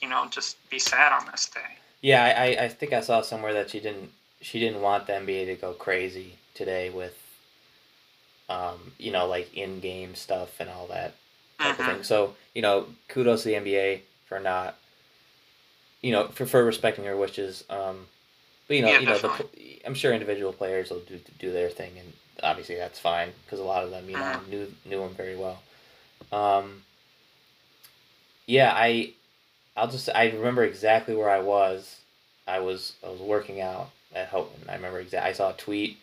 you 0.00 0.08
know 0.08 0.26
just 0.30 0.56
be 0.70 0.78
sad 0.78 1.12
on 1.12 1.26
this 1.32 1.46
day. 1.46 1.60
Yeah, 2.02 2.22
I, 2.24 2.64
I- 2.64 2.68
think 2.68 2.92
I 2.92 3.00
saw 3.00 3.20
somewhere 3.22 3.52
that 3.54 3.70
she 3.70 3.80
didn't 3.80 4.10
she 4.40 4.60
didn't 4.60 4.80
want 4.80 5.06
the 5.08 5.14
NBA 5.14 5.46
to 5.46 5.54
go 5.56 5.72
crazy 5.72 6.34
today 6.54 6.88
with 6.90 7.16
um, 8.48 8.92
you 8.98 9.10
know, 9.10 9.26
like 9.26 9.52
in 9.56 9.80
game 9.80 10.14
stuff 10.14 10.60
and 10.60 10.70
all 10.70 10.86
that 10.86 11.14
type 11.58 11.74
Mhm. 11.74 11.80
of 11.80 11.86
thing. 11.86 12.02
So, 12.04 12.36
you 12.54 12.62
know, 12.62 12.86
kudos 13.08 13.42
to 13.42 13.48
the 13.48 13.54
NBA 13.56 14.02
for 14.28 14.38
not 14.38 14.76
you 16.02 16.12
know, 16.12 16.28
for, 16.28 16.46
for 16.46 16.62
respecting 16.62 17.04
her 17.06 17.16
wishes. 17.16 17.64
Um, 17.68 18.06
but 18.66 18.76
you 18.76 18.82
know, 18.82 18.88
Yeah, 18.90 19.00
you 19.00 19.06
know, 19.06 19.18
the. 19.18 19.46
I'm 19.86 19.94
sure 19.94 20.12
individual 20.12 20.52
players 20.52 20.90
will 20.90 21.00
do 21.00 21.20
do 21.38 21.52
their 21.52 21.70
thing, 21.70 21.92
and 21.98 22.12
obviously 22.42 22.76
that's 22.76 22.98
fine 22.98 23.32
because 23.44 23.60
a 23.60 23.64
lot 23.64 23.84
of 23.84 23.90
them, 23.90 24.08
you 24.10 24.16
know, 24.16 24.22
Mhm. 24.24 24.48
knew 24.48 24.74
knew 24.84 25.02
him 25.02 25.14
very 25.14 25.36
well. 25.36 25.62
Um, 26.32 26.82
yeah, 28.46 28.72
I, 28.74 29.12
I'll 29.76 29.88
just 29.90 30.08
I 30.14 30.30
remember 30.30 30.64
exactly 30.64 31.14
where 31.14 31.30
I 31.30 31.40
was. 31.40 32.00
I 32.46 32.60
was 32.60 32.94
I 33.04 33.08
was 33.10 33.20
working 33.20 33.60
out 33.60 33.90
at 34.14 34.28
Houghton. 34.28 34.68
I 34.68 34.74
remember 34.76 35.00
exactly. 35.00 35.30
I 35.30 35.34
saw 35.34 35.50
a 35.50 35.54
tweet 35.54 35.98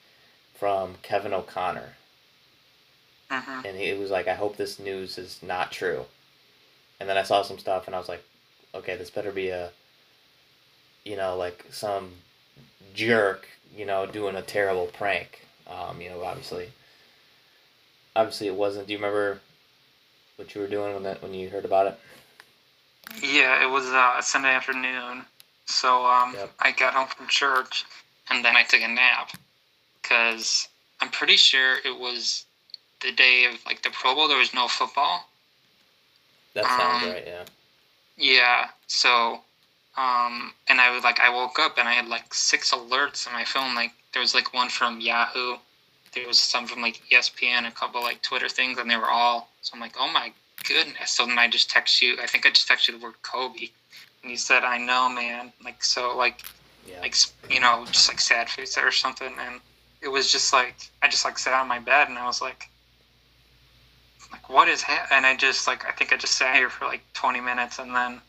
from 0.55 0.95
Kevin 1.03 1.33
O'Connor, 1.33 1.95
hmm 3.29 3.61
and 3.65 3.77
it 3.77 3.99
was 3.99 4.11
like, 4.11 4.27
"I 4.27 4.35
hope 4.35 4.55
this 4.57 4.79
news 4.79 5.17
is 5.17 5.41
not 5.43 5.71
true." 5.71 6.05
And 6.99 7.09
then 7.09 7.17
I 7.17 7.23
saw 7.23 7.43
some 7.43 7.59
stuff, 7.59 7.87
and 7.87 7.95
I 7.95 7.99
was 7.99 8.09
like, 8.09 8.23
"Okay, 8.75 8.95
this 8.97 9.09
better 9.11 9.31
be 9.31 9.49
a, 9.49 9.71
you 11.05 11.15
know, 11.15 11.35
like 11.37 11.65
some 11.71 12.11
jerk, 12.93 13.47
you 13.75 13.85
know, 13.85 14.05
doing 14.05 14.35
a 14.35 14.41
terrible 14.41 14.87
prank." 14.87 15.45
Um, 15.67 16.01
you 16.01 16.09
know, 16.09 16.23
obviously, 16.23 16.69
obviously 18.15 18.47
it 18.47 18.55
wasn't. 18.55 18.87
Do 18.87 18.93
you 18.93 18.99
remember 18.99 19.39
what 20.35 20.53
you 20.55 20.61
were 20.61 20.67
doing 20.67 20.93
when 20.93 21.03
that 21.03 21.21
when 21.21 21.33
you 21.33 21.49
heard 21.49 21.65
about 21.65 21.87
it? 21.87 21.99
Yeah, 23.21 23.63
it 23.63 23.69
was 23.69 23.85
uh, 23.87 24.21
Sunday 24.21 24.53
afternoon, 24.53 25.25
so 25.65 26.05
um, 26.05 26.33
Yep. 26.33 26.51
I 26.59 26.71
got 26.71 26.93
home 26.93 27.07
from 27.07 27.27
church, 27.27 27.85
and 28.29 28.43
then 28.43 28.55
I 28.55 28.63
took 28.63 28.81
a 28.81 28.87
nap, 28.87 29.31
cause 30.03 30.67
I'm 31.01 31.09
pretty 31.09 31.35
sure 31.37 31.77
it 31.85 31.99
was 31.99 32.45
the 33.01 33.11
day 33.11 33.45
of 33.45 33.63
like 33.65 33.81
the 33.83 33.89
Pro 33.91 34.15
Bowl. 34.15 34.27
There 34.27 34.37
was 34.37 34.53
no 34.53 34.67
football. 34.67 35.27
That 36.53 36.65
sounds 36.65 37.03
Um, 37.03 37.09
right. 37.09 37.23
Yeah. 37.27 37.43
Yeah. 38.17 38.67
So, 38.87 39.41
um, 39.97 40.53
and 40.67 40.81
I 40.81 40.91
was 40.93 41.03
like, 41.03 41.19
I 41.19 41.29
woke 41.29 41.59
up 41.59 41.77
and 41.77 41.87
I 41.87 41.93
had 41.93 42.07
like 42.07 42.33
six 42.33 42.71
alerts 42.73 43.27
on 43.27 43.33
my 43.33 43.43
phone. 43.43 43.75
Like, 43.75 43.91
there 44.13 44.21
was 44.21 44.33
like 44.33 44.53
one 44.53 44.69
from 44.69 44.99
Yahoo, 44.99 45.57
there 46.13 46.27
was 46.27 46.37
some 46.37 46.67
from 46.67 46.81
like 46.81 47.01
ESPN, 47.11 47.67
a 47.67 47.71
couple 47.71 48.01
like 48.01 48.21
Twitter 48.21 48.49
things, 48.49 48.77
and 48.77 48.89
they 48.89 48.97
were 48.97 49.09
all. 49.09 49.49
So 49.61 49.71
I'm 49.73 49.79
like, 49.79 49.95
oh 49.99 50.11
my 50.11 50.31
goodness. 50.67 51.11
So 51.11 51.25
then 51.25 51.39
I 51.39 51.47
just 51.47 51.69
text 51.69 52.01
you. 52.01 52.17
I 52.21 52.27
think 52.27 52.45
I 52.45 52.49
just 52.51 52.67
texted 52.67 52.89
you 52.89 52.99
the 52.99 53.03
word 53.03 53.15
Kobe, 53.21 53.69
and 54.21 54.31
you 54.31 54.37
said, 54.37 54.63
I 54.63 54.77
know, 54.77 55.09
man. 55.09 55.51
Like, 55.63 55.83
so 55.83 56.15
like, 56.15 56.43
Yeah. 56.87 57.01
like 57.01 57.15
you 57.49 57.59
know, 57.59 57.85
just 57.91 58.07
like 58.07 58.19
sad 58.19 58.49
face 58.49 58.77
or 58.77 58.91
something, 58.91 59.33
and 59.39 59.59
it 60.01 60.07
was 60.07 60.31
just 60.31 60.53
like 60.53 60.75
I 61.01 61.07
just 61.07 61.25
like 61.25 61.37
sat 61.37 61.53
on 61.53 61.67
my 61.67 61.79
bed 61.79 62.09
and 62.09 62.17
I 62.17 62.25
was 62.25 62.41
like. 62.41 62.69
Like 64.31 64.49
what 64.49 64.67
is 64.67 64.81
ha-? 64.81 65.05
and 65.11 65.27
I 65.27 65.35
just 65.35 65.67
like 65.67 65.85
I 65.85 65.91
think 65.91 66.11
I 66.11 66.17
just 66.17 66.33
sat 66.35 66.55
here 66.55 66.67
for 66.69 66.85
like 66.85 67.01
20 67.13 67.39
minutes 67.39 67.77
and 67.77 67.95
then 67.95 68.19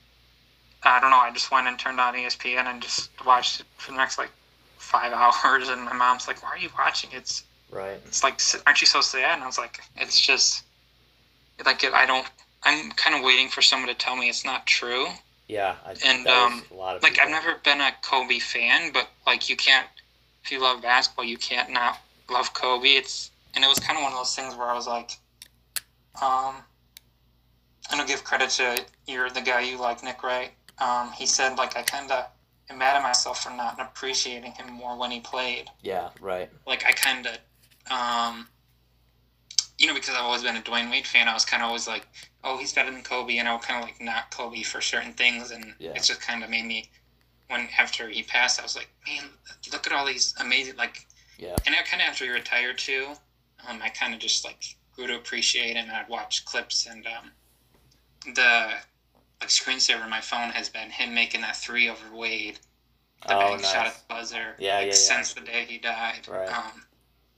I 0.84 1.00
don't 1.00 1.10
know. 1.10 1.18
I 1.18 1.30
just 1.32 1.50
went 1.50 1.66
and 1.66 1.78
turned 1.78 2.00
on 2.00 2.14
ESPN 2.14 2.66
and 2.66 2.82
just 2.82 3.10
watched 3.24 3.60
it 3.60 3.66
for 3.76 3.92
the 3.92 3.96
next 3.96 4.18
like 4.18 4.30
five 4.78 5.12
hours. 5.44 5.68
And 5.68 5.84
my 5.84 5.92
mom's 5.92 6.28
like, 6.28 6.42
"Why 6.42 6.50
are 6.50 6.58
you 6.58 6.70
watching? 6.76 7.10
It's 7.12 7.44
right. 7.70 7.98
it's 8.06 8.22
like, 8.22 8.40
aren't 8.66 8.80
you 8.80 8.86
so 8.86 9.00
sad?" 9.00 9.34
And 9.34 9.42
I 9.42 9.46
was 9.46 9.58
like, 9.58 9.80
"It's 9.96 10.20
just 10.20 10.64
like 11.64 11.84
I 11.84 12.06
don't. 12.06 12.26
I'm 12.62 12.90
kind 12.92 13.16
of 13.16 13.22
waiting 13.22 13.48
for 13.48 13.62
someone 13.62 13.88
to 13.88 13.94
tell 13.94 14.16
me 14.16 14.28
it's 14.28 14.44
not 14.44 14.66
true. 14.66 15.06
Yeah. 15.48 15.74
I, 15.84 15.94
And, 16.06 16.26
um, 16.26 16.64
a 16.70 16.74
lot 16.74 16.96
of 16.96 17.02
Like 17.02 17.18
I've 17.20 17.28
never 17.28 17.56
been 17.62 17.80
a 17.80 17.92
Kobe 18.02 18.38
fan, 18.38 18.92
but 18.92 19.08
like 19.26 19.48
you 19.48 19.56
can't. 19.56 19.86
If 20.42 20.52
you 20.52 20.60
love 20.60 20.82
basketball, 20.82 21.24
you 21.24 21.38
can't 21.38 21.70
not 21.70 22.00
love 22.30 22.52
Kobe. 22.54 22.88
It's 22.88 23.30
and 23.54 23.64
it 23.64 23.68
was 23.68 23.78
kind 23.78 23.96
of 23.98 24.02
one 24.02 24.12
of 24.12 24.18
those 24.18 24.34
things 24.34 24.54
where 24.54 24.66
I 24.66 24.74
was 24.74 24.86
like, 24.86 25.12
um, 26.20 26.56
I'm 27.90 27.98
gonna 27.98 28.06
give 28.06 28.24
credit 28.24 28.50
to 28.50 28.84
you're 29.06 29.30
the 29.30 29.40
guy 29.40 29.60
you 29.60 29.78
like, 29.78 30.02
Nick, 30.02 30.22
right? 30.22 30.50
Um, 30.78 31.12
he 31.12 31.26
said 31.26 31.56
like 31.56 31.76
I 31.76 31.82
kind 31.82 32.10
of 32.10 32.26
am 32.70 32.78
mad 32.78 32.96
at 32.96 33.02
myself 33.02 33.42
for 33.42 33.50
not 33.50 33.80
appreciating 33.80 34.52
him 34.52 34.72
more 34.72 34.98
when 34.98 35.10
he 35.10 35.20
played. 35.20 35.70
Yeah, 35.82 36.10
right. 36.20 36.50
Like 36.66 36.84
I 36.84 36.92
kind 36.92 37.26
of, 37.26 37.92
um, 37.92 38.48
you 39.78 39.86
know, 39.86 39.94
because 39.94 40.14
I've 40.14 40.22
always 40.24 40.42
been 40.42 40.56
a 40.56 40.60
Dwyane 40.62 40.90
Wade 40.90 41.06
fan, 41.06 41.28
I 41.28 41.34
was 41.34 41.44
kind 41.44 41.62
of 41.62 41.66
always 41.68 41.86
like, 41.88 42.06
oh, 42.42 42.56
he's 42.58 42.72
better 42.72 42.90
than 42.90 43.02
Kobe, 43.02 43.38
and 43.38 43.48
I 43.48 43.52
would 43.52 43.62
kind 43.62 43.82
of 43.82 43.88
like 43.88 44.00
not 44.00 44.30
Kobe 44.30 44.62
for 44.62 44.80
certain 44.80 45.12
things, 45.12 45.50
and 45.50 45.74
Yeah. 45.78 45.92
it's 45.94 46.08
just 46.08 46.20
kind 46.20 46.42
of 46.44 46.50
made 46.50 46.64
me. 46.64 46.90
When 47.48 47.68
after 47.78 48.08
he 48.08 48.22
passed, 48.22 48.58
I 48.58 48.62
was 48.62 48.74
like, 48.74 48.88
man, 49.06 49.28
look 49.70 49.86
at 49.86 49.92
all 49.92 50.06
these 50.06 50.34
amazing 50.40 50.76
like. 50.76 51.06
Yeah. 51.38 51.56
And 51.66 51.74
I 51.74 51.82
kind 51.82 52.02
of 52.02 52.08
after 52.08 52.24
he 52.24 52.30
retired 52.30 52.78
too, 52.78 53.08
um, 53.68 53.80
I 53.82 53.90
kind 53.90 54.14
of 54.14 54.20
just 54.20 54.44
like 54.44 54.62
grew 54.94 55.06
to 55.08 55.16
appreciate 55.16 55.76
him, 55.76 55.88
and 55.88 55.92
I'd 55.92 56.08
watch 56.08 56.44
clips 56.46 56.86
and 56.86 57.06
um, 57.06 57.32
the 58.34 58.70
screensaver 59.48 60.08
my 60.08 60.20
phone 60.20 60.50
has 60.50 60.68
been 60.68 60.90
him 60.90 61.14
making 61.14 61.40
that 61.42 61.56
three 61.56 61.88
over 61.88 62.14
Wade, 62.14 62.58
the 63.26 63.34
Oh, 63.34 63.38
bank 63.38 63.62
nice. 63.62 63.72
shot 63.72 63.86
at 63.86 63.94
the 63.94 64.02
buzzer. 64.08 64.56
Yeah, 64.58 64.76
like, 64.76 64.80
yeah, 64.82 64.86
yeah. 64.86 64.92
Since 64.92 65.34
the 65.34 65.40
day 65.40 65.64
he 65.68 65.78
died. 65.78 66.26
Right. 66.28 66.48
Um, 66.48 66.84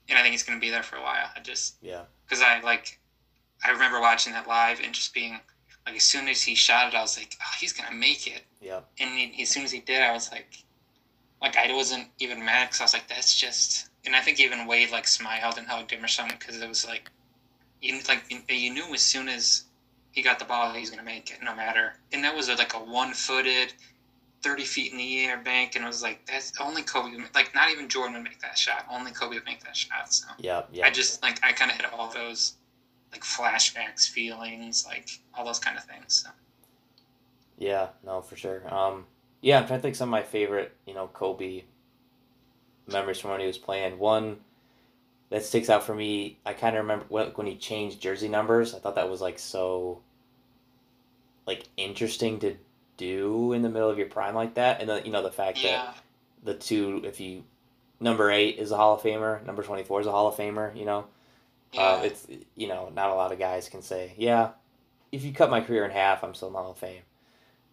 and 0.09 0.19
I 0.19 0.23
think 0.23 0.33
he's 0.33 0.43
gonna 0.43 0.61
be 0.61 0.71
there 0.71 0.83
for 0.83 0.97
a 0.97 1.03
while. 1.03 1.31
I 1.35 1.41
just 1.41 1.77
Yeah. 1.83 2.05
because 2.25 2.43
I 2.43 2.61
like, 2.61 2.99
I 3.65 3.71
remember 3.71 4.01
watching 4.01 4.33
that 4.33 4.47
live 4.47 4.81
and 4.81 4.95
just 4.95 5.13
being 5.15 5.41
like, 5.87 5.97
as 5.97 6.03
soon 6.05 6.29
as 6.29 6.43
he 6.43 6.55
shot 6.55 6.89
it, 6.93 6.97
I 6.97 7.01
was 7.03 7.17
like, 7.17 7.37
oh, 7.41 7.55
he's 7.59 7.73
gonna 7.73 7.95
make 7.95 8.27
it. 8.27 8.43
Yeah. 8.61 8.81
And 8.99 9.11
he, 9.19 9.43
as 9.43 9.49
soon 9.51 9.65
as 9.65 9.71
he 9.73 9.81
did, 9.81 10.03
I 10.03 10.13
was 10.13 10.31
like, 10.31 10.65
like 11.41 11.57
I 11.57 11.73
wasn't 11.73 12.09
even 12.19 12.45
mad 12.45 12.67
because 12.67 12.81
I 12.81 12.85
was 12.85 12.93
like, 12.95 13.09
that's 13.09 13.39
just. 13.39 13.89
And 14.05 14.15
I 14.17 14.21
think 14.21 14.39
even 14.41 14.67
Wade 14.67 14.91
like 14.91 15.07
smiled 15.09 15.59
and 15.59 15.67
hugged 15.67 15.91
him 15.91 16.05
or 16.05 16.09
something 16.09 16.37
because 16.39 16.61
it 16.61 16.69
was 16.69 16.85
like, 16.87 17.11
you 17.81 18.01
like 18.09 18.25
you 18.49 18.73
knew 18.73 18.93
as 18.95 19.03
soon 19.03 19.29
as 19.29 19.65
he 20.17 20.23
got 20.23 20.41
the 20.41 20.45
ball 20.45 20.73
he 20.73 20.81
was 20.81 20.91
gonna 20.91 21.05
make 21.05 21.31
it, 21.31 21.39
no 21.45 21.55
matter. 21.55 21.95
And 22.13 22.25
that 22.25 22.35
was 22.35 22.49
like 22.49 22.75
a 22.75 22.79
one-footed. 22.79 23.73
30 24.43 24.65
feet 24.65 24.93
in 24.93 24.99
the 24.99 25.25
air 25.25 25.39
bank 25.39 25.75
and 25.75 25.85
it 25.85 25.89
was 25.89 26.03
like 26.03 26.25
that's 26.27 26.53
only 26.61 26.83
Kobe 26.83 27.11
would 27.11 27.19
make, 27.19 27.35
like 27.35 27.53
not 27.55 27.71
even 27.71 27.89
Jordan 27.89 28.15
would 28.15 28.23
make 28.23 28.41
that 28.43 28.57
shot 28.57 28.87
only 28.93 29.11
Kobe 29.11 29.35
would 29.35 29.47
make 29.47 29.65
that 29.65 29.75
shot 29.75 30.13
so 30.13 30.29
Yeah. 30.39 30.63
Yeah. 30.73 30.87
I 30.87 30.91
just 30.91 31.21
like 31.23 31.43
I 31.43 31.53
kind 31.53 31.71
of 31.71 31.77
had 31.79 31.87
all 31.91 32.13
those 32.13 32.55
like 33.13 33.25
flashbacks, 33.25 34.09
feelings, 34.09 34.85
like 34.87 35.09
all 35.35 35.45
those 35.45 35.59
kind 35.59 35.79
of 35.79 35.85
things. 35.85 36.23
So. 36.25 36.31
Yeah, 37.59 37.89
no, 38.05 38.21
for 38.21 38.37
sure. 38.37 38.63
Um, 38.73 39.07
yeah, 39.41 39.61
I'm 39.61 39.67
trying 39.67 39.79
to 39.79 39.83
think 39.83 39.97
some 39.97 40.11
of 40.11 40.13
my 40.13 40.23
favorite, 40.23 40.73
you 40.87 40.95
know, 40.95 41.09
Kobe 41.09 41.65
memories 42.87 43.19
from 43.19 43.31
when 43.31 43.41
he 43.41 43.47
was 43.47 43.59
playing. 43.59 43.99
One 43.99 44.39
that 45.31 45.45
sticks 45.45 45.71
out 45.71 45.83
for 45.83 45.95
me, 45.95 46.39
I 46.45 46.53
kind 46.53 46.77
of 46.77 46.83
remember 46.83 47.07
when 47.35 47.47
he 47.47 47.57
changed 47.57 48.01
jersey 48.01 48.29
numbers. 48.29 48.75
I 48.75 48.79
thought 48.79 48.97
that 48.97 49.09
was 49.09 49.21
like 49.21 49.39
so, 49.39 50.01
like 51.47 51.65
interesting 51.77 52.39
to 52.41 52.57
do 52.97 53.53
in 53.53 53.63
the 53.63 53.69
middle 53.69 53.91
of 53.91 53.99
your 53.99 54.09
prime 54.09 54.35
like 54.35 54.55
that, 54.55 54.81
and 54.81 54.89
then 54.89 55.05
you 55.07 55.13
know 55.13 55.23
the 55.23 55.31
fact 55.31 55.59
that 55.63 55.97
the 56.43 56.55
two, 56.55 57.03
if 57.05 57.21
you 57.21 57.45
number 58.01 58.31
eight 58.31 58.59
is 58.59 58.71
a 58.73 58.77
Hall 58.77 58.95
of 58.95 59.03
Famer, 59.03 59.45
number 59.45 59.63
twenty 59.63 59.83
four 59.85 60.01
is 60.01 60.07
a 60.07 60.11
Hall 60.11 60.29
of 60.29 60.35
Famer, 60.37 60.77
you 60.77 60.85
know. 60.85 61.07
yeah, 61.73 61.83
Uh, 61.83 62.03
it's 62.05 62.27
you 62.57 62.69
know 62.69 62.91
not 62.95 63.11
a 63.11 63.15
lot 63.15 63.33
of 63.33 63.39
guys 63.39 63.69
can 63.69 63.83
say 63.83 64.13
yeah. 64.17 64.51
If 65.13 65.25
you 65.25 65.33
cut 65.33 65.51
my 65.51 65.61
career 65.61 65.85
in 65.85 65.91
half, 65.93 66.25
I'm 66.25 66.35
still 66.35 66.49
in 66.49 66.55
the 66.55 66.61
Hall 66.61 66.73
of 66.73 66.79
Fame. 66.79 67.03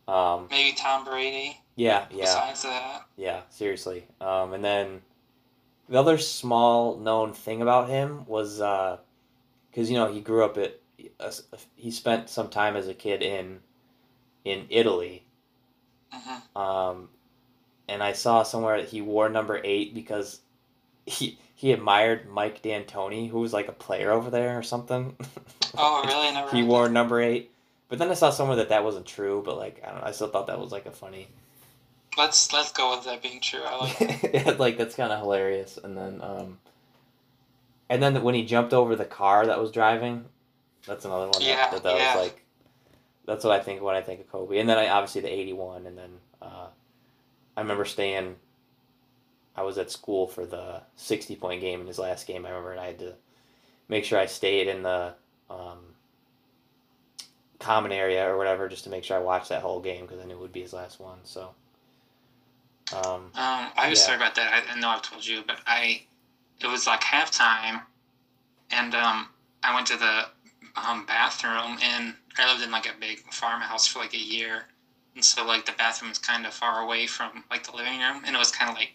Um, 0.08 0.48
maybe 0.52 0.76
Tom 0.78 1.04
Brady. 1.06 1.60
yeah, 1.76 2.06
yeah, 2.12 2.26
Besides 2.26 2.64
that, 2.64 3.02
yeah. 3.16 3.42
Seriously. 3.50 4.06
Um, 4.22 4.54
and 4.54 4.64
then 4.64 5.02
the 5.90 5.98
other 6.00 6.18
small 6.18 6.98
known 6.98 7.34
thing 7.34 7.62
about 7.62 7.90
him 7.90 8.26
was 8.28 8.58
because 8.58 9.90
you 9.90 9.98
know 9.98 10.12
he 10.12 10.20
grew 10.22 10.44
up 10.44 10.58
at 10.58 10.80
uh, 11.20 11.32
he 11.76 11.92
spent 11.92 12.30
some 12.30 12.50
time 12.50 12.76
as 12.76 12.88
a 12.88 12.94
kid 12.94 13.22
in 13.22 13.60
in 14.46 14.66
Italy. 14.70 15.24
hmm 16.12 16.60
Um, 16.60 17.10
and 17.88 18.02
I 18.04 18.14
saw 18.14 18.44
somewhere 18.44 18.78
that 18.82 18.90
he 18.90 19.02
wore 19.02 19.30
number 19.30 19.60
eight 19.64 19.94
because 19.94 20.40
he 21.06 21.38
he 21.56 21.72
admired 21.72 22.30
Mike 22.30 22.62
D'Antoni, 22.62 23.30
who 23.30 23.40
was 23.40 23.54
like 23.54 23.68
a 23.68 23.74
player 23.74 24.12
over 24.12 24.30
there 24.30 24.58
or 24.58 24.64
something. 24.64 25.16
oh 25.78 26.04
really? 26.06 26.32
Never. 26.34 26.56
he 26.56 26.64
wore 26.64 26.88
that. 26.88 26.94
number 26.94 27.22
eight. 27.22 27.52
But 27.90 28.00
then 28.00 28.10
I 28.10 28.16
saw 28.16 28.32
somewhere 28.32 28.58
that 28.58 28.70
that 28.70 28.84
wasn't 28.84 29.06
true. 29.06 29.42
But 29.46 29.58
like 29.58 29.82
I 29.84 29.92
don't 29.92 30.02
know, 30.02 30.08
I 30.08 30.12
still 30.12 30.28
thought 30.30 30.48
that 30.48 30.60
was 30.60 30.72
like 30.72 30.86
a 30.86 30.92
funny. 30.92 31.28
Let's 32.18 32.52
let's 32.54 32.72
go 32.72 32.96
with 32.96 33.06
that 33.06 33.22
being 33.24 33.40
true. 33.42 33.62
I 33.66 33.78
like. 33.78 34.02
it. 34.02 34.60
like 34.66 34.78
that's 34.78 34.96
kind 34.96 35.12
of 35.12 35.20
hilarious. 35.20 35.78
And 35.84 35.98
then 35.98 36.20
um, 36.22 36.58
and 37.90 38.02
then 38.02 38.22
when 38.24 38.36
he 38.36 38.46
jumped 38.46 38.74
over 38.74 38.96
the 38.96 39.06
car 39.06 39.46
that 39.46 39.60
was 39.60 39.72
driving, 39.72 40.26
that's 40.86 41.06
another 41.06 41.28
one. 41.28 41.42
Yeah, 41.42 41.70
that, 41.72 41.84
that, 41.84 41.96
yeah. 41.96 42.16
was 42.16 42.26
like. 42.26 42.40
That's 43.26 43.46
what 43.46 43.58
I 43.58 43.64
think 43.64 43.82
when 43.82 43.96
I 43.96 44.02
think 44.02 44.20
of 44.20 44.30
Kobe, 44.30 44.60
and 44.60 44.68
then 44.68 44.78
I 44.78 44.90
obviously 44.90 45.22
the 45.22 45.32
'81, 45.32 45.86
and 45.88 45.98
then 45.98 46.10
uh, 46.42 46.68
I 47.56 47.62
remember 47.62 47.86
staying. 47.86 48.36
I 49.56 49.62
was 49.62 49.78
at 49.78 49.92
school 49.92 50.28
for 50.28 50.46
the 50.46 50.82
60 50.96 51.36
point 51.36 51.62
game 51.62 51.80
in 51.80 51.88
his 51.88 52.00
last 52.00 52.26
game. 52.28 52.46
I 52.46 52.50
remember, 52.50 52.72
and 52.72 52.82
I 52.82 52.88
had 52.88 53.00
to 53.00 53.14
make 53.88 54.04
sure 54.04 54.20
I 54.20 54.26
stayed 54.26 54.68
in 54.68 54.82
the 54.84 55.14
um, 55.50 55.78
common 57.60 57.92
area 57.92 58.28
or 58.28 58.38
whatever 58.38 58.68
just 58.68 58.84
to 58.86 58.90
make 58.90 59.04
sure 59.04 59.16
I 59.16 59.22
watched 59.22 59.50
that 59.50 59.62
whole 59.62 59.80
game 59.80 60.06
because 60.06 60.20
I 60.20 60.26
knew 60.26 60.34
it 60.34 60.40
would 60.40 60.52
be 60.52 60.62
his 60.64 60.74
last 60.74 61.00
one. 61.00 61.20
So, 61.24 61.54
um, 62.94 63.32
Um, 63.36 63.72
I 63.78 63.88
was 63.90 64.00
Yeah. 64.00 64.06
sorry 64.06 64.18
about 64.18 64.36
that. 64.36 64.66
I, 64.68 64.74
I 64.74 64.80
know 64.80 64.90
I've 64.90 65.02
told 65.04 65.26
you, 65.26 65.44
but 65.46 65.60
I, 65.66 66.02
it 66.60 66.68
was 66.68 66.88
like 66.88 67.02
halftime, 67.02 67.84
and 68.72 68.94
um, 68.96 69.30
I 69.64 69.74
went 69.76 69.88
to 69.88 69.98
the 69.98 70.26
um, 70.76 71.06
bathroom, 71.06 71.78
and 71.82 72.16
I 72.38 72.52
lived 72.52 72.64
in 72.64 72.72
like 72.72 72.86
a 72.88 72.94
big 73.00 73.20
farmhouse 73.34 73.88
for 73.88 74.00
like 74.00 74.14
a 74.14 74.18
year, 74.18 74.66
and 75.16 75.24
so 75.24 75.46
like 75.46 75.66
the 75.66 75.72
bathroom 75.74 76.10
was 76.10 76.18
kind 76.20 76.46
of 76.46 76.54
far 76.54 76.82
away 76.82 77.08
from 77.08 77.44
like 77.50 77.64
the 77.64 77.76
living 77.76 78.00
room, 78.00 78.24
and 78.26 78.36
it 78.36 78.40
was 78.40 78.52
kind 78.52 78.70
of 78.70 78.76
like 78.76 78.92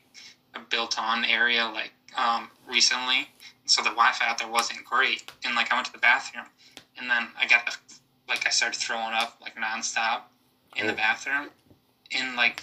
a 0.54 0.60
built-on 0.60 1.24
area 1.24 1.66
like 1.66 1.92
um, 2.16 2.50
recently, 2.66 3.28
so 3.66 3.82
the 3.82 3.90
Wi-Fi 3.90 4.26
out 4.26 4.38
there 4.38 4.48
wasn't 4.48 4.84
great, 4.84 5.22
and 5.44 5.54
like 5.54 5.70
I 5.72 5.74
went 5.74 5.86
to 5.86 5.92
the 5.92 5.98
bathroom, 5.98 6.46
and 6.98 7.08
then 7.10 7.28
I 7.38 7.46
got 7.46 7.66
the, 7.66 7.76
like 8.28 8.46
I 8.46 8.50
started 8.50 8.78
throwing 8.78 9.12
up 9.14 9.36
like 9.40 9.54
nonstop 9.56 10.22
in 10.76 10.86
the 10.86 10.92
Oh. 10.92 10.96
bathroom, 10.96 11.50
and 12.12 12.36
like 12.36 12.62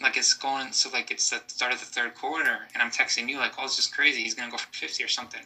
like 0.00 0.16
it's 0.16 0.32
going 0.32 0.70
so 0.72 0.88
like 0.90 1.10
it's 1.10 1.28
the 1.30 1.42
start 1.48 1.72
of 1.72 1.80
the 1.80 1.84
third 1.86 2.14
quarter 2.14 2.68
and 2.72 2.80
i'm 2.80 2.90
texting 2.90 3.28
you 3.28 3.36
like 3.36 3.52
oh 3.58 3.64
it's 3.64 3.74
just 3.76 3.92
crazy. 3.92 4.22
He's 4.22 4.32
gonna 4.34 4.50
go 4.50 4.56
for 4.56 4.68
50 4.72 5.02
or 5.02 5.08
something. 5.08 5.40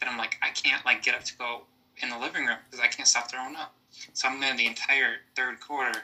And 0.00 0.08
i'm 0.08 0.16
like 0.16 0.36
i 0.42 0.48
can't 0.48 0.84
like 0.86 1.02
get 1.02 1.14
up 1.14 1.24
to 1.24 1.36
go 1.36 1.64
in 2.02 2.10
the 2.10 2.18
living 2.18 2.46
room 2.46 2.56
because 2.70 2.82
i 2.82 2.86
can't 2.86 3.08
stop 3.08 3.30
throwing 3.30 3.56
up 3.56 3.74
so 4.12 4.28
i'm 4.28 4.40
there 4.40 4.56
the 4.56 4.66
entire 4.66 5.16
third 5.36 5.60
quarter 5.60 6.00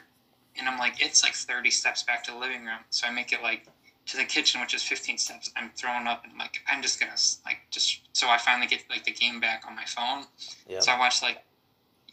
and 0.57 0.67
i'm 0.67 0.77
like 0.77 1.01
it's 1.03 1.23
like 1.23 1.33
30 1.33 1.69
steps 1.69 2.03
back 2.03 2.23
to 2.23 2.31
the 2.31 2.37
living 2.37 2.65
room 2.65 2.79
so 2.89 3.07
i 3.07 3.11
make 3.11 3.31
it 3.31 3.41
like 3.41 3.65
to 4.05 4.17
the 4.17 4.23
kitchen 4.23 4.59
which 4.61 4.73
is 4.73 4.83
15 4.83 5.17
steps 5.17 5.51
i'm 5.55 5.69
throwing 5.75 6.07
up 6.07 6.23
and 6.23 6.33
I'm 6.33 6.39
like 6.39 6.61
i'm 6.67 6.81
just 6.81 6.99
gonna 6.99 7.15
like 7.45 7.59
just 7.71 8.01
so 8.13 8.27
i 8.27 8.37
finally 8.37 8.67
get 8.67 8.83
like 8.89 9.03
the 9.03 9.11
game 9.11 9.39
back 9.39 9.63
on 9.67 9.75
my 9.75 9.85
phone 9.85 10.25
yeah, 10.67 10.79
so 10.79 10.91
I 10.91 10.99
watch 10.99 11.21
like 11.21 11.43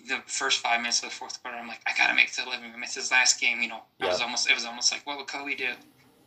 the 0.09 0.23
first 0.27 0.61
five 0.61 0.81
minutes 0.81 1.03
of 1.03 1.11
the 1.11 1.15
fourth 1.15 1.43
quarter. 1.43 1.59
I'm 1.59 1.69
like, 1.69 1.81
I 1.87 1.93
gotta 1.97 2.15
make 2.15 2.29
it 2.29 2.35
to 2.35 2.45
the 2.45 2.51
living 2.51 2.73
room. 2.73 2.83
It's 2.83 2.95
his 2.95 3.11
last 3.11 3.41
game. 3.41 3.61
You 3.61 3.69
know, 3.69 3.83
I 4.01 4.07
was 4.07 4.21
almost. 4.21 4.49
It 4.49 4.55
was 4.55 4.65
almost 4.65 4.93
like, 4.93 5.07
what 5.07 5.19
would 5.19 5.27
Kobe 5.27 5.55
do? 5.55 5.71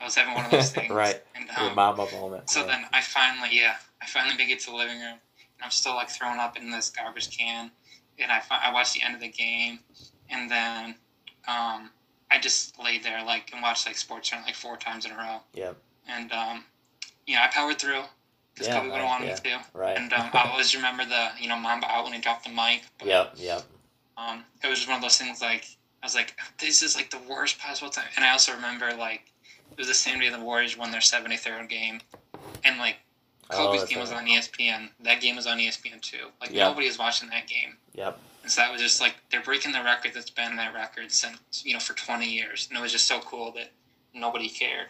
I 0.02 0.06
was 0.06 0.16
having 0.16 0.34
one 0.34 0.45
of 0.45 0.52
those 0.58 0.72
things. 0.72 0.91
Right. 0.91 1.22
And 1.36 1.50
your 1.58 1.70
um, 1.70 1.76
moment. 1.76 2.50
so 2.50 2.62
yeah. 2.62 2.68
then 2.68 2.86
I 2.93 3.02
finally, 3.02 3.50
yeah, 3.52 3.76
I 4.02 4.06
finally 4.06 4.36
make 4.38 4.50
it 4.50 4.60
to 4.62 4.72
the 4.72 4.78
living 4.78 5.00
room, 5.00 5.18
I'm 5.64 5.72
still 5.72 5.95
like 5.95 6.10
throwing 6.10 6.39
up 6.39 6.57
in 6.57 6.72
this 6.72 6.89
garbage 6.89 7.36
can. 7.36 7.72
And 8.22 8.32
I, 8.32 8.41
I 8.49 8.74
watched 8.74 8.93
the 8.93 9.01
end 9.01 9.16
of 9.16 9.22
the 9.22 9.30
game, 9.30 9.80
and 10.30 10.51
then 10.51 10.95
um, 11.47 11.89
I 12.30 12.38
just 12.39 12.78
laid 12.84 13.03
there 13.03 13.24
like 13.24 13.51
and 13.53 13.62
watched 13.62 13.88
like 13.88 13.97
Sports 13.97 14.30
Center 14.30 14.43
like 14.45 14.55
four 14.55 14.76
times 14.78 15.05
in 15.05 15.12
a 15.12 15.16
row. 15.16 15.38
Yep. 15.53 15.78
And 16.07 16.32
um, 16.32 16.64
you 17.26 17.36
know, 17.36 17.41
I 17.41 17.47
powered 17.47 17.80
through 17.80 18.03
because 18.53 18.68
Yeah, 18.68 18.80
Kobe 18.80 18.89
would 18.89 18.97
have 18.97 19.03
right, 19.03 19.22
wanted 19.22 19.28
yeah. 19.45 19.57
me 19.57 19.64
to. 19.64 19.78
right. 19.78 19.97
And 19.97 20.12
um, 20.12 20.30
I 20.34 20.49
always 20.51 20.76
remember 20.76 21.05
the 21.05 21.30
you 21.39 21.47
know 21.47 21.57
Mamba 21.57 21.88
out 21.89 22.03
when 22.03 22.14
he 22.14 22.20
dropped 22.20 22.43
the 22.43 22.49
mic. 22.49 22.82
But, 22.97 23.07
yep, 23.07 23.34
yep, 23.38 23.64
um, 24.18 24.43
it 24.64 24.68
was 24.68 24.80
just 24.80 24.89
one 24.89 24.97
of 24.97 25.01
those 25.01 25.18
things 25.18 25.41
like 25.41 25.66
I 26.01 26.05
was 26.05 26.16
like, 26.16 26.38
this 26.60 26.82
is 26.82 26.95
like 26.95 27.10
the 27.10 27.20
worst 27.30 27.60
possible 27.60 27.89
time. 27.89 28.07
And 28.16 28.26
I 28.26 28.32
also 28.32 28.53
remember 28.53 28.93
like 28.97 29.32
it 29.72 29.78
was 29.78 29.88
the 29.88 29.93
same 29.93 30.20
day 30.20 30.30
the 30.30 30.39
Warriors 30.39 30.78
won 30.78 30.91
their 30.91 31.01
73rd 31.01 31.70
game, 31.70 32.01
and 32.64 32.78
like 32.78 32.97
Kobe's 33.58 33.82
that's 33.82 33.91
game 33.91 34.00
was 34.00 34.12
on 34.12 34.26
ESPN. 34.26 34.89
That 35.02 35.22
game 35.22 35.36
was 35.36 35.47
on 35.47 35.58
ESPN 35.58 36.02
too. 36.02 36.28
Like 36.39 36.52
Yeah. 36.52 36.68
nobody 36.70 36.88
was 36.88 36.97
watching 37.00 37.30
that 37.30 37.47
game. 37.47 37.78
yep. 37.93 38.20
And 38.43 38.52
so 38.52 38.62
that 38.62 38.72
was 38.72 38.82
just 38.82 39.02
like 39.02 39.16
they're 39.32 39.41
breaking 39.43 39.72
the 39.74 39.84
record 39.84 40.12
that's 40.14 40.30
been 40.30 40.56
that 40.56 40.74
record 40.74 41.12
since 41.12 41.38
you 41.66 41.74
know 41.74 41.80
for 41.80 41.93
20 41.93 42.28
years, 42.30 42.68
and 42.70 42.78
it 42.78 42.82
was 42.82 42.91
just 42.91 43.08
so 43.08 43.20
cool 43.20 43.52
that 43.54 43.70
nobody 44.14 44.47
cared. 44.50 44.88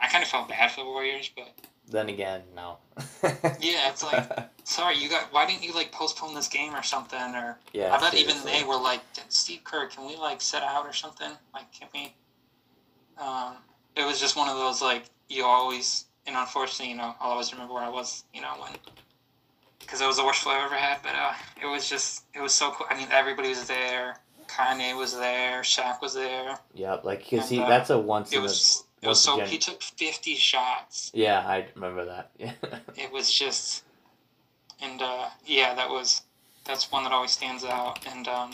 I 0.00 0.08
kind 0.08 0.22
of 0.22 0.28
felt 0.30 0.48
bad 0.48 0.70
for 0.72 0.80
the 0.82 0.86
Warriors, 0.86 1.30
but 1.34 1.52
Then 1.90 2.08
again, 2.08 2.42
no. 2.54 2.78
Yeah, 3.60 3.88
it's 3.90 4.02
like- 4.02 4.28
sorry, 4.64 4.96
you 4.98 5.08
got 5.08 5.32
why 5.32 5.46
didn't 5.46 5.62
you 5.62 5.72
like 5.74 5.92
postpone 5.92 6.34
this 6.34 6.48
game 6.48 6.74
or 6.74 6.82
something 6.82 7.34
or 7.34 7.58
yeah. 7.72 7.94
I 7.94 8.00
bet 8.00 8.14
even 8.14 8.36
they 8.44 8.64
were 8.64 8.76
like, 8.78 9.00
Steve 9.28 9.62
Kerr, 9.64 9.86
can 9.86 10.06
we 10.06 10.16
like 10.16 10.40
set 10.40 10.62
out 10.62 10.84
or 10.86 10.92
something? 10.92 11.30
Like, 11.54 11.70
can 11.72 11.88
we? 11.94 12.12
Um, 13.20 13.54
it 13.96 14.04
was 14.06 14.20
just 14.20 14.36
one 14.36 14.48
of 14.48 14.56
those 14.56 14.80
like 14.82 15.04
you 15.28 15.44
always, 15.44 16.04
and 16.28 16.36
unfortunately, 16.36 16.90
you 16.92 16.98
know, 16.98 17.14
I'll 17.20 17.32
always 17.32 17.52
remember 17.52 17.74
where 17.74 17.82
I 17.82 17.88
was, 17.88 18.24
you 18.34 18.42
know, 18.42 18.52
when 18.60 18.72
because 19.80 20.02
it 20.02 20.06
was 20.06 20.18
the 20.18 20.24
worst 20.24 20.42
flow 20.42 20.52
I 20.52 20.64
ever 20.64 20.74
had. 20.74 20.98
But 21.02 21.14
uh, 21.14 21.32
it 21.60 21.66
was 21.66 21.88
just, 21.88 22.24
it 22.34 22.40
was 22.40 22.52
so 22.52 22.70
cool. 22.70 22.86
I 22.90 22.96
mean, 22.96 23.08
everybody 23.10 23.48
was 23.48 23.66
there. 23.66 24.18
Kanye 24.46 24.96
was 24.96 25.16
there. 25.16 25.62
Shaq 25.62 26.02
was 26.02 26.14
there. 26.14 26.58
Yep, 26.74 27.04
like 27.04 27.20
because 27.20 27.48
he 27.48 27.60
uh, 27.60 27.68
that's 27.68 27.90
a 27.90 27.98
once 27.98 28.32
It 28.32 28.40
was, 28.40 28.84
It 29.02 29.08
was 29.08 29.20
so 29.20 29.40
he 29.40 29.58
took 29.58 29.82
fifty 29.82 30.34
shots. 30.34 31.10
Yeah, 31.14 31.40
I 31.40 31.66
remember 31.74 32.04
that. 32.04 32.30
Yeah. 32.38 32.52
It 32.96 33.12
was 33.12 33.32
just, 33.32 33.84
and 34.82 35.00
uh, 35.00 35.28
yeah, 35.44 35.74
that 35.74 35.88
was 35.88 36.22
that's 36.64 36.90
one 36.90 37.04
that 37.04 37.12
always 37.12 37.30
stands 37.30 37.64
out. 37.64 38.06
And 38.06 38.26
um, 38.26 38.52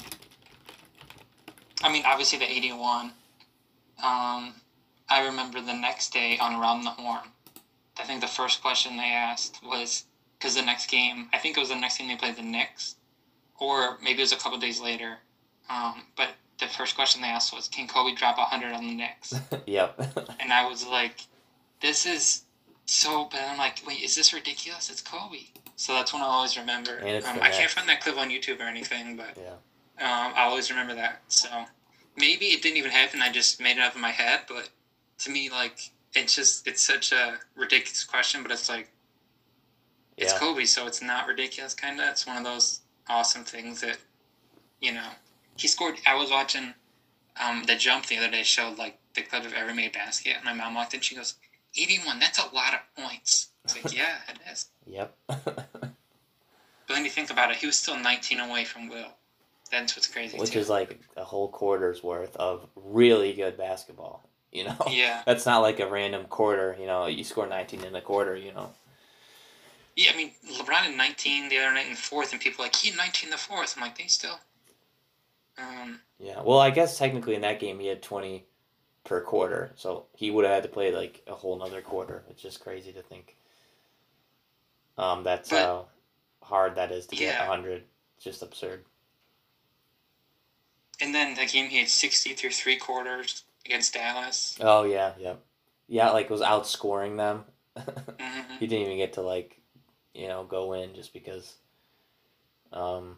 I 1.82 1.92
mean, 1.92 2.02
obviously 2.06 2.38
the 2.38 2.50
eighty-one. 2.50 3.06
Um, 4.02 4.54
I 5.08 5.24
remember 5.26 5.60
the 5.60 5.74
next 5.74 6.12
day 6.12 6.38
on 6.38 6.60
Around 6.60 6.84
the 6.84 6.90
Horn. 6.90 7.28
I 7.98 8.04
think 8.04 8.20
the 8.20 8.26
first 8.26 8.62
question 8.62 8.96
they 8.96 9.12
asked 9.12 9.60
was 9.64 10.04
because 10.38 10.54
the 10.54 10.62
next 10.62 10.90
game, 10.90 11.28
I 11.32 11.38
think 11.38 11.56
it 11.56 11.60
was 11.60 11.68
the 11.68 11.76
next 11.76 11.98
game 11.98 12.08
they 12.08 12.16
played 12.16 12.36
the 12.36 12.42
Knicks, 12.42 12.96
or 13.58 13.98
maybe 14.02 14.18
it 14.18 14.24
was 14.24 14.32
a 14.32 14.36
couple 14.36 14.58
days 14.58 14.80
later. 14.80 15.18
Um, 15.70 16.02
but 16.16 16.30
the 16.58 16.66
first 16.66 16.94
question 16.94 17.22
they 17.22 17.28
asked 17.28 17.54
was, 17.54 17.68
"Can 17.68 17.86
Kobe 17.86 18.14
drop 18.14 18.36
hundred 18.38 18.72
on 18.72 18.86
the 18.86 18.94
Knicks?" 18.94 19.34
yep. 19.66 19.98
and 20.40 20.52
I 20.52 20.68
was 20.68 20.86
like, 20.86 21.20
"This 21.80 22.06
is 22.06 22.42
so." 22.86 23.28
But 23.30 23.40
I'm 23.48 23.58
like, 23.58 23.80
"Wait, 23.86 24.02
is 24.02 24.14
this 24.14 24.32
ridiculous? 24.32 24.90
It's 24.90 25.02
Kobe." 25.02 25.38
So 25.76 25.92
that's 25.92 26.12
one 26.12 26.22
I 26.22 26.26
always 26.26 26.56
remember. 26.56 26.98
Um, 27.26 27.38
I 27.40 27.50
can't 27.50 27.70
find 27.70 27.88
that 27.88 28.00
clip 28.00 28.16
on 28.16 28.30
YouTube 28.30 28.60
or 28.60 28.64
anything, 28.64 29.16
but 29.16 29.36
yeah. 29.36 29.52
um, 29.98 30.32
I 30.36 30.44
always 30.44 30.70
remember 30.70 30.94
that. 30.94 31.22
So 31.28 31.48
maybe 32.16 32.46
it 32.46 32.62
didn't 32.62 32.76
even 32.76 32.90
happen. 32.90 33.20
I 33.20 33.32
just 33.32 33.60
made 33.60 33.78
it 33.78 33.80
up 33.80 33.94
in 33.94 34.00
my 34.00 34.10
head. 34.10 34.42
But 34.46 34.68
to 35.18 35.30
me, 35.30 35.50
like, 35.50 35.90
it's 36.14 36.34
just 36.34 36.66
it's 36.66 36.82
such 36.82 37.12
a 37.12 37.38
ridiculous 37.54 38.04
question, 38.04 38.42
but 38.42 38.52
it's 38.52 38.68
like 38.68 38.90
it's 40.16 40.32
Yeah. 40.32 40.38
Kobe, 40.38 40.64
so 40.64 40.86
it's 40.86 41.02
not 41.02 41.26
ridiculous. 41.26 41.74
Kind 41.74 42.00
of, 42.00 42.08
it's 42.08 42.26
one 42.26 42.36
of 42.36 42.44
those 42.44 42.80
awesome 43.08 43.44
things 43.44 43.80
that 43.80 43.98
you 44.80 44.92
know 44.92 45.08
he 45.56 45.68
scored. 45.68 45.96
I 46.06 46.14
was 46.14 46.30
watching 46.30 46.74
um, 47.40 47.64
the 47.64 47.76
jump 47.76 48.06
the 48.06 48.18
other 48.18 48.30
day 48.30 48.42
showed 48.42 48.78
like 48.78 48.98
the 49.14 49.22
clip 49.22 49.44
of 49.44 49.52
every 49.52 49.74
made 49.74 49.92
basket, 49.92 50.36
and 50.36 50.44
my 50.44 50.52
mom 50.52 50.74
walked 50.74 50.94
in. 50.94 51.00
She 51.00 51.14
goes, 51.14 51.34
"81. 51.76 52.18
That's 52.18 52.38
a 52.38 52.54
lot 52.54 52.74
of 52.74 52.80
points." 53.02 53.48
It's 53.64 53.74
like, 53.74 53.94
yeah, 53.96 54.18
it 54.28 54.38
is. 54.52 54.66
Yep. 54.86 55.16
But 56.86 56.94
then 56.96 57.04
you 57.04 57.10
think 57.10 57.30
about 57.30 57.50
it, 57.50 57.56
he 57.56 57.66
was 57.66 57.76
still 57.76 57.98
19 57.98 58.40
away 58.40 58.64
from 58.64 58.88
Wilt. 58.90 59.14
That's 59.70 59.96
what's 59.96 60.06
crazy. 60.06 60.38
Which 60.38 60.50
too. 60.50 60.58
is 60.58 60.68
like 60.68 61.00
a 61.16 61.24
whole 61.24 61.48
quarter's 61.48 62.02
worth 62.02 62.36
of 62.36 62.68
really 62.76 63.32
good 63.32 63.56
basketball. 63.56 64.28
You 64.54 64.64
know. 64.64 64.76
yeah, 64.88 65.22
That's 65.26 65.44
not 65.44 65.58
like 65.58 65.80
a 65.80 65.86
random 65.88 66.24
quarter. 66.26 66.76
You 66.80 66.86
know, 66.86 67.06
you 67.06 67.24
score 67.24 67.46
19 67.46 67.84
in 67.84 67.94
a 67.94 68.00
quarter. 68.00 68.36
You 68.36 68.52
know. 68.54 68.70
yeah. 69.96 70.12
I 70.14 70.16
mean, 70.16 70.30
LeBron 70.52 70.86
in 70.90 70.96
19 70.96 71.48
the 71.50 71.58
other 71.58 71.74
night 71.74 71.88
in 71.88 71.96
fourth, 71.96 72.32
and 72.32 72.40
people 72.40 72.62
are 72.64 72.66
like 72.68 72.76
he 72.76 72.88
had 72.90 72.96
19 72.98 73.30
the 73.30 73.36
fourth. 73.36 73.74
I'm 73.76 73.82
like, 73.82 73.98
they 73.98 74.06
still. 74.06 74.38
Um, 75.58 76.00
Yeah. 76.18 76.40
Well, 76.42 76.58
I 76.60 76.70
guess 76.70 76.96
technically 76.98 77.34
in 77.34 77.40
that 77.42 77.60
game 77.60 77.78
he 77.80 77.86
had 77.88 78.02
20 78.02 78.44
per 79.04 79.20
quarter, 79.20 79.72
so 79.76 80.06
he 80.16 80.30
would 80.30 80.44
have 80.44 80.54
had 80.54 80.62
to 80.62 80.68
play 80.68 80.92
like 80.94 81.22
a 81.26 81.34
whole 81.34 81.58
nother 81.58 81.80
quarter. 81.82 82.22
It's 82.30 82.40
just 82.42 82.60
crazy 82.60 82.92
to 82.92 83.02
think. 83.02 83.36
Um, 84.96 85.22
that's 85.24 85.50
But- 85.50 85.58
how 85.62 85.86
hard 86.42 86.74
that 86.76 86.90
is 86.92 87.06
to 87.08 87.16
get 87.16 87.34
Yeah. 87.34 87.48
100. 87.48 87.84
It's 88.16 88.24
just 88.24 88.42
absurd. 88.42 88.84
and 91.00 91.12
then 91.14 91.34
that 91.34 91.48
game 91.50 91.68
he 91.68 91.78
had 91.78 91.88
60 91.88 92.34
through 92.34 92.50
three 92.50 92.76
quarters 92.76 93.43
against 93.64 93.94
Dallas. 93.94 94.56
Oh 94.60 94.84
yeah, 94.84 95.12
yep. 95.18 95.40
Yeah, 95.88 96.10
like 96.10 96.30
was 96.30 96.40
outscoring 96.40 97.16
them. 97.16 97.44
hmm 97.76 98.40
he 98.60 98.66
didn't 98.66 98.86
even 98.86 98.96
get 98.98 99.14
to 99.14 99.20
like, 99.20 99.60
you 100.14 100.28
know, 100.28 100.44
go 100.44 100.72
in 100.74 100.94
just 100.94 101.12
because. 101.12 101.54
Um. 102.72 103.16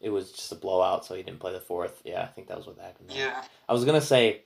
It 0.00 0.10
was 0.10 0.32
just 0.32 0.50
a 0.50 0.56
blowout, 0.56 1.04
so 1.04 1.14
he 1.14 1.22
didn't 1.22 1.38
play 1.38 1.52
the 1.52 1.60
fourth. 1.60 2.02
Yeah, 2.04 2.22
I 2.22 2.26
think 2.26 2.48
that 2.48 2.56
was 2.56 2.66
what 2.66 2.76
happened. 2.76 3.10
there. 3.10 3.18
Yeah. 3.18 3.44
I 3.68 3.72
was 3.72 3.84
gonna 3.84 4.00
say, 4.00 4.42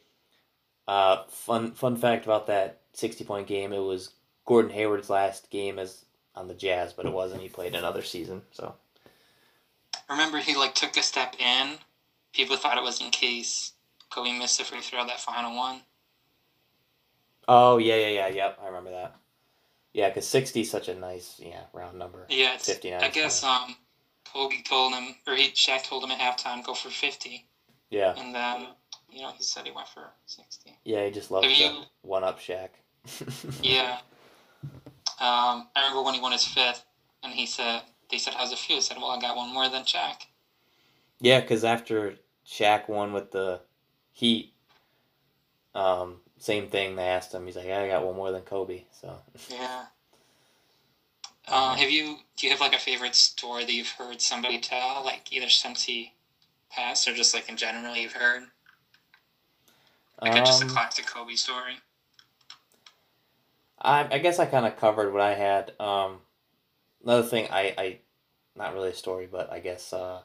uh, 0.87 1.23
fun 1.29 1.73
fun 1.73 1.97
fact 1.97 2.27
about 2.27 2.49
that 2.49 2.81
sixty 2.93 3.25
point 3.25 3.47
game. 3.47 3.73
It 3.73 3.79
was 3.79 4.11
Gordon 4.45 4.71
Hayward's 4.71 5.09
last 5.09 5.49
game 5.49 5.79
as 5.79 6.05
on 6.35 6.47
the 6.47 6.53
Jazz, 6.55 6.93
but 6.93 7.07
it 7.07 7.13
wasn't. 7.13 7.41
He 7.41 7.49
played 7.49 7.75
another 7.75 8.03
season, 8.03 8.43
so 8.53 8.75
Remember, 10.11 10.39
he 10.39 10.55
like 10.55 10.75
took 10.75 10.97
a 10.97 11.03
step 11.03 11.37
in. 11.39 11.79
People 12.33 12.57
thought 12.57 12.77
it 12.77 12.83
was 12.85 13.01
in 13.01 13.11
case 13.11 13.73
Kobe 14.17 14.33
missed 14.39 14.57
the 14.57 14.65
free 14.65 14.81
throw 14.81 15.07
that 15.07 15.21
final 15.21 15.55
one. 15.55 15.81
oh 17.49 17.77
yeah 17.77 17.97
yeah 17.97 18.09
yeah 18.09 18.29
yep 18.29 18.59
I 18.63 18.67
remember 18.69 18.91
that. 18.91 19.15
Yeah, 19.93 20.09
because 20.09 20.27
sixty 20.27 20.63
is 20.63 20.71
such 20.71 20.89
a 20.89 20.95
nice 20.95 21.39
yeah 21.39 21.65
round 21.75 21.99
number. 21.99 22.25
Yeah, 22.31 22.55
it's, 22.55 22.67
59 22.67 23.03
I 23.03 23.11
guess 23.11 23.45
um, 23.45 23.77
Kobe 24.33 24.63
told 24.63 24.95
him, 24.95 25.17
or 25.27 25.35
he 25.35 25.51
Shaq 25.51 25.85
told 25.85 26.03
him 26.03 26.11
at 26.11 26.19
halftime, 26.19 26.65
go 26.65 26.73
for 26.73 26.89
fifty, 26.89 27.47
Yeah 27.91 28.15
and 28.17 28.35
then 28.35 28.69
you 29.11 29.21
know 29.21 29.33
he 29.37 29.43
said 29.43 29.67
he 29.67 29.73
went 29.73 29.89
for 29.89 30.11
sixty. 30.25 30.75
yeah 30.85 31.05
he 31.05 31.11
just 31.11 31.31
loved 31.31 31.47
you- 31.47 31.83
one 32.01 32.25
up 32.25 32.41
Shaq. 32.41 32.71
Yeah. 33.63 33.99
Um, 35.19 35.69
I 35.77 35.83
remember 35.83 36.03
when 36.03 36.15
he 36.15 36.21
won 36.21 36.33
his 36.33 36.45
fifth, 36.45 36.85
and 37.23 37.33
he 37.33 37.47
said, 37.47 37.81
they 38.11 38.19
said, 38.19 38.35
how's 38.35 38.53
it 38.53 38.59
feel? 38.59 38.77
He 38.77 38.83
said, 38.83 38.99
well, 38.99 39.11
I 39.11 39.21
got 39.21 39.35
one 39.37 39.55
more 39.55 39.69
than 39.71 39.85
Shaq. 39.85 40.27
Yeah, 41.21 41.41
because 41.41 41.65
after 41.65 42.17
Shaq 42.47 42.89
won 42.89 43.15
with 43.15 43.31
the 43.31 43.61
Heat, 44.17 44.55
um, 45.75 46.21
same 46.39 46.69
thing. 46.69 46.97
They 46.97 47.05
asked 47.05 47.35
him. 47.35 47.45
He's 47.45 47.57
like, 47.57 47.67
"I 47.69 47.87
got 47.87 48.03
one 48.03 48.17
more 48.17 48.33
than 48.33 48.41
Kobe." 48.43 48.85
So 48.91 49.15
Yeah. 49.51 49.87
Uh, 51.49 51.77
have 51.77 51.91
you, 51.91 52.19
do 52.37 52.47
you 52.47 52.51
have 52.53 52.61
like 52.61 52.75
a 52.75 52.79
favorite 52.79 53.15
story 53.15 53.65
that 53.65 53.73
you've 53.73 53.91
heard 53.91 54.21
somebody 54.21 54.59
tell, 54.59 55.05
like 55.05 55.33
either 55.33 55.49
since 55.49 55.85
he 55.85 56.13
passed 56.71 57.07
or 57.07 57.15
just 57.15 57.35
like 57.35 57.49
in 57.49 57.57
general 57.57 57.97
you've 57.97 58.15
heard? 58.15 58.45
Like 60.21 60.35
a, 60.35 60.43
just 60.43 60.63
a 60.63 60.67
Um, 60.67 60.71
classic 60.71 61.07
Kobe 61.07 61.35
story? 61.37 61.81
I, 63.81 64.09
I 64.15 64.19
guess 64.19 64.39
I 64.39 64.47
kind 64.47 64.67
of 64.67 64.77
covered 64.77 65.13
what 65.13 65.23
I 65.23 65.35
had. 65.35 65.73
Um, 65.81 66.21
another 67.05 67.23
thing, 67.27 67.49
I, 67.51 67.75
I, 67.79 67.99
not 68.57 68.75
really 68.75 68.91
a 68.91 68.95
story, 68.95 69.29
but 69.31 69.53
I 69.53 69.61
guess 69.61 69.93
uh, 69.93 70.23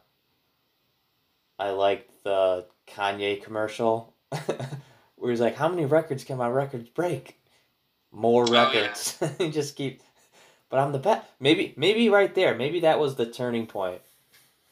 I 1.59 1.71
liked 1.71 2.23
the 2.23 2.65
Kanye 2.95 3.41
commercial 3.41 4.13
where 5.15 5.31
he's 5.31 5.41
like, 5.41 5.55
"How 5.55 5.67
many 5.67 5.85
records 5.85 6.23
can 6.23 6.37
my 6.37 6.49
records 6.49 6.89
break? 6.89 7.37
More 8.11 8.45
Oh, 8.47 8.51
yeah. 8.53 8.63
records." 8.73 9.17
just 9.51 9.75
keep, 9.75 10.01
but 10.69 10.79
I'm 10.79 10.91
the 10.91 10.99
best. 10.99 11.25
Maybe, 11.39 11.73
maybe 11.77 12.09
right 12.09 12.33
there, 12.33 12.55
maybe 12.55 12.81
that 12.81 12.99
was 12.99 13.15
the 13.15 13.25
turning 13.25 13.67
point 13.67 14.01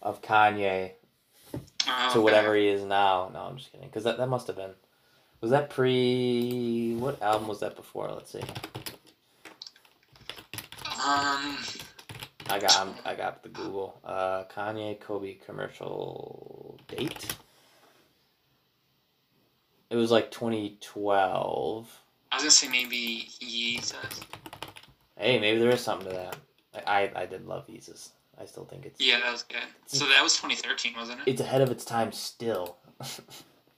of 0.02 0.22
Kanye 0.22 0.92
Oh, 1.54 2.10
to 2.14 2.18
okay. 2.18 2.20
whatever 2.20 2.56
he 2.56 2.68
is 2.68 2.84
now. 2.84 3.30
No, 3.34 3.40
I'm 3.42 3.58
just 3.58 3.72
kidding. 3.72 3.88
Because 3.88 4.04
that, 4.04 4.18
that 4.18 4.28
must 4.30 4.48
have 4.48 4.56
been. 4.56 4.74
Was 5.42 5.52
that 5.52 5.70
pre. 5.70 6.96
What 7.00 7.22
album 7.22 7.48
was 7.48 7.62
that 7.62 7.76
before? 7.76 8.12
Let's 8.12 8.32
see. 8.32 8.42
Um, 11.02 11.58
I 12.50 12.60
got 12.60 12.78
I'm, 12.80 12.94
I 13.06 13.16
got 13.16 13.42
the 13.42 13.50
Google. 13.50 13.98
Uh, 14.04 14.44
Kanye 14.54 15.00
Kobe 15.00 15.36
commercial 15.36 16.78
date. 16.88 17.36
It 19.90 19.96
was 19.96 20.12
like 20.12 20.32
2012. 20.32 22.02
I 22.32 22.36
was 22.36 22.44
gonna 22.44 22.52
say 22.52 22.68
maybe 22.68 23.28
Yeezus. 23.42 24.24
Hey, 25.18 25.40
maybe 25.40 25.60
there 25.60 25.72
is 25.72 25.82
something 25.82 26.08
to 26.10 26.14
that. 26.14 26.36
I, 26.88 27.12
I, 27.16 27.22
I 27.24 27.26
did 27.26 27.46
love 27.46 27.68
Yeezus. 27.68 28.10
I 28.40 28.46
still 28.46 28.66
think 28.66 28.86
it's 28.86 29.02
Yeah, 29.02 29.20
that 29.20 29.32
was 29.32 29.44
good. 29.44 29.58
So 29.88 30.06
that 30.08 30.22
was 30.24 30.36
2013, 30.36 30.94
wasn't 30.96 31.22
it? 31.22 31.28
it's 31.32 31.42
ahead 31.42 31.62
of 31.62 31.72
its 31.72 31.84
time 31.84 32.12
still. 32.12 32.78
Hmm. 33.02 33.24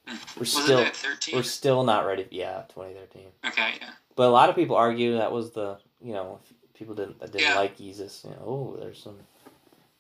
we're 0.36 0.39
was 0.41 0.51
still 0.51 0.80
it 0.80 0.84
that 0.86 0.95
13? 0.95 1.36
we're 1.36 1.43
still 1.43 1.84
not 1.84 2.05
ready. 2.05 2.28
Yeah, 2.30 2.64
2013. 2.70 3.24
Okay, 3.47 3.74
yeah. 3.80 3.89
But 4.16 4.28
a 4.28 4.32
lot 4.32 4.49
of 4.49 4.55
people 4.55 4.76
argue 4.76 5.18
that 5.18 5.32
was 5.32 5.51
the 5.51 5.78
you 6.03 6.14
know 6.14 6.39
people 6.74 6.93
didn't 6.93 7.20
that 7.22 7.32
didn't 7.32 7.47
Yeah. 7.47 7.55
like 7.55 7.78
Yeezus. 7.78 8.24
You 8.26 8.32
know, 8.32 8.43
oh, 8.45 8.78
there's 8.80 9.01
some. 9.01 9.18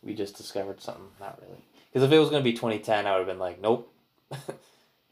We 0.03 0.13
just 0.13 0.35
discovered 0.35 0.81
something. 0.81 1.05
Not 1.19 1.39
really. 1.41 1.63
Because 1.93 2.03
if 2.05 2.11
it 2.11 2.19
was 2.19 2.29
gonna 2.29 2.43
be 2.43 2.53
2010, 2.53 3.07
I 3.07 3.11
would 3.11 3.19
have 3.19 3.27
been 3.27 3.39
like, 3.39 3.61
nope. 3.61 3.91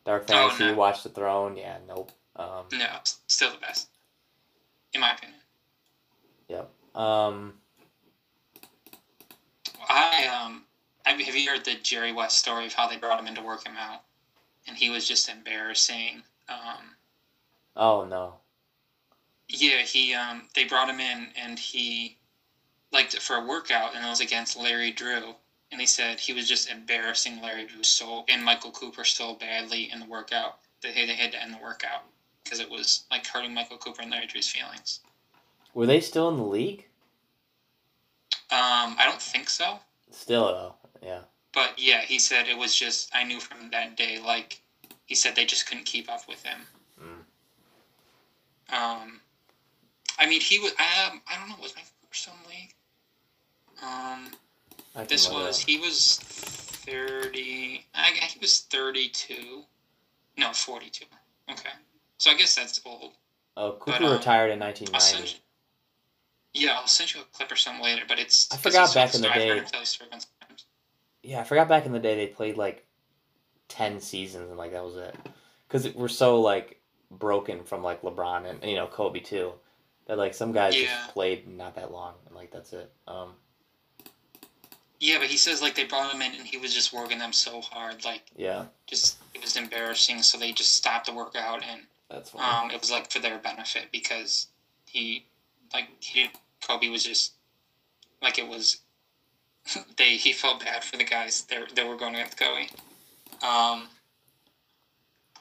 Dark 0.10 0.24
Oh, 0.30 0.50
Fantasy, 0.50 0.64
no. 0.66 0.74
Watch 0.74 1.04
the 1.04 1.10
Throne. 1.10 1.56
Yeah, 1.56 1.78
nope. 1.88 2.12
Um, 2.36 2.66
No, 2.72 2.88
still 3.28 3.52
the 3.52 3.60
best, 3.60 3.90
in 4.94 5.02
my 5.02 5.12
opinion. 5.12 5.40
Yep. 6.48 6.72
Um, 6.96 7.54
I 9.88 10.26
um, 10.26 10.66
have 11.06 11.22
have 11.22 11.36
you 11.36 11.48
heard 11.48 11.64
the 11.64 11.76
Jerry 11.84 12.12
West 12.12 12.40
story 12.40 12.66
of 12.66 12.74
how 12.74 12.88
they 12.88 12.98
brought 12.98 13.20
him 13.20 13.28
in 13.28 13.36
to 13.36 13.44
work 13.44 13.68
him 13.68 13.78
out, 13.78 14.02
and 14.68 14.76
he 14.76 14.90
was 14.90 15.08
just 15.08 15.30
embarrassing. 15.30 16.24
Um, 16.48 16.96
oh 17.76 18.04
no. 18.06 18.34
yeah, 19.48 19.84
he 19.84 20.16
um, 20.16 20.48
they 20.56 20.64
brought 20.64 20.90
him 20.90 21.00
in 21.00 21.28
and 21.40 21.60
he, 21.60 22.18
like 22.92 23.12
for 23.12 23.36
a 23.36 23.46
workout, 23.46 23.96
and 23.96 24.04
it 24.04 24.10
was 24.10 24.22
against 24.22 24.58
Larry 24.58 24.92
Drew, 24.92 25.36
and 25.72 25.80
he 25.80 25.88
said 25.88 26.20
he 26.20 26.34
was 26.34 26.48
just 26.48 26.70
embarrassing 26.70 27.42
Larry 27.42 27.66
Drew 27.66 27.84
so 27.84 28.26
and 28.28 28.44
Michael 28.44 28.72
Cooper 28.72 29.04
so 29.04 29.36
badly 29.36 29.92
in 29.92 30.00
the 30.00 30.06
workout 30.06 30.60
that 30.82 30.96
they, 30.96 31.06
they 31.06 31.14
had 31.14 31.32
to 31.32 31.42
end 31.42 31.54
the 31.54 31.62
workout 31.62 32.04
because 32.44 32.60
it 32.60 32.70
was 32.70 33.06
like 33.12 33.26
hurting 33.26 33.54
Michael 33.54 33.78
Cooper 33.78 34.02
and 34.02 34.12
Larry 34.12 34.28
Drew's 34.28 34.50
feelings. 34.50 35.02
Were 35.74 35.86
they 35.86 36.00
still 36.00 36.30
in 36.30 36.38
the 36.38 36.44
league? 36.44 36.86
Um, 38.52 38.96
I 38.98 39.06
don't 39.06 39.22
think 39.22 39.50
so. 39.50 39.80
Still 40.12 40.48
though. 40.48 40.76
Yeah. 41.04 41.22
But 41.54 41.74
yeah, 41.78 42.02
he 42.02 42.20
said 42.20 42.48
it 42.48 42.58
was 42.58 42.76
just 42.76 43.10
I 43.14 43.24
knew 43.24 43.40
from 43.40 43.70
that 43.72 43.96
day 43.96 44.20
like 44.24 44.62
he 45.06 45.16
said 45.16 45.36
they 45.36 45.46
just 45.46 45.68
couldn't 45.68 45.86
keep 45.86 46.10
up 46.10 46.28
with 46.28 46.44
him. 46.44 46.60
Um, 48.72 49.20
I 50.20 50.28
mean, 50.28 50.42
he 50.42 50.60
was. 50.60 50.72
Um, 50.74 51.22
I 51.28 51.40
don't 51.40 51.50
know. 51.50 51.56
Was 51.62 51.76
Michael 51.76 51.92
my 52.02 52.08
first 52.08 52.30
on 52.30 52.36
league? 52.50 52.74
Um, 53.82 54.32
I 54.32 54.49
this 55.08 55.30
was 55.30 55.62
up. 55.62 55.68
he 55.68 55.78
was 55.78 56.18
thirty. 56.20 57.86
I 57.94 58.12
he 58.12 58.40
was 58.40 58.62
thirty-two. 58.62 59.64
No, 60.38 60.52
forty-two. 60.54 61.06
Okay, 61.52 61.70
so 62.18 62.32
I 62.32 62.36
guess 62.38 62.56
that's 62.56 62.82
old. 62.86 63.14
Oh, 63.58 63.72
but, 63.72 63.80
Cooper 63.80 64.06
um, 64.06 64.14
retired 64.14 64.52
in 64.52 64.60
1990. 64.60 65.38
you. 66.54 66.68
Yeah, 66.68 66.78
I'll 66.80 66.88
send 66.88 67.14
you 67.14 67.22
a 67.22 67.24
clip 67.36 67.52
or 67.52 67.56
something 67.56 67.84
later. 67.84 68.04
But 68.08 68.20
it's. 68.20 68.52
I 68.52 68.58
forgot 68.58 68.94
back 68.94 69.14
in 69.16 69.22
the 69.22 69.30
day- 69.30 69.58
him 69.58 69.66
tell 69.66 69.80
his 69.82 69.90
story 69.90 70.08
a 70.08 70.12
bunch 70.12 70.24
of 70.24 70.48
times. 70.48 70.66
Yeah, 71.24 71.42
I 71.42 71.44
forgot 71.44 71.68
back 71.68 71.86
in 71.86 71.92
the 71.92 72.00
day 72.00 72.16
they 72.16 72.28
played 72.28 72.58
like 72.58 72.86
ten 73.68 74.00
seasons 74.00 74.50
and 74.50 74.58
like 74.58 74.72
that 74.72 74.84
was 74.84 74.96
it. 74.96 75.16
Because 75.68 75.94
we're 75.94 76.08
so 76.08 76.42
like 76.42 76.80
broken 77.12 77.64
from 77.64 77.84
like 77.84 78.02
LeBron 78.02 78.50
and 78.50 78.64
you 78.64 78.76
know 78.76 78.88
Kobe 78.88 79.20
too, 79.20 79.54
that 80.08 80.18
like 80.18 80.34
some 80.34 80.52
guys 80.52 80.76
Yeah. 80.80 80.88
just 80.88 81.14
played 81.14 81.48
not 81.48 81.76
that 81.76 81.92
long 81.92 82.14
and 82.26 82.36
like 82.36 82.52
that's 82.52 82.74
it. 82.74 82.92
Um, 83.08 83.34
Yeah, 85.00 85.18
but 85.20 85.28
he 85.28 85.38
says 85.38 85.62
like 85.62 85.76
they 85.76 85.86
brought 85.86 86.14
him 86.14 86.22
in 86.22 86.34
and 86.34 86.46
he 86.46 86.58
was 86.58 86.74
just 86.74 86.92
working 86.94 87.20
them 87.20 87.32
so 87.34 87.62
hard, 87.62 88.04
like 88.04 88.24
yeah, 88.36 88.66
just 88.86 89.18
it 89.34 89.42
was 89.42 89.56
embarrassing. 89.56 90.22
So 90.24 90.38
they 90.38 90.52
just 90.52 90.76
stopped 90.76 91.06
the 91.06 91.14
workout 91.14 91.64
and 91.64 91.82
that's 92.10 92.32
fine. 92.32 92.66
um, 92.66 92.72
it 92.72 92.80
was 92.82 92.92
like 92.92 93.10
for 93.10 93.20
their 93.20 93.38
benefit 93.38 93.88
because 93.92 94.48
he 94.86 95.26
like 95.74 95.88
he 96.02 96.24
did 96.24 96.32
Kobe 96.66 96.90
was 96.90 97.04
just 97.04 97.34
like 98.22 98.38
it 98.40 98.48
was 98.48 98.82
they 99.98 100.18
he 100.18 100.34
felt 100.34 100.60
bad 100.64 100.84
for 100.84 100.98
the 100.98 101.04
guys 101.06 101.44
that 101.50 101.76
that 101.76 101.88
were 101.88 101.96
going 101.96 102.16
against 102.16 102.38
Kobe. 102.38 102.68
Um, 103.42 103.88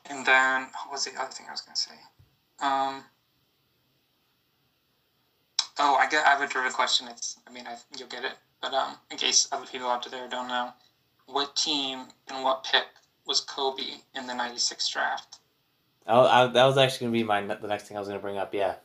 and 0.09 0.25
then 0.25 0.63
what 0.85 0.93
was 0.93 1.05
the 1.05 1.21
other 1.21 1.33
thing 1.33 1.47
I 1.49 1.53
was 1.53 1.63
gonna 1.63 1.77
say? 1.77 1.95
Um, 2.61 3.03
oh, 5.81 5.97
I 5.97 6.07
get 6.09 6.25
I 6.25 6.31
have 6.31 6.43
a 6.43 6.47
trivia 6.47 6.71
question. 6.71 7.09
It's 7.09 7.39
I 7.47 7.51
mean 7.51 7.67
I 7.67 7.77
you'll 7.99 8.09
get 8.09 8.25
it, 8.25 8.33
but 8.61 8.73
um, 8.75 8.95
in 9.11 9.17
case 9.17 9.49
other 9.53 9.67
people 9.67 9.89
out 9.89 10.09
there 10.11 10.29
don't 10.29 10.49
know, 10.49 10.71
what 11.27 11.55
team 11.57 12.07
and 12.29 12.43
what 12.45 12.65
pick 12.65 12.85
was 13.27 13.41
Kobe 13.41 13.83
in 14.15 14.27
the 14.27 14.35
'96 14.35 14.89
draft? 14.89 15.39
Oh, 16.07 16.23
I, 16.27 16.47
that 16.47 16.65
was 16.65 16.79
actually 16.79 17.07
gonna 17.09 17.13
be 17.19 17.23
my 17.25 17.43
the 17.55 17.67
next 17.69 17.85
thing 17.89 17.97
I 17.97 18.01
was 18.01 18.09
gonna 18.09 18.21
bring 18.21 18.39
up. 18.39 18.55
Yeah, 18.55 18.77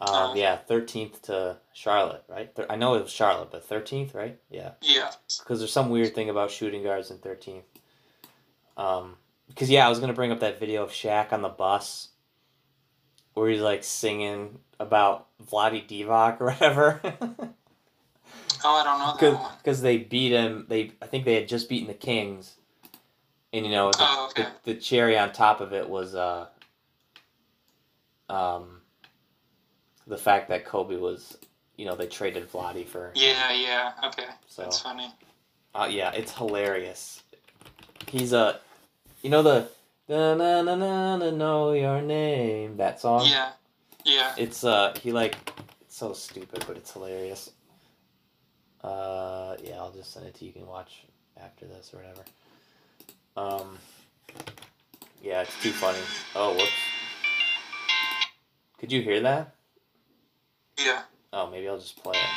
um, 0.00 0.08
Oh. 0.30 0.34
yeah, 0.34 0.56
thirteenth 0.56 1.20
to 1.22 1.58
Charlotte, 1.74 2.24
right? 2.28 2.50
I 2.70 2.76
know 2.76 2.94
it 2.94 3.02
was 3.02 3.10
Charlotte, 3.12 3.50
but 3.50 3.64
thirteenth, 3.64 4.14
right? 4.14 4.38
Yeah, 4.50 4.70
Yeah. 4.80 5.10
because 5.38 5.58
there's 5.58 5.72
some 5.72 5.90
weird 5.90 6.14
thing 6.14 6.30
about 6.30 6.50
shooting 6.50 6.82
guards 6.82 7.10
in 7.10 7.18
thirteenth. 7.18 7.64
Um, 8.76 9.16
because 9.48 9.68
yeah, 9.70 9.86
I 9.86 9.90
was 9.90 9.98
gonna 10.00 10.14
bring 10.14 10.32
up 10.32 10.40
that 10.40 10.58
video 10.58 10.82
of 10.82 10.90
Shaq 10.90 11.32
on 11.32 11.42
the 11.42 11.48
bus, 11.50 12.08
where 13.34 13.50
he's 13.50 13.60
like 13.60 13.84
singing 13.84 14.58
about 14.80 15.26
Vlade 15.44 15.86
Divac 15.86 16.40
or 16.40 16.46
whatever. 16.46 17.00
Oh, 18.64 18.74
I 18.76 18.84
don't 18.84 18.98
know 18.98 19.14
that 19.34 19.42
one. 19.42 19.52
Because 19.58 19.82
they 19.82 19.98
beat 19.98 20.32
him. 20.32 20.66
They 20.68 20.92
I 21.02 21.06
think 21.06 21.24
they 21.24 21.34
had 21.34 21.48
just 21.48 21.68
beaten 21.68 21.86
the 21.88 21.94
Kings, 21.94 22.54
and 23.52 23.64
you 23.64 23.70
know 23.70 23.90
the, 23.92 23.98
Oh, 24.00 24.28
okay. 24.30 24.48
the, 24.64 24.72
the 24.74 24.80
cherry 24.80 25.18
on 25.18 25.32
top 25.32 25.60
of 25.60 25.72
it 25.72 25.88
was 25.88 26.14
uh, 26.14 26.46
um, 28.28 28.80
the 30.06 30.16
fact 30.16 30.48
that 30.48 30.64
Kobe 30.64 30.96
was, 30.96 31.36
you 31.76 31.86
know, 31.86 31.94
they 31.94 32.06
traded 32.06 32.50
Vlade 32.50 32.86
for. 32.86 33.12
Yeah, 33.14 33.52
yeah. 33.52 33.92
Okay, 34.04 34.24
So 34.46 34.62
that's 34.62 34.80
funny. 34.80 35.12
uh, 35.74 35.88
yeah, 35.90 36.12
it's 36.12 36.32
hilarious. 36.32 37.22
He's 38.08 38.32
a, 38.32 38.60
you 39.22 39.30
know 39.30 39.42
the 39.42 39.68
na 40.08 40.34
na 40.34 40.62
na 40.62 40.74
na 40.76 41.16
na 41.16 41.30
know 41.30 41.72
your 41.72 42.02
name 42.02 42.76
that 42.76 43.00
song. 43.00 43.26
Yeah, 43.26 43.52
yeah. 44.04 44.32
It's 44.36 44.64
uh 44.64 44.94
he 45.02 45.12
like 45.12 45.36
it's 45.80 45.96
so 45.96 46.12
stupid, 46.12 46.64
but 46.66 46.76
it's 46.76 46.92
hilarious. 46.92 47.50
Uh 48.84 49.56
yeah, 49.64 49.76
I'll 49.78 49.92
just 49.92 50.12
send 50.12 50.26
it 50.26 50.34
to 50.34 50.44
you. 50.44 50.48
You 50.48 50.60
can 50.60 50.66
watch 50.66 51.04
after 51.42 51.64
this 51.64 51.92
or 51.94 51.98
whatever. 51.98 52.24
Um 53.36 53.78
Yeah, 55.22 55.40
it's 55.40 55.62
too 55.62 55.72
funny. 55.72 55.98
Oh 56.36 56.52
whoops. 56.52 56.70
Could 58.78 58.92
you 58.92 59.00
hear 59.00 59.20
that? 59.20 59.54
Yeah. 60.78 61.02
Oh 61.32 61.48
maybe 61.50 61.66
I'll 61.66 61.78
just 61.78 61.96
play 62.02 62.18
it. 62.18 62.30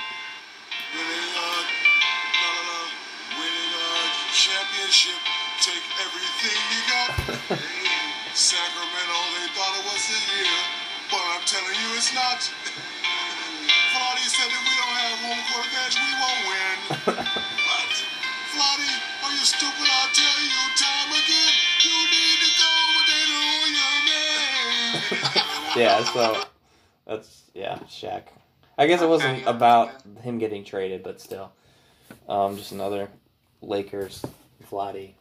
Sacramento, 8.33 9.19
they 9.33 9.47
thought 9.51 9.75
it 9.75 9.85
was 9.89 10.03
the 10.07 10.19
year, 10.37 10.57
but 11.11 11.19
I'm 11.33 11.43
telling 11.43 11.73
you 11.73 11.97
it's 11.97 12.13
not. 12.13 12.39
don't 15.27 15.35
have 15.35 15.49
home 15.51 16.07
we 16.07 16.13
won't 16.23 16.41
win. 16.47 16.77
what? 17.67 17.91
Vlade, 18.53 18.91
are 19.23 19.31
you 19.31 19.45
stupid? 19.45 19.87
I'll 19.91 20.13
tell 20.13 20.39
you 20.39 20.61
time 20.77 21.11
again. 21.11 21.53
You 21.83 21.97
need 22.15 22.39
to 22.43 22.51
go 22.57 22.71
where 22.93 23.07
they 23.11 23.23
know 23.31 23.51
your 23.77 23.95
name. 24.07 25.43
Yeah, 25.75 26.03
so 26.05 26.43
that's 27.05 27.43
yeah, 27.53 27.77
Shaq. 27.87 28.23
I 28.79 28.87
guess 28.87 29.01
it 29.01 29.09
wasn't 29.09 29.45
about 29.45 29.91
him 30.21 30.39
getting 30.39 30.63
traded, 30.63 31.03
but 31.03 31.19
still. 31.21 31.51
Um 32.27 32.57
just 32.57 32.71
another 32.71 33.09
Lakers 33.61 34.25
Vlade 34.71 35.13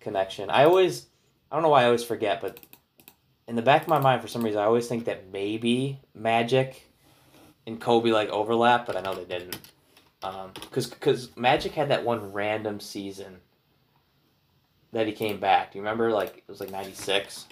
connection. 0.00 0.50
I 0.50 0.64
always 0.64 1.06
I 1.50 1.56
don't 1.56 1.62
know 1.62 1.70
why 1.70 1.82
I 1.82 1.86
always 1.86 2.04
forget, 2.04 2.40
but 2.40 2.60
in 3.46 3.56
the 3.56 3.62
back 3.62 3.82
of 3.82 3.88
my 3.88 3.98
mind 3.98 4.20
for 4.20 4.28
some 4.28 4.42
reason 4.42 4.60
I 4.60 4.64
always 4.64 4.88
think 4.88 5.06
that 5.06 5.32
maybe 5.32 6.00
Magic 6.14 6.89
and 7.70 7.80
Kobe 7.80 8.10
like 8.10 8.28
overlap, 8.28 8.86
but 8.86 8.96
I 8.96 9.00
know 9.00 9.14
they 9.14 9.24
didn't. 9.24 9.58
Um 10.22 10.52
cuz 10.70 10.86
cuz 10.86 11.36
Magic 11.36 11.72
had 11.72 11.88
that 11.90 12.04
one 12.04 12.32
random 12.32 12.80
season 12.80 13.40
that 14.92 15.06
he 15.06 15.12
came 15.12 15.38
back. 15.38 15.72
Do 15.72 15.78
you 15.78 15.82
remember 15.82 16.10
like 16.10 16.38
it 16.38 16.48
was 16.48 16.60
like 16.60 16.70
96? 16.70 17.46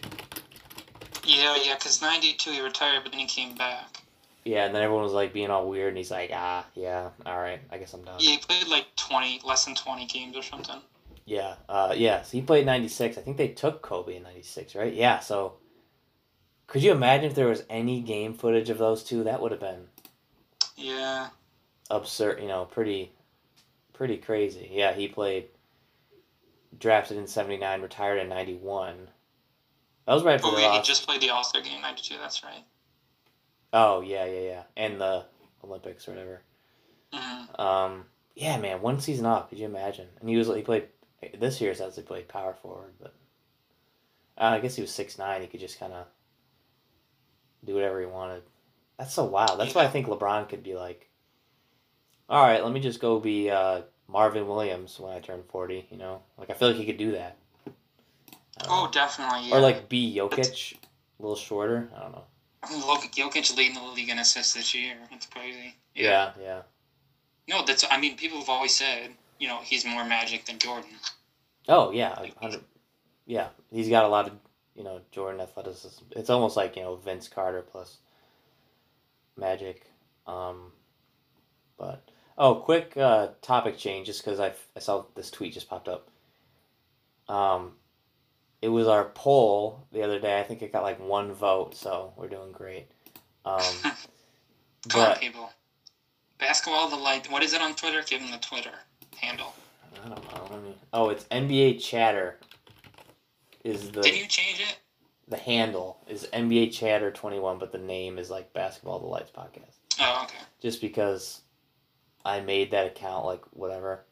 Yeah, 1.24 1.56
yeah, 1.62 1.74
because 1.74 2.00
92 2.00 2.50
he 2.50 2.60
retired, 2.60 3.02
but 3.02 3.12
then 3.12 3.20
he 3.20 3.26
came 3.26 3.54
back. 3.54 4.02
Yeah, 4.44 4.64
and 4.64 4.74
then 4.74 4.82
everyone 4.82 5.04
was 5.04 5.12
like 5.12 5.32
being 5.32 5.50
all 5.50 5.68
weird, 5.68 5.88
and 5.88 5.98
he's 5.98 6.10
like, 6.10 6.30
ah, 6.32 6.64
yeah, 6.74 7.10
all 7.26 7.38
right, 7.38 7.60
I 7.70 7.76
guess 7.76 7.92
I'm 7.92 8.02
done. 8.02 8.16
Yeah, 8.18 8.30
he 8.30 8.38
played 8.38 8.66
like 8.68 8.86
20, 8.96 9.42
less 9.44 9.66
than 9.66 9.74
20 9.74 10.06
games 10.06 10.36
or 10.36 10.42
something. 10.42 10.80
Yeah, 11.26 11.56
uh, 11.68 11.92
yeah. 11.94 12.22
So 12.22 12.38
he 12.38 12.40
played 12.40 12.64
'96. 12.64 13.18
I 13.18 13.20
think 13.20 13.36
they 13.36 13.48
took 13.48 13.82
Kobe 13.82 14.16
in 14.16 14.22
'96, 14.22 14.74
right? 14.74 14.94
Yeah. 14.94 15.18
So, 15.18 15.58
could 16.66 16.82
you 16.82 16.90
imagine 16.90 17.26
if 17.26 17.34
there 17.34 17.48
was 17.48 17.64
any 17.68 18.00
game 18.00 18.32
footage 18.32 18.70
of 18.70 18.78
those 18.78 19.04
two? 19.04 19.24
That 19.24 19.42
would 19.42 19.50
have 19.50 19.60
been 19.60 19.88
Yeah. 20.78 21.28
absurd. 21.90 22.40
You 22.40 22.48
know, 22.48 22.64
pretty, 22.64 23.12
pretty 23.92 24.16
crazy. 24.16 24.70
Yeah, 24.72 24.92
he 24.94 25.08
played. 25.08 25.48
Drafted 26.78 27.16
in 27.16 27.26
'79, 27.26 27.82
retired 27.82 28.18
in 28.18 28.28
'91. 28.28 29.08
That 30.06 30.14
was 30.14 30.22
right 30.22 30.36
after 30.36 30.48
Oh, 30.48 30.58
yeah, 30.58 30.72
he 30.72 30.82
just 30.82 31.04
played 31.06 31.20
the 31.20 31.30
All 31.30 31.44
Star 31.44 31.60
game 31.60 31.82
92, 31.82 32.16
that's 32.18 32.42
right. 32.44 32.64
Oh 33.72 34.00
yeah, 34.00 34.24
yeah, 34.24 34.40
yeah, 34.40 34.62
and 34.76 35.00
the 35.00 35.24
Olympics 35.62 36.08
or 36.08 36.12
whatever. 36.12 36.42
hmm 37.12 37.60
Um, 37.60 38.04
yeah, 38.34 38.56
man, 38.58 38.80
one 38.80 39.00
season 39.00 39.26
off. 39.26 39.48
Could 39.50 39.58
you 39.58 39.66
imagine? 39.66 40.06
And 40.20 40.28
he 40.28 40.36
was 40.36 40.46
he 40.46 40.62
played 40.62 40.88
this 41.38 41.60
year. 41.60 41.74
Says 41.74 41.96
he 41.96 42.02
played 42.02 42.28
power 42.28 42.54
forward, 42.54 42.94
but 43.00 43.14
uh, 44.38 44.44
I 44.44 44.60
guess 44.60 44.76
he 44.76 44.82
was 44.82 44.90
six 44.92 45.18
nine. 45.18 45.42
He 45.42 45.46
could 45.48 45.60
just 45.60 45.78
kind 45.80 45.92
of 45.92 46.06
do 47.64 47.74
whatever 47.74 48.00
he 48.00 48.06
wanted. 48.06 48.42
That's 48.98 49.14
so 49.14 49.24
wild. 49.24 49.60
That's 49.60 49.74
why 49.74 49.84
I 49.84 49.88
think 49.88 50.08
LeBron 50.08 50.48
could 50.48 50.62
be 50.62 50.74
like, 50.74 51.08
all 52.28 52.44
right, 52.44 52.62
let 52.62 52.72
me 52.72 52.80
just 52.80 53.00
go 53.00 53.20
be 53.20 53.48
uh, 53.48 53.82
Marvin 54.08 54.48
Williams 54.48 54.98
when 54.98 55.14
I 55.14 55.20
turn 55.20 55.42
forty. 55.48 55.86
You 55.90 55.98
know, 55.98 56.22
like 56.36 56.50
I 56.50 56.54
feel 56.54 56.68
like 56.68 56.76
he 56.76 56.84
could 56.84 56.98
do 56.98 57.12
that. 57.12 57.36
Oh, 58.68 58.84
know. 58.84 58.90
definitely. 58.90 59.48
Yeah. 59.48 59.56
or 59.56 59.60
like 59.60 59.88
be 59.88 60.14
Jokic, 60.16 60.74
a 60.74 61.22
little 61.22 61.36
shorter. 61.36 61.88
I 61.96 62.00
don't 62.00 62.12
know. 62.12 62.24
Look, 62.86 63.02
Jokic 63.12 63.56
leading 63.56 63.76
the 63.76 63.82
league 63.82 64.08
in 64.08 64.18
assists 64.18 64.54
this 64.54 64.74
year. 64.74 64.96
It's 65.12 65.26
crazy. 65.26 65.76
Yeah, 65.94 66.32
yeah. 66.42 66.62
No, 67.48 67.64
that's. 67.64 67.84
I 67.88 68.00
mean, 68.00 68.16
people 68.16 68.40
have 68.40 68.48
always 68.48 68.74
said, 68.74 69.10
you 69.38 69.46
know, 69.46 69.60
he's 69.62 69.86
more 69.86 70.04
Magic 70.04 70.44
than 70.44 70.58
Jordan. 70.58 70.90
Oh 71.68 71.92
yeah, 71.92 72.18
hundred. 72.40 72.62
Yeah, 73.26 73.48
he's 73.70 73.88
got 73.88 74.04
a 74.04 74.08
lot 74.08 74.26
of 74.26 74.32
you 74.74 74.82
know 74.82 75.00
Jordan 75.12 75.40
athleticism. 75.40 76.04
It's 76.16 76.30
almost 76.30 76.56
like 76.56 76.76
you 76.76 76.82
know 76.82 76.96
Vince 76.96 77.28
Carter 77.28 77.62
plus 77.62 77.98
Magic. 79.38 79.86
Um, 80.26 80.72
but 81.78 82.10
oh, 82.36 82.56
quick 82.56 82.96
uh, 82.96 83.28
topic 83.40 83.78
change 83.78 84.06
just 84.06 84.24
because 84.24 84.40
I 84.40 84.52
I 84.76 84.80
saw 84.80 85.04
this 85.14 85.30
tweet 85.30 85.54
just 85.54 85.68
popped 85.68 85.88
up. 85.88 86.08
Um, 87.28 87.72
it 88.60 88.68
was 88.68 88.88
our 88.88 89.04
poll 89.04 89.86
the 89.92 90.02
other 90.02 90.18
day. 90.18 90.38
I 90.38 90.42
think 90.42 90.62
it 90.62 90.72
got 90.72 90.82
like 90.82 91.00
one 91.00 91.32
vote, 91.32 91.74
so 91.74 92.12
we're 92.16 92.28
doing 92.28 92.52
great. 92.52 92.88
Um, 93.44 93.62
but 94.92 95.20
people. 95.20 95.50
Basketball 96.38 96.88
the 96.88 96.96
light. 96.96 97.30
What 97.30 97.42
is 97.42 97.52
it 97.52 97.60
on 97.60 97.74
Twitter? 97.74 98.02
Give 98.06 98.20
him 98.20 98.30
the 98.30 98.38
Twitter 98.38 98.74
handle. 99.16 99.54
I 100.04 100.08
don't 100.08 100.32
know. 100.32 100.74
Oh, 100.92 101.08
it's 101.08 101.24
NBA 101.24 101.82
chatter. 101.82 102.38
Is 103.64 103.90
the 103.90 104.02
Did 104.02 104.16
you 104.16 104.26
change 104.26 104.60
it? 104.60 104.78
The 105.28 105.36
handle 105.36 105.98
is 106.08 106.26
NBA 106.32 106.72
Chatter 106.72 107.10
twenty 107.10 107.38
one, 107.38 107.58
but 107.58 107.72
the 107.72 107.78
name 107.78 108.18
is 108.18 108.30
like 108.30 108.52
Basketball 108.52 108.98
the 109.00 109.06
Lights 109.06 109.30
podcast. 109.30 109.76
Oh, 110.00 110.22
okay. 110.24 110.38
Just 110.60 110.80
because 110.80 111.42
I 112.24 112.40
made 112.40 112.70
that 112.72 112.86
account 112.86 113.24
like 113.24 113.42
whatever 113.52 114.04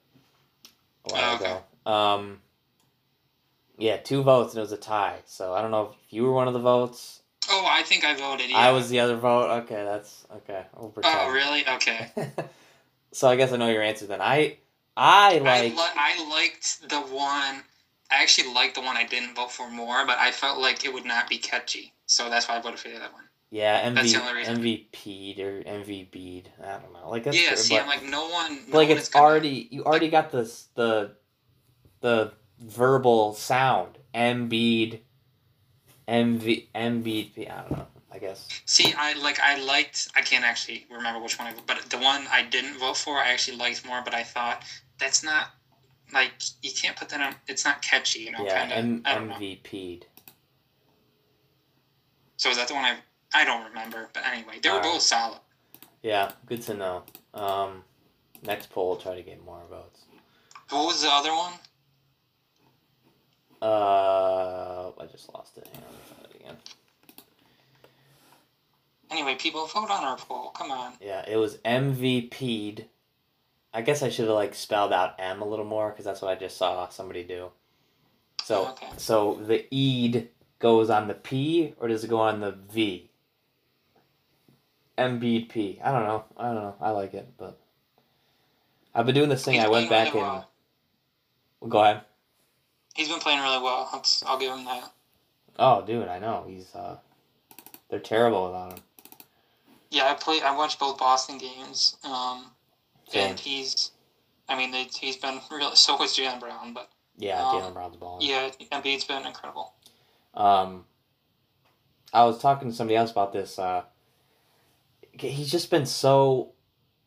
a 1.08 1.12
while 1.12 1.32
Oh, 1.32 1.34
okay. 1.36 1.44
ago. 1.84 1.90
Um, 1.90 2.40
yeah, 3.78 3.96
two 3.98 4.22
votes 4.22 4.52
and 4.54 4.58
it 4.58 4.62
was 4.62 4.72
a 4.72 4.76
tie. 4.76 5.18
So 5.26 5.52
I 5.54 5.62
don't 5.62 5.70
know 5.70 5.90
if 5.92 5.96
you 6.12 6.24
were 6.24 6.32
one 6.32 6.48
of 6.48 6.54
the 6.54 6.60
votes. 6.60 7.20
Oh, 7.48 7.64
I 7.68 7.82
think 7.82 8.04
I 8.04 8.14
voted. 8.16 8.50
Yeah. 8.50 8.58
I 8.58 8.72
was 8.72 8.88
the 8.88 8.98
other 9.00 9.16
vote. 9.16 9.50
Okay, 9.62 9.84
that's 9.84 10.26
okay. 10.36 10.64
We'll. 10.76 10.92
Oh, 11.04 11.30
really? 11.30 11.64
Okay. 11.68 12.08
so 13.12 13.28
I 13.28 13.36
guess 13.36 13.52
I 13.52 13.56
know 13.56 13.68
your 13.68 13.82
answer 13.82 14.06
then. 14.06 14.20
I 14.20 14.56
I 14.96 15.36
I, 15.36 15.38
like 15.38 15.72
li- 15.76 15.78
I 15.78 16.28
liked 16.30 16.88
the 16.88 17.00
one. 17.00 17.62
I 18.10 18.22
actually 18.22 18.52
liked 18.54 18.74
the 18.76 18.80
one 18.82 18.96
I 18.96 19.04
didn't 19.04 19.34
vote 19.34 19.50
for 19.52 19.68
more, 19.70 20.06
but 20.06 20.18
I 20.18 20.30
felt 20.30 20.58
like 20.60 20.84
it 20.84 20.92
would 20.92 21.04
not 21.04 21.28
be 21.28 21.38
catchy, 21.38 21.92
so 22.06 22.30
that's 22.30 22.48
why 22.48 22.56
I 22.56 22.60
voted 22.60 22.78
for 22.78 22.88
the 22.88 22.96
other 22.96 23.12
one. 23.12 23.24
yeah 23.50 23.88
MV, 23.90 24.12
the 24.12 24.20
only 24.20 24.34
reason. 24.34 24.58
MVP'd 24.58 25.40
or 25.40 25.62
MVB'd. 25.62 26.50
I 26.62 26.78
don't 26.78 26.92
know. 26.92 27.10
Like 27.10 27.24
that's 27.24 27.40
yeah, 27.40 27.50
good, 27.50 27.58
see, 27.58 27.74
but, 27.74 27.82
I'm 27.82 27.88
like 27.88 28.04
no 28.04 28.28
one. 28.28 28.60
No 28.68 28.78
like 28.78 28.88
one 28.88 28.96
it's 28.98 29.08
is 29.08 29.12
gonna- 29.12 29.24
already 29.24 29.68
you 29.70 29.84
already 29.84 30.08
got 30.08 30.30
this 30.30 30.68
the 30.74 31.12
the 32.00 32.32
verbal 32.60 33.34
sound 33.34 33.98
Embiid 34.14 35.00
MV 36.08 36.66
Embiid. 36.74 37.50
I 37.50 37.60
don't 37.62 37.70
know. 37.72 37.86
I 38.12 38.18
guess 38.18 38.48
See, 38.64 38.94
I 38.96 39.12
like 39.14 39.40
I 39.40 39.58
liked. 39.58 40.08
I 40.14 40.22
can't 40.22 40.44
actually 40.44 40.86
remember 40.90 41.20
which 41.20 41.38
one 41.38 41.48
I. 41.48 41.54
But 41.66 41.90
the 41.90 41.98
one 41.98 42.26
I 42.30 42.42
didn't 42.42 42.78
vote 42.78 42.96
for, 42.96 43.18
I 43.18 43.28
actually 43.28 43.58
liked 43.58 43.84
more. 43.86 44.00
But 44.04 44.14
I 44.14 44.22
thought 44.22 44.62
that's 44.98 45.22
not 45.22 45.48
like 46.12 46.32
you 46.62 46.70
can't 46.72 46.96
put 46.96 47.08
that 47.10 47.20
on. 47.20 47.34
It's 47.48 47.64
not 47.64 47.82
catchy, 47.82 48.20
you 48.20 48.32
know. 48.32 48.44
yeah 48.44 48.60
kinda, 48.60 48.76
M- 48.76 49.02
I 49.04 49.14
don't. 49.14 49.30
MVP'd. 49.30 50.06
So 52.36 52.50
is 52.50 52.56
that 52.56 52.68
the 52.68 52.74
one 52.74 52.84
I? 52.84 52.96
I 53.34 53.44
don't 53.44 53.64
remember. 53.68 54.08
But 54.12 54.24
anyway, 54.26 54.54
they 54.62 54.68
were 54.68 54.76
Alright. 54.76 54.92
both 54.92 55.02
solid. 55.02 55.38
Yeah, 56.02 56.32
good 56.46 56.62
to 56.62 56.74
know. 56.74 57.02
Um, 57.34 57.82
next 58.44 58.70
poll, 58.70 58.90
we'll 58.90 58.96
try 58.98 59.14
to 59.16 59.22
get 59.22 59.44
more 59.44 59.62
votes. 59.68 60.04
What 60.70 60.86
was 60.86 61.02
the 61.02 61.08
other 61.10 61.30
one? 61.32 61.52
Uh, 63.62 64.90
I 65.00 65.06
just 65.10 65.32
lost 65.34 65.56
it. 65.58 65.66
Hang 65.72 65.82
on, 65.82 65.90
let 65.90 65.98
me 65.98 66.14
find 66.14 66.34
it 66.34 66.40
again. 66.40 66.56
Anyway, 69.10 69.34
people 69.36 69.66
vote 69.66 69.90
on 69.90 70.04
our 70.04 70.16
poll. 70.16 70.50
Come 70.50 70.70
on. 70.70 70.92
Yeah, 71.00 71.24
it 71.26 71.36
was 71.36 71.56
MVP'd. 71.58 72.84
I 73.76 73.82
guess 73.82 74.02
I 74.02 74.08
should 74.08 74.24
have 74.26 74.34
like 74.34 74.54
spelled 74.54 74.92
out 74.92 75.14
M 75.18 75.42
a 75.42 75.44
little 75.44 75.64
more 75.66 75.90
because 75.90 76.06
that's 76.06 76.22
what 76.22 76.30
I 76.30 76.34
just 76.40 76.56
saw 76.56 76.88
somebody 76.88 77.22
do. 77.24 77.50
So, 78.42 78.68
Okay. 78.68 78.88
so 78.96 79.34
the 79.34 79.66
"ed" 79.74 80.28
goes 80.58 80.88
on 80.88 81.08
the 81.08 81.14
P 81.14 81.74
or 81.78 81.86
does 81.88 82.02
it 82.02 82.08
go 82.08 82.18
on 82.20 82.40
the 82.40 82.52
V? 82.52 83.10
Embiid 84.96 85.50
P. 85.50 85.78
I 85.84 85.92
don't 85.92 86.04
know. 86.04 86.24
I 86.38 86.44
don't 86.46 86.54
know. 86.54 86.74
I 86.80 86.90
like 86.90 87.12
it, 87.12 87.28
but 87.36 87.58
I've 88.94 89.04
been 89.04 89.14
doing 89.14 89.28
this 89.28 89.44
thing. 89.44 89.54
He's 89.54 89.64
I 89.64 89.68
went 89.68 89.90
back 89.90 90.14
really 90.14 90.24
and 90.24 90.32
well. 91.60 91.68
go 91.68 91.80
ahead. 91.82 92.00
He's 92.94 93.08
been 93.10 93.20
playing 93.20 93.40
really 93.40 93.62
well. 93.62 93.90
I'll 94.24 94.38
give 94.38 94.54
him 94.54 94.64
that. 94.64 94.90
Oh, 95.58 95.82
dude, 95.84 96.08
I 96.08 96.18
know 96.18 96.44
he's. 96.48 96.74
uh 96.74 96.96
They're 97.90 98.00
terrible 98.00 98.46
without 98.46 98.72
him. 98.72 98.78
Yeah, 99.90 100.04
I 100.10 100.14
play. 100.14 100.40
I 100.40 100.56
watched 100.56 100.78
both 100.80 100.98
Boston 100.98 101.36
games. 101.36 101.96
Um, 102.04 102.50
Same. 103.08 103.30
and 103.30 103.40
he's. 103.40 103.92
I 104.48 104.56
mean, 104.56 104.72
he's 104.72 105.16
been 105.16 105.40
really. 105.50 105.76
So 105.76 105.96
was 105.96 106.16
Jaylen 106.16 106.40
Brown, 106.40 106.72
but 106.74 106.90
Yeah, 107.16 107.42
Um, 107.42 107.56
Jaylen 107.62 107.72
Brown's 107.74 107.96
balling. 107.96 108.26
yeah, 108.28 108.50
Embiid's 108.72 109.04
been 109.04 109.26
incredible. 109.26 109.74
Um, 110.34 110.84
I 112.12 112.24
was 112.24 112.38
talking 112.38 112.68
to 112.70 112.74
somebody 112.74 112.96
else 112.96 113.10
about 113.10 113.32
this. 113.32 113.58
Uh, 113.58 113.82
he's 115.12 115.50
just 115.50 115.70
been 115.70 115.86
so 115.86 116.52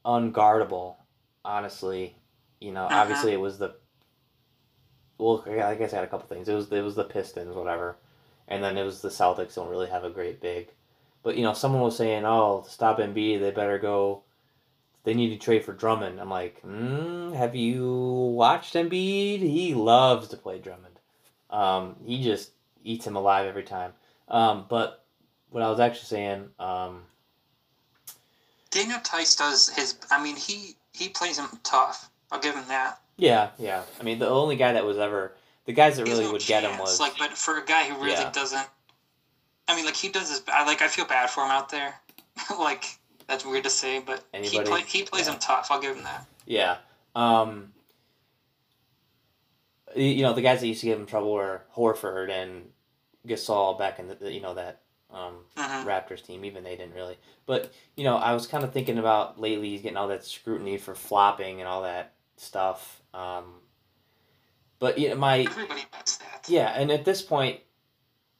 unguardable. 0.05 0.95
Honestly, 1.45 2.15
you 2.59 2.71
know, 2.71 2.85
Uh-huh. 2.85 3.01
obviously 3.01 3.33
it 3.33 3.39
was 3.39 3.57
the. 3.59 3.75
Well, 5.17 5.43
I 5.47 5.75
guess 5.75 5.91
I 5.93 5.97
had 5.97 6.05
a 6.05 6.09
couple 6.09 6.27
things. 6.27 6.47
It 6.47 6.53
was 6.53 6.71
it 6.71 6.81
was 6.81 6.95
the 6.95 7.03
Pistons, 7.03 7.55
whatever, 7.55 7.97
and 8.47 8.63
then 8.63 8.77
it 8.77 8.83
was 8.83 9.01
the 9.01 9.09
Celtics. 9.09 9.55
Don't 9.55 9.69
really 9.69 9.89
have 9.89 10.03
a 10.05 10.09
great 10.09 10.39
big, 10.41 10.69
but 11.23 11.35
you 11.35 11.43
know, 11.43 11.53
someone 11.53 11.81
was 11.81 11.97
saying, 11.97 12.23
"Oh, 12.25 12.61
to 12.65 12.69
stop 12.69 12.99
Embiid, 12.99 13.39
they 13.41 13.51
better 13.51 13.77
go." 13.79 14.23
They 15.09 15.15
need 15.15 15.29
to 15.31 15.43
trade 15.43 15.65
for 15.65 15.73
Drummond. 15.73 16.21
I'm 16.21 16.29
like, 16.29 16.61
mm, 16.61 17.33
have 17.35 17.55
you 17.55 18.31
watched 18.35 18.75
Embiid? 18.75 19.39
He 19.39 19.73
loves 19.73 20.27
to 20.27 20.37
play 20.37 20.59
Drummond. 20.59 20.99
Um, 21.49 21.95
he 22.05 22.23
just 22.23 22.51
eats 22.83 23.07
him 23.07 23.15
alive 23.15 23.47
every 23.47 23.63
time. 23.63 23.93
Um, 24.27 24.67
but 24.69 25.03
what 25.49 25.63
I 25.63 25.69
was 25.71 25.79
actually 25.79 26.05
saying, 26.05 26.49
um, 26.59 27.01
Daniel 28.69 28.99
Theis 28.99 29.35
does 29.35 29.69
his. 29.69 29.95
I 30.11 30.21
mean, 30.21 30.35
he 30.35 30.75
he 30.93 31.09
plays 31.09 31.39
him 31.39 31.47
tough. 31.63 32.11
I'll 32.31 32.39
give 32.39 32.53
him 32.53 32.67
that. 32.67 32.99
yeah, 33.17 33.49
yeah. 33.57 33.81
I 33.99 34.03
mean, 34.03 34.19
the 34.19 34.29
only 34.29 34.57
guy 34.57 34.73
that 34.73 34.85
was 34.85 34.99
ever 34.99 35.33
the 35.65 35.73
guys 35.73 35.97
that 35.97 36.03
really 36.07 36.25
no 36.25 36.33
would 36.33 36.45
get 36.45 36.61
him 36.61 36.77
was 36.77 36.99
like, 36.99 37.17
but 37.17 37.31
for 37.31 37.57
a 37.57 37.65
guy 37.65 37.85
who 37.89 37.95
really 37.95 38.11
Yeah. 38.11 38.29
doesn't. 38.29 38.67
I 39.67 39.75
mean, 39.75 39.85
like 39.85 39.95
he 39.95 40.09
does 40.09 40.29
his. 40.29 40.43
I 40.53 40.67
like. 40.67 40.83
I 40.83 40.87
feel 40.87 41.05
bad 41.05 41.31
for 41.31 41.43
him 41.43 41.49
out 41.49 41.69
there. 41.69 41.95
like 42.59 42.85
that's 43.29 43.45
weird 43.45 43.63
to 43.63 43.69
say, 43.69 43.99
but 44.05 44.25
he 44.33 44.59
play, 44.61 44.81
he 44.81 45.03
plays 45.03 45.27
yeah. 45.27 45.33
him 45.33 45.39
tough. 45.39 45.67
I'll 45.71 45.79
give 45.79 45.95
him 45.95 46.03
that. 46.03 46.25
yeah. 46.45 46.77
Um, 47.15 47.71
you 49.95 50.21
know, 50.21 50.33
the 50.33 50.41
guys 50.41 50.59
that 50.61 50.67
used 50.67 50.81
to 50.81 50.85
give 50.87 50.99
him 50.99 51.05
trouble 51.05 51.33
were 51.33 51.61
Horford 51.75 52.29
and 52.29 52.69
Gasol 53.27 53.77
back 53.79 53.99
in 53.99 54.07
the- 54.07 54.31
you 54.31 54.41
know 54.41 54.53
that 54.53 54.81
um, 55.11 55.45
hmm 55.57 55.87
Raptors 55.87 56.23
team. 56.25 56.45
Even 56.45 56.63
they 56.63 56.75
didn't 56.75 56.93
really. 56.93 57.17
But 57.45 57.71
you 57.95 58.03
know, 58.03 58.15
I 58.17 58.33
was 58.33 58.45
kind 58.47 58.63
of 58.63 58.71
thinking 58.73 58.97
about 58.99 59.39
lately. 59.39 59.69
He's 59.69 59.81
getting 59.81 59.97
all 59.97 60.07
that 60.09 60.23
scrutiny 60.25 60.77
for 60.77 60.93
flopping 60.93 61.59
and 61.59 61.67
all 61.67 61.81
that 61.83 62.13
stuff. 62.37 63.01
Um, 63.13 63.45
but 64.77 64.99
you 64.99 65.09
know, 65.09 65.15
my 65.15 65.39
Everybody 65.39 65.85
does 65.91 66.17
that. 66.19 66.45
Yeah, 66.47 66.67
and 66.69 66.91
at 66.91 67.05
this 67.05 67.21
point, 67.23 67.59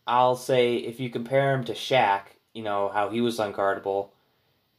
I'll 0.06 0.36
say 0.36 0.76
if 0.76 1.00
you 1.00 1.10
compare 1.10 1.54
him 1.56 1.64
to 1.66 1.74
Shaq, 1.74 2.22
you 2.54 2.62
know 2.64 2.90
how 2.90 3.10
he 3.10 3.22
was 3.22 3.40
unguardable, 3.40 4.10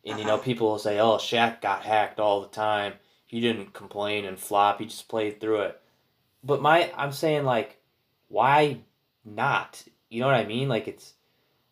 and 0.05 0.19
you 0.19 0.25
know 0.25 0.35
Uh-huh. 0.35 0.43
people 0.45 0.69
will 0.69 0.79
say, 0.79 0.99
"Oh, 0.99 1.17
Shaq 1.17 1.61
got 1.61 1.85
hacked 1.85 2.21
all 2.21 2.41
the 2.41 2.49
time. 2.49 2.95
He 3.27 3.41
didn't 3.41 3.73
complain 3.75 4.25
and 4.25 4.39
flop. 4.39 4.81
He 4.81 4.87
just 4.87 5.09
played 5.09 5.41
through 5.41 5.61
it." 5.63 5.81
But 6.43 6.63
my, 6.63 6.91
I'm 6.97 7.13
saying 7.13 7.45
like, 7.45 7.79
why 8.29 8.81
not? 9.25 9.85
You 10.09 10.21
know 10.21 10.27
what 10.27 10.37
I 10.37 10.45
mean? 10.47 10.69
Like 10.69 10.89
it's 10.89 11.15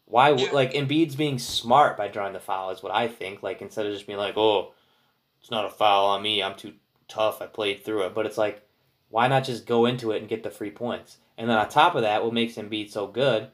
why 0.04 0.30
Yeah. 0.32 0.50
like 0.52 0.72
Embiid's 0.72 1.16
being 1.16 1.38
smart 1.38 1.96
by 1.96 2.08
drawing 2.08 2.32
the 2.34 2.40
foul 2.40 2.70
is 2.70 2.82
what 2.82 2.92
I 2.94 3.08
think. 3.08 3.42
Like 3.42 3.62
instead 3.62 3.86
of 3.86 3.92
just 3.92 4.06
being 4.06 4.18
like, 4.18 4.36
"Oh, 4.36 4.72
it's 5.40 5.50
not 5.50 5.64
a 5.64 5.70
foul 5.70 6.06
on 6.06 6.22
me. 6.22 6.42
I'm 6.42 6.54
too 6.56 6.74
tough. 7.08 7.40
I 7.42 7.46
played 7.46 7.84
through 7.84 8.02
it." 8.06 8.14
But 8.14 8.26
it's 8.26 8.38
like 8.38 8.62
why 9.10 9.26
not 9.26 9.44
just 9.44 9.64
go 9.66 9.86
into 9.86 10.10
it 10.12 10.18
and 10.20 10.28
get 10.28 10.42
the 10.42 10.50
free 10.50 10.70
points? 10.70 11.16
And 11.38 11.48
then 11.48 11.56
on 11.56 11.68
top 11.70 11.94
of 11.94 12.02
that, 12.02 12.22
what 12.22 12.34
makes 12.34 12.54
Embiid 12.56 12.90
so 12.90 13.06
good 13.06 13.48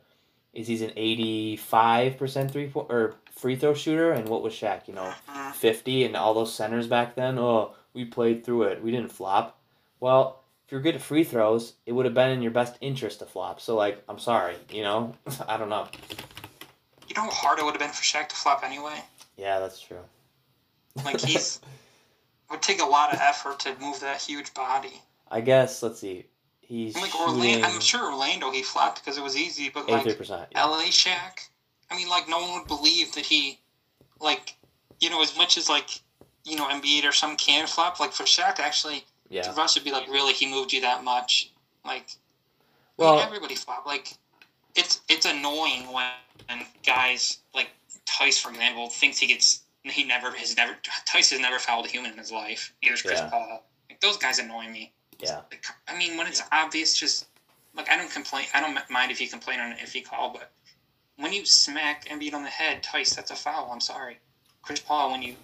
is 0.53 0.66
he's 0.66 0.83
an 0.83 0.93
eighty-five 0.97 2.16
percent 2.18 2.51
three 2.51 2.68
po- 2.68 2.87
or 2.91 3.14
free 3.37 3.57
throw 3.57 3.74
shooter. 3.74 4.12
And 4.12 4.28
what 4.28 4.43
was 4.43 4.53
Shaq? 4.55 4.87
You 4.89 4.95
know, 4.95 5.12
Mhm. 5.28 5.53
fifty, 5.55 6.05
and 6.05 6.16
all 6.16 6.35
those 6.35 6.55
centers 6.55 6.87
back 6.87 7.14
then. 7.14 7.39
Oh, 7.39 7.74
we 7.93 8.05
played 8.05 8.45
through 8.45 8.64
it. 8.64 8.82
We 8.82 8.91
didn't 8.91 9.12
flop. 9.12 9.59
Well, 10.01 10.41
if 10.66 10.72
you're 10.72 10.80
good 10.80 10.95
at 10.97 11.03
free 11.03 11.24
throws, 11.24 11.74
it 11.87 11.93
would 11.93 12.05
have 12.05 12.14
been 12.14 12.30
in 12.30 12.43
your 12.43 12.51
best 12.51 12.76
interest 12.80 13.18
to 13.20 13.26
flop. 13.26 13.61
So 13.61 13.74
like, 13.76 14.03
I'm 14.09 14.18
sorry. 14.18 14.57
You 14.70 14.82
know, 14.82 15.14
I 15.49 15.57
don't 15.57 15.68
know. 15.68 15.89
You 17.09 17.14
know 17.16 17.22
how 17.22 17.30
hard 17.30 17.59
it 17.59 17.64
would 17.64 17.72
have 17.74 17.80
been 17.80 17.91
for 17.91 18.03
Shaq 18.03 18.28
to 18.30 18.37
flop 18.37 18.64
anyway. 18.64 19.03
Yeah, 19.37 19.61
that's 19.61 19.80
true. 19.80 20.01
Like 21.05 21.20
he's 21.24 21.61
would 22.51 22.62
take 22.62 22.80
a 22.80 22.85
lot 22.87 23.12
of 23.12 23.20
effort 23.20 23.59
to 23.61 23.74
move 23.80 24.01
that 24.01 24.20
huge 24.20 24.53
body. 24.55 25.03
I 25.30 25.41
guess. 25.41 25.82
Let's 25.82 26.01
see. 26.01 26.26
He's 26.61 26.97
I'm 26.97 27.03
like 27.03 27.14
Orlando, 27.20 27.66
I'm 27.66 27.80
sure 27.80 28.11
Orlando 28.12 28.51
he 28.51 28.62
flopped 28.62 29.01
because 29.05 29.18
it 29.18 29.22
was 29.22 29.37
easy, 29.37 29.68
but 29.68 29.89
like 29.89 30.16
percent. 30.16 30.47
LA 30.55 30.85
Shaq, 30.85 31.49
I 31.95 31.97
mean, 31.97 32.09
like 32.09 32.29
no 32.29 32.41
one 32.41 32.53
would 32.59 32.67
believe 32.69 33.13
that 33.15 33.25
he, 33.25 33.61
like, 34.21 34.55
you 35.01 35.11
know, 35.11 35.23
as 35.23 35.37
much 35.37 35.57
as 35.57 35.69
like, 35.69 36.01
you 36.45 36.57
know, 36.57 36.67
Embiid 36.69 37.05
or 37.05 37.13
some 37.13 37.37
can 37.37 37.67
flop, 37.67 38.01
like 38.01 38.13
for 38.13 38.25
Shaq 38.25 38.59
actually, 38.59 39.05
Yeah. 39.29 39.43
to 39.43 39.51
us 39.61 39.75
would 39.77 39.85
be 39.85 39.93
like, 39.93 40.09
really, 40.09 40.33
he 40.33 40.51
moved 40.51 40.73
you 40.73 40.81
that 40.83 41.05
much, 41.05 41.51
like. 41.85 42.09
Well- 42.97 43.15
I 43.15 43.17
mean, 43.19 43.27
everybody 43.27 43.55
flop. 43.55 43.87
Like, 43.87 44.17
it's 44.75 45.01
it's 45.09 45.25
annoying 45.27 45.93
when 45.93 46.67
guys 46.85 47.39
like 47.55 47.69
Theis, 48.07 48.41
for 48.41 48.51
example, 48.51 48.89
thinks 48.91 49.19
he 49.19 49.27
gets 49.29 49.61
he 49.85 50.05
never 50.05 50.33
has 50.33 50.57
never 50.57 50.77
Theis 51.07 51.31
has 51.31 51.39
never 51.41 51.59
fouled 51.61 51.87
a 51.87 51.89
human 51.89 52.11
in 52.13 52.19
his 52.19 52.33
life. 52.33 52.73
Either 52.83 52.97
Chris 52.97 53.21
Yeah. 53.21 53.29
Paul. 53.31 53.65
Like 53.89 54.01
those 54.01 54.17
guys 54.17 54.39
annoy 54.41 54.69
me. 54.69 54.93
Yeah. 55.21 55.43
Like, 55.51 55.65
I 55.89 55.97
mean, 55.97 56.17
when 56.17 56.27
it's 56.27 56.43
obvious, 56.53 56.99
just 56.99 57.27
like 57.77 57.89
I 57.91 57.97
don't 57.97 58.11
complain. 58.11 58.47
I 58.55 58.61
don't 58.61 58.79
mind 58.91 59.13
if 59.13 59.21
you 59.21 59.29
complain 59.29 59.61
on 59.61 59.73
it 59.73 59.79
if 59.81 59.95
you 59.95 60.03
call, 60.03 60.31
but 60.33 60.51
when 61.17 61.33
you 61.33 61.45
smack 61.47 62.07
Embiid 62.09 62.35
on 62.35 62.43
the 62.43 62.49
head, 62.51 62.83
Theis, 62.83 63.15
that's 63.15 63.31
a 63.31 63.37
foul. 63.37 63.71
I'm 63.73 63.81
sorry, 63.81 64.19
Chris 64.62 64.81
Paul. 64.81 65.12
When 65.12 65.23
you 65.23 65.37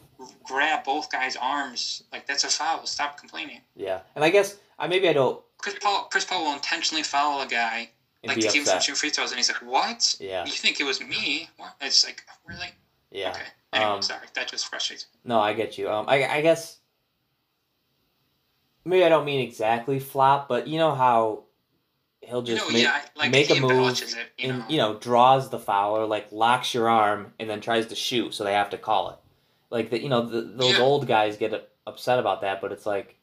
grab 0.44 0.84
both 0.84 1.10
guys' 1.10 1.36
arms, 1.40 2.02
like 2.12 2.26
that's 2.26 2.44
a 2.44 2.48
foul. 2.48 2.86
Stop 2.86 3.18
complaining. 3.18 3.60
Yeah. 3.76 4.00
And 4.14 4.24
I 4.24 4.30
guess 4.30 4.56
I 4.78 4.86
maybe 4.86 5.08
I 5.08 5.12
don't 5.12 5.40
Chris 5.58 5.76
Paul, 5.80 6.08
Chris 6.10 6.24
Paul 6.24 6.44
will 6.44 6.54
intentionally 6.54 7.02
foul 7.02 7.40
a 7.42 7.46
guy 7.46 7.90
like 8.24 8.38
team 8.38 8.50
from 8.50 8.60
upset. 8.76 8.82
two 8.82 8.94
free 8.94 9.10
throws, 9.10 9.30
and 9.30 9.38
he's 9.38 9.50
like, 9.50 9.62
"What? 9.62 10.14
Yeah, 10.20 10.44
You 10.44 10.52
think 10.52 10.80
it 10.80 10.84
was 10.84 11.00
me? 11.00 11.48
What?" 11.56 11.72
It's 11.80 12.04
like, 12.04 12.22
really? 12.46 12.68
yeah. 13.10 13.30
Okay. 13.30 13.42
Anyway, 13.72 13.90
Um, 13.92 14.02
sorry. 14.02 14.26
That 14.34 14.48
just 14.48 14.66
frustrates. 14.68 15.06
me. 15.12 15.20
No, 15.30 15.38
I 15.40 15.52
get 15.54 15.78
you. 15.78 15.88
Um, 15.90 16.06
I, 16.08 16.26
I 16.26 16.40
guess 16.40 16.78
maybe 18.84 19.04
I 19.04 19.08
don't 19.08 19.24
mean 19.24 19.40
exactly 19.40 19.98
flop, 20.00 20.48
but 20.48 20.66
you 20.66 20.78
know 20.78 20.94
how 20.94 21.44
he'll 22.22 22.42
just 22.42 22.70
make 22.72 22.82
yeah, 22.82 23.00
like 23.16 23.30
make 23.30 23.50
a 23.50 23.58
move 23.60 23.92
it. 24.00 24.14
You 24.38 24.48
and 24.50 24.58
know. 24.60 24.64
you 24.68 24.76
know 24.78 24.98
draws 24.98 25.50
the 25.50 25.58
foul 25.58 25.96
or 25.96 26.06
like 26.06 26.30
locks 26.32 26.72
your 26.74 26.88
arm 26.88 27.32
and 27.40 27.48
then 27.48 27.60
tries 27.60 27.86
to 27.86 27.94
shoot, 27.94 28.34
so 28.34 28.44
they 28.44 28.52
have 28.52 28.70
to 28.70 28.78
call 28.78 29.10
it. 29.10 29.16
Like 29.70 29.90
the 29.90 30.00
you 30.02 30.08
know 30.08 30.22
the, 30.26 30.42
those 30.42 30.78
Yeah. 30.78 30.84
old 30.84 31.06
guys 31.06 31.36
get 31.36 31.70
upset 31.86 32.18
about 32.18 32.40
that, 32.42 32.60
but 32.60 32.72
it's 32.72 32.86
like 32.86 33.16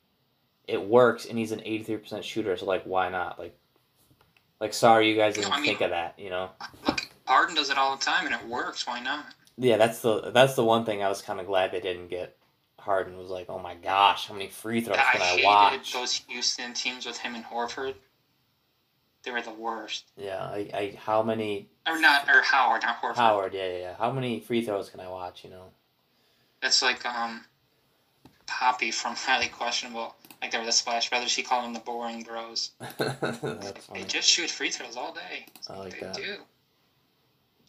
it 0.68 0.82
works, 0.86 1.26
and 1.26 1.38
he's 1.38 1.52
an 1.52 1.62
eighty 1.64 1.84
three 1.84 1.98
percent 1.98 2.26
shooter, 2.26 2.56
so 2.58 2.66
like 2.66 2.84
why 2.84 3.10
not? 3.10 3.38
Like 3.40 3.58
like 4.60 4.74
sorry 4.74 5.10
you 5.10 5.16
guys 5.16 5.36
No, 5.38 5.44
didn't 5.44 5.54
I 5.54 5.58
mean- 5.58 5.66
think 5.68 5.82
of 5.82 5.90
that, 5.92 6.16
you 6.18 6.30
know. 6.30 6.50
Look, 6.88 7.08
Harden 7.26 7.56
does 7.56 7.70
it 7.70 7.78
all 7.78 7.96
the 7.96 8.04
time, 8.04 8.26
and 8.26 8.34
it 8.36 8.48
works. 8.48 8.88
Why 8.88 9.00
not? 9.00 9.26
Yeah, 9.58 9.78
that's 9.78 10.02
the 10.02 10.32
that's 10.32 10.56
the 10.56 10.64
one 10.64 10.86
thing 10.86 11.04
I 11.04 11.10
was 11.10 11.22
kind 11.22 11.40
of 11.40 11.46
glad 11.46 11.72
they 11.72 11.80
didn't 11.82 12.10
get. 12.10 12.36
Harden 12.80 13.18
was 13.18 13.30
like, 13.30 13.48
oh 13.50 13.60
my 13.60 13.76
gosh, 13.76 14.28
how 14.28 14.34
many 14.34 14.48
free 14.48 14.80
throws 14.80 14.98
I 14.98 15.12
can 15.12 15.22
I, 15.22 15.26
hated 15.26 15.46
watch? 15.46 15.94
those 15.94 16.14
Houston 16.30 16.74
teams 16.74 17.06
with 17.06 17.18
him 17.18 17.36
and 17.36 17.44
Horford. 17.44 17.96
They 19.28 19.34
were 19.34 19.42
the 19.42 19.52
worst. 19.52 20.06
Yeah, 20.16 20.40
I, 20.42 20.70
I 20.74 20.98
how 20.98 21.22
many 21.22 21.68
Or 21.86 22.00
not, 22.00 22.30
or 22.30 22.42
Howard, 22.44 22.84
not 22.84 23.02
Horford. 23.02 23.18
Howard? 23.18 23.54
Yeah, 23.54 23.68
yeah, 23.68 23.78
yeah. 23.80 23.96
How 23.98 24.10
many 24.10 24.40
free 24.40 24.64
throws 24.64 24.90
can 24.90 25.02
I 25.02 25.10
watch? 25.10 25.44
You 25.44 25.50
know. 25.50 25.64
That's 26.62 26.82
like 26.82 27.06
um, 27.06 27.44
Papi 28.48 28.94
from 28.94 29.16
Highly 29.18 29.50
Questionable. 29.50 30.16
Like 30.42 30.52
they 30.52 30.60
were 30.60 30.64
the 30.64 30.72
Splash 30.72 31.10
Brothers. 31.10 31.30
she 31.30 31.44
called 31.44 31.66
them 31.66 31.74
the 31.74 31.82
boring 31.82 32.24
bros. 32.24 32.72
that's 32.98 33.88
They 33.88 34.04
just 34.04 34.30
shoot 34.30 34.50
free 34.50 34.70
throws 34.70 34.96
all 34.96 35.14
day. 35.14 35.46
I 35.70 35.78
like 35.78 36.00
they 36.00 36.06
that. 36.08 36.16
do. 36.16 36.36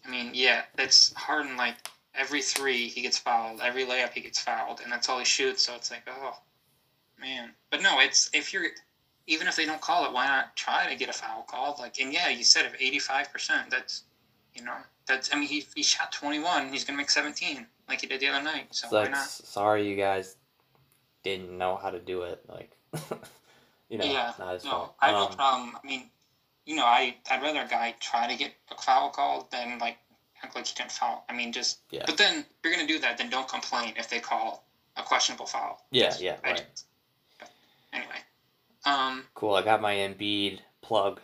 I 0.07 0.11
mean, 0.11 0.31
yeah, 0.35 0.63
it's 0.79 1.13
Harden. 1.15 1.57
Like 1.57 1.75
every 2.15 2.41
three, 2.41 2.87
he 2.87 3.03
gets 3.03 3.19
fouled. 3.19 3.61
Every 3.61 3.85
layup, 3.85 4.13
he 4.13 4.21
gets 4.21 4.39
fouled, 4.39 4.79
and 4.81 4.93
that's 4.93 5.09
all 5.09 5.19
he 5.19 5.25
shoots. 5.25 5.67
So 5.67 5.75
it's 5.75 5.91
like, 5.91 6.07
oh, 6.09 6.39
man. 7.21 7.51
But 7.73 7.83
no, 7.83 7.99
it's 7.99 8.31
if 8.33 8.53
you're 8.53 8.67
even 9.29 9.47
if 9.47 9.57
they 9.57 9.67
don't 9.67 9.81
call 9.81 10.07
it, 10.07 10.13
why 10.13 10.27
not 10.27 10.57
try 10.57 10.89
to 10.89 10.97
get 10.97 11.11
a 11.11 11.13
foul 11.13 11.43
called? 11.43 11.79
Like, 11.79 12.01
and 12.01 12.13
yeah, 12.13 12.31
you 12.31 12.43
said 12.43 12.73
five 13.01 13.31
percent, 13.31 13.71
that's 13.71 14.03
you 14.55 14.65
know, 14.65 14.75
that's 15.07 15.33
I 15.33 15.39
mean, 15.39 15.47
he 15.49 15.65
he 15.77 15.83
shot 15.83 16.11
twenty 16.11 16.41
one. 16.41 16.73
He's 16.73 16.85
gonna 16.85 16.97
make 16.97 17.11
seventeen, 17.11 17.67
like 17.89 18.01
he 18.01 18.07
did 18.07 18.21
the 18.21 18.29
other 18.29 18.43
night. 18.43 18.69
So 18.71 18.87
It's 18.87 18.93
why 18.93 19.03
like, 19.03 19.11
not? 19.13 19.29
sorry 19.29 19.87
you 19.89 19.97
guys 19.97 20.35
didn't 21.23 21.57
know 21.57 21.77
how 21.77 21.91
to 21.91 21.99
do 22.01 22.23
it. 22.23 22.43
Like, 22.49 22.71
you 23.91 23.99
know, 23.99 24.05
yeah, 24.07 24.33
not 24.39 24.55
his 24.55 24.65
no, 24.65 24.71
fault. 24.71 24.95
I 25.01 25.09
have 25.09 25.15
no 25.15 25.27
Um, 25.27 25.37
problem. 25.37 25.77
I 25.83 25.87
mean, 25.87 26.11
you 26.65 26.75
know, 26.77 26.87
I 26.87 27.17
I'd 27.31 27.43
rather 27.43 27.61
a 27.61 27.69
guy 27.69 27.95
try 28.01 28.27
to 28.27 28.37
get 28.37 28.55
a 28.71 28.81
foul 28.81 29.11
called 29.11 29.51
than 29.51 29.79
like 29.79 29.99
act 30.43 30.55
like 30.55 30.67
he 30.67 30.75
didn't 30.75 30.93
foul. 30.93 31.25
I 31.29 31.35
mean, 31.35 31.53
just 31.53 31.81
Yeah. 31.91 32.05
But 32.07 32.17
then 32.17 32.39
if 32.39 32.47
you're 32.65 32.73
gonna 32.73 32.87
do 32.89 32.99
that, 33.01 33.19
then 33.19 33.29
don't 33.29 33.49
complain 33.49 33.93
if 33.99 34.09
they 34.09 34.21
call 34.21 34.65
a 34.97 35.03
questionable 35.03 35.47
foul. 35.47 35.85
Yeah, 35.91 36.15
yeah, 36.19 36.37
I 36.43 36.53
right. 36.53 36.83
anyway, 37.93 38.21
um, 38.89 39.25
Cool. 39.35 39.55
I 39.55 39.63
got 39.63 39.81
my 39.83 39.95
Embiid 39.95 40.61
plug. 40.83 41.21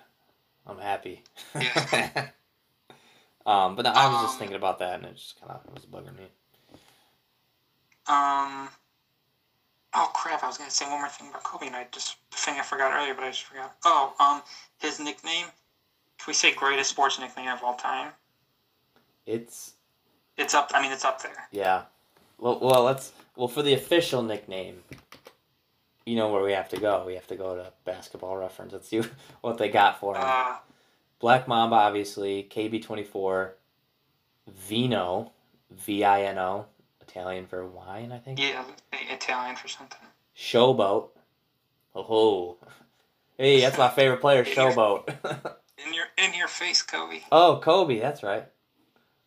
I'm 0.66 0.78
happy. 0.78 1.22
Yeah. 1.54 2.28
um, 3.46 3.76
but 3.76 3.82
no, 3.82 3.90
I 3.92 4.08
was 4.08 4.22
just 4.22 4.34
Um, 4.34 4.38
thinking 4.38 4.56
about 4.56 4.78
that, 4.78 4.94
and 4.94 5.04
it 5.06 5.16
just 5.16 5.38
kind 5.40 5.52
of 5.52 5.60
was 5.74 5.84
bugging 5.86 6.16
me. 6.16 6.28
um, 8.06 8.68
oh 9.94 10.10
crap! 10.14 10.42
I 10.42 10.46
was 10.46 10.58
gonna 10.58 10.70
say 10.70 10.86
one 10.86 11.00
more 11.00 11.08
thing 11.08 11.28
about 11.28 11.44
Kobe, 11.44 11.66
and 11.66 11.76
I 11.76 11.86
just 11.92 12.16
the 12.30 12.36
thing 12.36 12.58
I 12.58 12.62
forgot 12.62 12.92
earlier, 12.92 13.14
but 13.14 13.24
I 13.24 13.30
just 13.30 13.44
forgot. 13.44 13.76
Oh, 13.84 14.14
um, 14.20 14.42
his 14.78 15.00
nickname. 15.00 15.46
If 16.18 16.26
we 16.26 16.32
say 16.32 16.54
greatest 16.54 16.90
sports 16.90 17.18
nickname 17.18 17.48
of 17.48 17.62
all 17.62 17.74
time, 17.74 18.12
It's 19.26 19.72
it's 20.36 20.54
up. 20.54 20.70
I 20.74 20.80
mean, 20.82 20.92
it's 20.92 21.04
up 21.04 21.22
there. 21.22 21.48
yeah. 21.50 21.82
Well, 22.38 22.58
well, 22.60 22.82
let's 22.84 23.12
well 23.36 23.48
for 23.48 23.62
the 23.62 23.74
official 23.74 24.22
nickname. 24.22 24.82
You 26.06 26.16
know 26.16 26.28
where 26.32 26.42
we 26.42 26.52
have 26.52 26.68
to 26.70 26.76
go. 26.78 27.04
We 27.06 27.14
have 27.14 27.26
to 27.28 27.36
go 27.36 27.56
to 27.56 27.72
Basketball 27.84 28.36
Reference. 28.36 28.72
Let's 28.72 28.88
see 28.88 29.00
what 29.40 29.58
they 29.58 29.68
got 29.70 30.00
for 30.00 30.14
him. 30.16 30.22
Uh, 30.24 30.56
Black 31.18 31.48
Mamba, 31.48 31.76
obviously. 31.76 32.46
KB24. 32.50 33.52
Vino. 34.48 35.32
V 35.70 36.04
I 36.04 36.22
N 36.24 36.38
O. 36.38 36.66
Italian 37.00 37.46
for 37.46 37.66
wine, 37.66 38.12
I 38.12 38.18
think. 38.18 38.38
yeah, 38.40 38.64
Italian 38.92 39.56
for 39.56 39.68
something. 39.68 39.98
Showboat. 40.36 41.08
Oh, 41.94 42.56
hey, 43.38 43.60
that's 43.60 43.78
my 43.78 43.88
favorite 43.88 44.20
player, 44.20 44.44
Showboat. 44.44 45.08
In 45.86 45.92
your 45.92 46.06
in 46.16 46.34
your 46.34 46.48
face, 46.48 46.82
Kobe. 46.82 47.20
oh, 47.32 47.60
Kobe, 47.62 47.98
that's 47.98 48.22
right. 48.22 48.46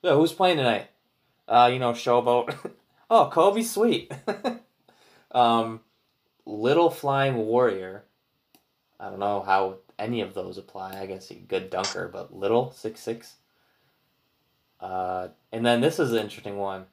Yeah, 0.02 0.16
who's 0.16 0.32
playing 0.32 0.58
tonight? 0.58 0.88
Uh, 1.48 1.70
you 1.72 1.78
know, 1.80 1.92
Showboat. 1.92 2.56
oh, 3.10 3.30
Kobe, 3.32 3.62
sweet. 3.64 4.12
um, 5.32 5.82
Little 6.48 6.90
Flying 6.90 7.36
Warrior. 7.38 8.06
I 9.00 9.10
don't 9.10 9.20
know 9.20 9.42
how 9.42 9.78
any 10.00 10.22
of 10.22 10.34
those 10.34 10.58
apply. 10.58 11.00
I 11.00 11.06
guess 11.06 11.30
a 11.30 11.36
good 11.36 11.70
dunker, 11.70 12.08
but 12.08 12.34
Little 12.34 12.72
six 12.72 13.02
six. 13.02 13.36
Uh, 14.80 15.30
and 15.52 15.66
then 15.66 15.82
this 15.82 16.00
is 16.00 16.12
an 16.14 16.20
interesting 16.20 16.58
one. 16.58 16.86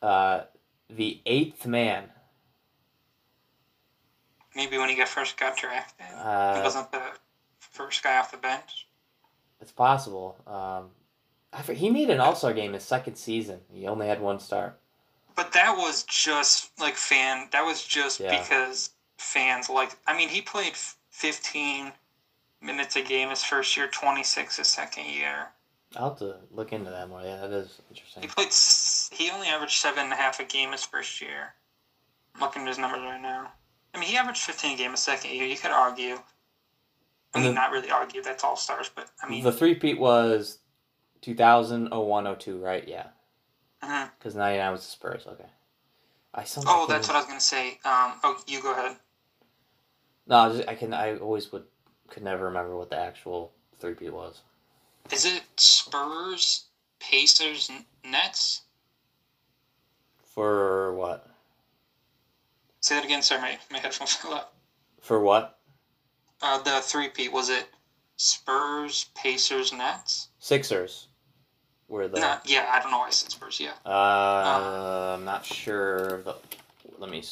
Uh, 0.00 0.42
the 0.88 1.20
eighth 1.26 1.66
man. 1.66 2.04
Maybe 4.56 4.78
when 4.78 4.88
he 4.88 4.96
got 4.96 5.08
first 5.08 5.36
got 5.36 5.56
drafted, 5.56 6.06
he 6.06 6.14
Uh, 6.14 6.62
wasn't 6.64 6.90
the 6.90 7.02
first 7.58 8.02
guy 8.02 8.16
off 8.18 8.30
the 8.30 8.38
bench. 8.38 8.88
It's 9.60 9.72
possible. 9.72 10.36
Um, 10.46 10.90
I 11.52 11.62
he 11.74 11.90
made 11.90 12.10
an 12.10 12.20
All 12.20 12.34
Star 12.34 12.52
game 12.52 12.72
his 12.72 12.84
second 12.84 13.16
season. 13.16 13.60
He 13.70 13.86
only 13.86 14.06
had 14.06 14.20
one 14.20 14.38
start. 14.40 14.80
But 15.38 15.52
that 15.52 15.76
was 15.76 16.02
just 16.02 16.72
like 16.80 16.96
fan. 16.96 17.46
That 17.52 17.64
was 17.64 17.84
just 17.86 18.18
Yeah. 18.18 18.40
because 18.40 18.90
fans 19.18 19.70
like. 19.70 19.96
I 20.04 20.16
mean, 20.16 20.28
he 20.28 20.42
played 20.42 20.74
fifteen 21.10 21.92
minutes 22.60 22.96
a 22.96 23.02
game 23.02 23.30
his 23.30 23.44
first 23.44 23.76
year, 23.76 23.86
twenty 23.86 24.24
six 24.24 24.56
his 24.56 24.66
second 24.66 25.06
year. 25.06 25.50
I'll 25.94 26.08
have 26.10 26.18
to 26.18 26.38
look 26.50 26.72
into 26.72 26.90
that 26.90 27.08
more. 27.08 27.22
Yeah, 27.22 27.36
that 27.36 27.52
is 27.52 27.80
interesting. 27.88 28.24
He 28.24 28.28
played. 28.28 28.52
He 29.12 29.30
only 29.30 29.46
averaged 29.46 29.78
seven 29.78 30.04
and 30.06 30.12
a 30.12 30.16
half 30.16 30.40
a 30.40 30.44
game 30.44 30.72
his 30.72 30.84
first 30.84 31.20
year. 31.20 31.54
I'm 32.34 32.40
looking 32.40 32.62
at 32.62 32.68
his 32.68 32.78
numbers 32.78 33.02
right 33.02 33.22
now. 33.22 33.52
I 33.94 33.98
mean, 34.00 34.08
he 34.08 34.16
averaged 34.16 34.40
fifteen 34.40 34.74
a 34.74 34.76
game 34.76 34.90
his 34.90 35.00
second 35.04 35.30
year. 35.30 35.44
You 35.46 35.56
could 35.56 35.70
argue. 35.70 36.18
I 37.32 37.38
mean, 37.38 37.44
the- 37.50 37.52
not 37.52 37.70
really 37.70 37.92
argue. 37.92 38.22
That's 38.22 38.42
all 38.42 38.56
stars, 38.56 38.90
but 38.92 39.08
I 39.22 39.28
mean, 39.28 39.44
the 39.44 39.52
three 39.52 39.76
peat 39.76 40.00
was 40.00 40.58
2000, 41.20 41.90
01, 41.92 42.26
02, 42.40 42.58
right? 42.58 42.88
Yeah, 42.88 43.06
mhm. 43.82 44.10
because 44.18 44.34
99 44.34 44.72
was 44.72 44.82
the 44.82 44.90
Spurs. 44.90 45.26
Okay. 45.26 45.48
I 46.34 46.44
somehow 46.44 46.82
oh, 46.82 46.86
that's 46.86 47.08
what 47.08 47.16
I 47.16 47.20
was 47.20 47.26
gonna 47.26 47.40
say. 47.40 47.70
Um, 47.84 48.14
oh, 48.22 48.40
you 48.46 48.62
go 48.62 48.72
ahead. 48.72 48.96
No, 50.26 50.36
I, 50.36 50.48
just, 50.56 50.68
I 50.68 50.74
can. 50.74 50.92
I 50.92 51.16
always 51.16 51.50
would 51.52 51.64
could 52.08 52.22
never 52.22 52.44
remember 52.44 52.76
what 52.76 52.90
the 52.90 52.98
actual 52.98 53.52
three 53.78 53.94
peat 53.94 54.12
was. 54.12 54.42
Is 55.10 55.24
it 55.24 55.42
Spurs, 55.56 56.66
Pacers, 57.00 57.70
Nets? 58.04 58.62
For 60.34 60.94
what? 60.94 61.26
Say 62.80 62.94
that 62.94 63.04
again. 63.04 63.22
Sorry, 63.22 63.40
my, 63.40 63.58
my 63.70 63.78
headphones 63.78 64.12
fell 64.16 64.34
out. 64.34 64.52
For 65.00 65.20
what? 65.20 65.58
Uh, 66.40 66.62
the 66.62 66.80
three 66.82 67.08
peat 67.08 67.32
was 67.32 67.48
it 67.48 67.68
Spurs, 68.16 69.06
Pacers, 69.14 69.72
Nets? 69.72 70.28
Sixers. 70.38 71.07
Were 71.88 72.06
the. 72.08 72.20
No, 72.20 72.36
yeah, 72.44 72.70
I 72.70 72.80
don't 72.80 72.90
know 72.90 72.98
why 72.98 73.10
Spurs. 73.10 73.58
Yeah, 73.60 73.72
Uh, 73.86 75.14
I'm 75.16 75.24
not 75.24 75.44
sure. 75.44 76.22
The, 76.22 76.34
let 76.98 77.10
me. 77.10 77.22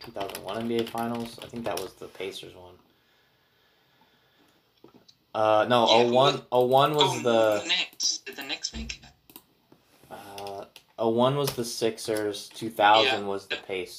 2001 0.00 0.68
NBA 0.68 0.88
Finals. 0.88 1.38
I 1.42 1.46
think 1.46 1.64
that 1.64 1.80
was 1.80 1.94
the 1.94 2.06
Pacers 2.06 2.54
one. 2.54 2.74
Uh, 5.34 5.66
no, 5.68 5.86
Yeah, 5.86 5.92
oh 5.94 6.12
one, 6.12 6.42
oh 6.50 6.66
one 6.66 6.94
was 6.94 7.24
oh, 7.24 7.60
the. 7.60 7.64
Knicks. 7.68 8.18
Did 8.18 8.36
the 8.36 8.42
Knicks 8.42 8.74
make 8.74 9.00
it? 9.02 9.38
Uh, 10.10 10.64
oh 10.98 11.08
one 11.10 11.36
was 11.36 11.50
the 11.50 11.64
Sixers. 11.64 12.48
2000 12.54 13.04
Yeah. 13.22 13.26
was 13.26 13.46
the 13.46 13.56
Pacers. 13.56 13.94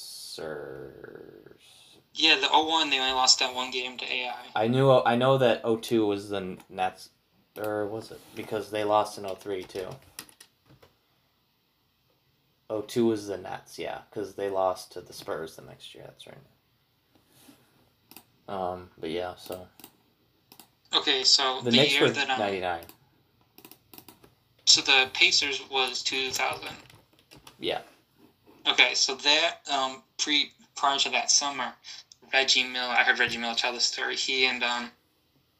Yeah, 2.14 2.36
the 2.40 2.48
01, 2.48 2.90
they 2.90 2.98
only 2.98 3.12
lost 3.12 3.38
that 3.38 3.54
one 3.54 3.70
game 3.70 3.96
to 3.96 4.04
AI. 4.04 4.34
I 4.54 4.66
knew. 4.66 4.90
I 4.90 5.14
know 5.16 5.38
that 5.38 5.62
02 5.64 6.04
was 6.04 6.28
the 6.28 6.58
Nets, 6.68 7.10
or 7.60 7.86
was 7.86 8.10
it 8.10 8.20
because 8.34 8.70
they 8.70 8.84
lost 8.84 9.18
in 9.18 9.24
03 9.28 9.64
too. 9.64 9.88
02 12.86 13.06
was 13.06 13.26
the 13.26 13.36
Nets, 13.36 13.78
yeah, 13.78 14.02
because 14.08 14.34
they 14.34 14.48
lost 14.48 14.92
to 14.92 15.00
the 15.00 15.12
Spurs 15.12 15.56
the 15.56 15.62
next 15.62 15.92
year. 15.94 16.04
That's 16.06 16.26
right. 16.26 16.36
Um, 18.48 18.90
but 18.98 19.10
yeah, 19.10 19.34
so 19.36 19.66
Okay, 20.92 21.22
so 21.22 21.60
the 21.62 21.70
the, 21.70 21.88
year 21.88 22.10
that 22.10 22.30
um, 22.30 22.38
99. 22.38 22.80
so 24.66 24.80
the 24.80 25.08
Pacers 25.12 25.62
was 25.70 26.02
2000. 26.02 26.68
Yeah. 27.60 27.80
Okay, 28.66 28.94
so 28.94 29.14
that 29.16 29.58
um 29.70 30.02
pre 30.18 30.52
prior 30.76 30.98
to 30.98 31.10
that 31.10 31.30
summer, 31.30 31.72
Reggie 32.32 32.64
Miller. 32.64 32.92
I 32.92 33.02
heard 33.04 33.18
Reggie 33.18 33.38
Miller 33.38 33.54
tell 33.54 33.72
the 33.72 33.80
story. 33.80 34.16
He 34.16 34.46
and 34.46 34.62
um 34.62 34.90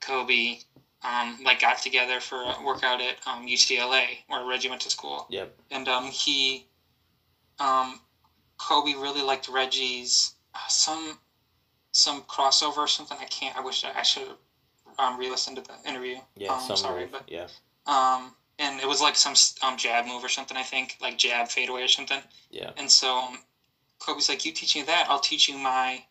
Kobe 0.00 0.58
um, 1.02 1.38
like 1.44 1.60
got 1.60 1.78
together 1.78 2.20
for 2.20 2.36
a 2.42 2.56
workout 2.64 3.00
at 3.00 3.16
um, 3.26 3.46
UCLA 3.46 4.18
where 4.28 4.44
Reggie 4.46 4.68
went 4.68 4.82
to 4.82 4.90
school, 4.90 5.26
Yep. 5.30 5.54
and 5.70 5.88
um, 5.88 6.04
he, 6.04 6.66
um, 7.58 8.00
Kobe 8.58 8.92
really 8.94 9.22
liked 9.22 9.48
Reggie's 9.48 10.34
uh, 10.54 10.58
some 10.68 11.18
some 11.92 12.22
crossover 12.22 12.78
or 12.78 12.88
something. 12.88 13.16
I 13.20 13.24
can't. 13.26 13.56
I 13.56 13.60
wish 13.60 13.84
I, 13.84 13.98
I 13.98 14.02
should 14.02 14.26
have 14.28 14.36
um, 14.98 15.18
re-listened 15.18 15.56
to 15.56 15.62
the 15.62 15.88
interview. 15.88 16.16
Yeah. 16.36 16.52
um, 16.52 16.76
sorry, 16.76 17.02
move. 17.02 17.12
but 17.12 17.24
yeah. 17.28 17.46
um, 17.86 18.34
and 18.58 18.78
it 18.80 18.86
was 18.86 19.00
like 19.00 19.16
some 19.16 19.34
um, 19.62 19.76
jab 19.78 20.06
move 20.06 20.22
or 20.22 20.28
something. 20.28 20.56
I 20.56 20.62
think 20.62 20.96
like 21.00 21.16
jab 21.18 21.48
fadeaway 21.48 21.82
or 21.82 21.88
something. 21.88 22.20
Yeah. 22.50 22.70
And 22.76 22.90
so 22.90 23.16
um, 23.18 23.38
Kobe's 23.98 24.28
like, 24.28 24.44
"You 24.44 24.52
teach 24.52 24.76
me 24.76 24.82
that, 24.82 25.06
I'll 25.08 25.18
teach 25.20 25.48
you 25.48 25.56
my, 25.56 26.04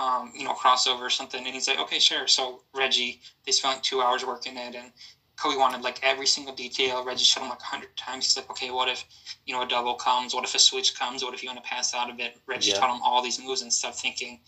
um, 0.00 0.32
you 0.36 0.44
know, 0.44 0.52
crossover 0.52 1.00
or 1.00 1.10
something." 1.10 1.44
And 1.44 1.54
he's 1.54 1.68
like, 1.68 1.78
"Okay, 1.78 1.98
sure." 1.98 2.26
So 2.28 2.62
Reggie, 2.74 3.18
they 3.44 3.52
spent 3.52 3.76
like 3.76 3.82
two 3.82 4.02
hours 4.02 4.24
working 4.24 4.56
it, 4.56 4.74
and 4.74 4.92
Kobe 5.36 5.56
wanted 5.56 5.82
like 5.82 5.98
every 6.02 6.26
single 6.26 6.54
detail. 6.54 7.04
Reggie 7.04 7.24
showed 7.24 7.42
him 7.42 7.48
like 7.50 7.62
a 7.62 7.66
hundred 7.66 7.96
times. 7.96 8.26
He's 8.26 8.36
like, 8.36 8.50
"Okay, 8.50 8.70
what 8.70 8.88
if, 8.88 9.04
you 9.46 9.54
know, 9.54 9.62
a 9.62 9.66
double 9.66 9.94
comes? 9.94 10.34
What 10.34 10.44
if 10.44 10.54
a 10.54 10.58
switch 10.58 10.94
comes? 10.94 11.24
What 11.24 11.34
if 11.34 11.42
you 11.42 11.48
want 11.48 11.62
to 11.62 11.68
pass 11.68 11.94
out 11.94 12.10
of 12.10 12.20
it?" 12.20 12.36
Reggie 12.46 12.72
Yeah. 12.72 12.78
taught 12.78 12.90
him 12.94 13.00
all 13.02 13.22
these 13.22 13.38
moves 13.40 13.62
and 13.62 13.72
stuff, 13.72 13.98
thinking, 13.98 14.38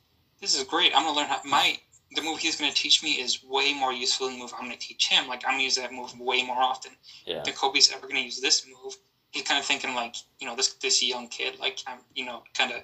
"This 0.40 0.54
is 0.54 0.64
great. 0.64 0.94
I'm 0.94 1.04
gonna 1.04 1.16
learn 1.16 1.28
how 1.28 1.40
my." 1.44 1.76
The 2.12 2.22
move 2.22 2.38
he's 2.38 2.56
going 2.56 2.72
to 2.72 2.76
teach 2.76 3.02
me 3.02 3.20
is 3.20 3.42
way 3.42 3.74
more 3.74 3.92
useful 3.92 4.28
than 4.28 4.36
the 4.36 4.42
move 4.42 4.54
I'm 4.54 4.64
going 4.66 4.76
to 4.76 4.78
teach 4.78 5.08
him. 5.08 5.28
Like 5.28 5.44
I'm 5.44 5.50
going 5.52 5.60
to 5.60 5.64
use 5.64 5.74
that 5.76 5.92
move 5.92 6.18
way 6.18 6.42
more 6.42 6.62
often 6.62 6.96
Yeah. 7.26 7.42
than 7.44 7.54
Kobe's 7.54 7.90
ever 7.90 8.02
going 8.06 8.16
to 8.16 8.22
use 8.22 8.40
this 8.40 8.64
move. 8.66 8.96
He's 9.32 9.42
kind 9.42 9.58
of 9.58 9.66
thinking 9.66 9.94
like, 9.94 10.16
you 10.40 10.46
know, 10.46 10.56
this 10.56 10.74
this 10.80 11.02
young 11.02 11.28
kid, 11.28 11.58
like 11.58 11.78
I'm, 11.86 12.00
you 12.14 12.24
know, 12.24 12.44
kind 12.54 12.72
of 12.72 12.82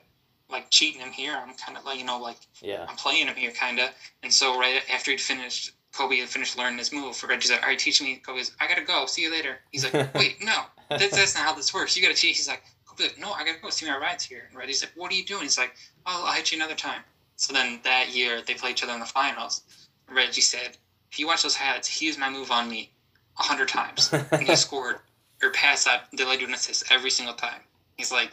like 0.50 0.70
cheating 0.70 1.00
him 1.00 1.10
here. 1.10 1.34
I'm 1.36 1.54
kind 1.54 1.76
of 1.78 1.84
like, 1.84 1.98
you 1.98 2.04
know, 2.04 2.18
like 2.18 2.36
Yeah. 2.60 2.86
I'm 2.88 2.96
playing 2.96 3.26
him 3.26 3.34
here, 3.36 3.50
kind 3.52 3.78
of. 3.80 3.90
And 4.22 4.32
so 4.32 4.58
right 4.58 4.82
after 4.92 5.10
he'd 5.10 5.20
finished, 5.20 5.72
Kobe 5.92 6.16
had 6.18 6.28
finished 6.28 6.58
learning 6.58 6.78
his 6.78 6.92
move. 6.92 7.22
Reggie's 7.22 7.50
like, 7.50 7.62
all 7.62 7.68
right, 7.68 7.78
teach 7.78 8.02
me. 8.02 8.16
Kobe's, 8.16 8.52
I 8.60 8.66
gotta 8.68 8.82
go. 8.84 9.06
See 9.06 9.22
you 9.22 9.30
later. 9.30 9.58
He's 9.70 9.84
like, 9.84 10.14
wait, 10.14 10.36
no, 10.44 10.64
that's, 10.90 11.16
that's 11.16 11.34
not 11.34 11.44
how 11.44 11.54
this 11.54 11.72
works. 11.72 11.96
You 11.96 12.02
gotta 12.02 12.14
teach. 12.14 12.36
He's 12.36 12.48
like, 12.48 12.62
Kobe's 12.86 13.08
like, 13.08 13.18
no, 13.18 13.32
I 13.32 13.44
gotta 13.44 13.60
go. 13.62 13.70
See 13.70 13.86
my 13.86 13.96
rides 13.96 14.24
here. 14.24 14.46
And 14.50 14.58
Reggie's 14.58 14.82
like, 14.82 14.92
what 14.96 15.10
are 15.12 15.14
you 15.14 15.24
doing? 15.24 15.42
He's 15.42 15.58
like, 15.58 15.74
oh, 16.06 16.24
I'll 16.26 16.32
hit 16.34 16.52
you 16.52 16.58
another 16.58 16.74
time. 16.74 17.02
So 17.36 17.52
then 17.52 17.80
that 17.84 18.14
year 18.14 18.40
they 18.46 18.54
played 18.54 18.72
each 18.72 18.82
other 18.84 18.92
in 18.92 19.00
the 19.00 19.06
finals. 19.06 19.62
Reggie 20.10 20.40
said, 20.40 20.76
if 21.10 21.18
you 21.18 21.26
watch 21.26 21.42
those 21.42 21.56
highlights, 21.56 21.88
he 21.88 22.06
used 22.06 22.18
my 22.18 22.28
move 22.30 22.50
on 22.50 22.68
me 22.68 22.90
a 23.38 23.42
hundred 23.42 23.68
times. 23.68 24.12
and 24.12 24.42
he 24.42 24.54
scored 24.56 24.96
or 25.42 25.50
passed 25.50 25.88
out 25.88 26.10
delay 26.12 26.36
do 26.36 26.46
an 26.46 26.54
assist 26.54 26.84
every 26.90 27.10
single 27.10 27.34
time. 27.34 27.60
He's 27.96 28.12
like, 28.12 28.32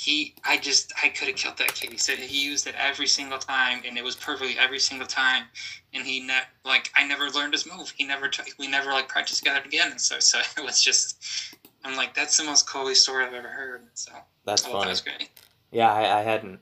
he, 0.00 0.34
I 0.44 0.56
just, 0.56 0.94
I 1.04 1.10
could 1.10 1.28
have 1.28 1.36
killed 1.36 1.58
that 1.58 1.74
kid. 1.74 1.92
He 1.92 1.98
said 1.98 2.18
he 2.18 2.42
used 2.42 2.66
it 2.66 2.74
every 2.78 3.06
single 3.06 3.38
time, 3.38 3.82
and 3.86 3.98
it 3.98 4.02
was 4.02 4.16
perfectly 4.16 4.56
every 4.58 4.78
single 4.78 5.06
time. 5.06 5.44
And 5.92 6.06
he 6.06 6.20
ne- 6.20 6.48
like, 6.64 6.90
I 6.96 7.06
never 7.06 7.28
learned 7.28 7.52
his 7.52 7.66
move. 7.66 7.92
He 7.94 8.06
never, 8.06 8.26
t- 8.28 8.50
we 8.58 8.66
never 8.66 8.92
like 8.92 9.08
practiced 9.08 9.40
together 9.40 9.60
again. 9.62 9.90
And 9.90 10.00
so, 10.00 10.18
so 10.20 10.38
it 10.56 10.64
was 10.64 10.82
just, 10.82 11.54
I'm 11.84 11.98
like, 11.98 12.14
that's 12.14 12.38
the 12.38 12.44
most 12.44 12.66
Kobe 12.66 12.94
story 12.94 13.26
I've 13.26 13.34
ever 13.34 13.48
heard. 13.48 13.82
So 13.92 14.12
That's 14.46 14.62
funny. 14.62 14.84
that 14.84 14.88
was 14.88 15.02
great. 15.02 15.28
Yeah, 15.70 15.92
I, 15.92 16.20
I 16.20 16.22
hadn't. 16.22 16.58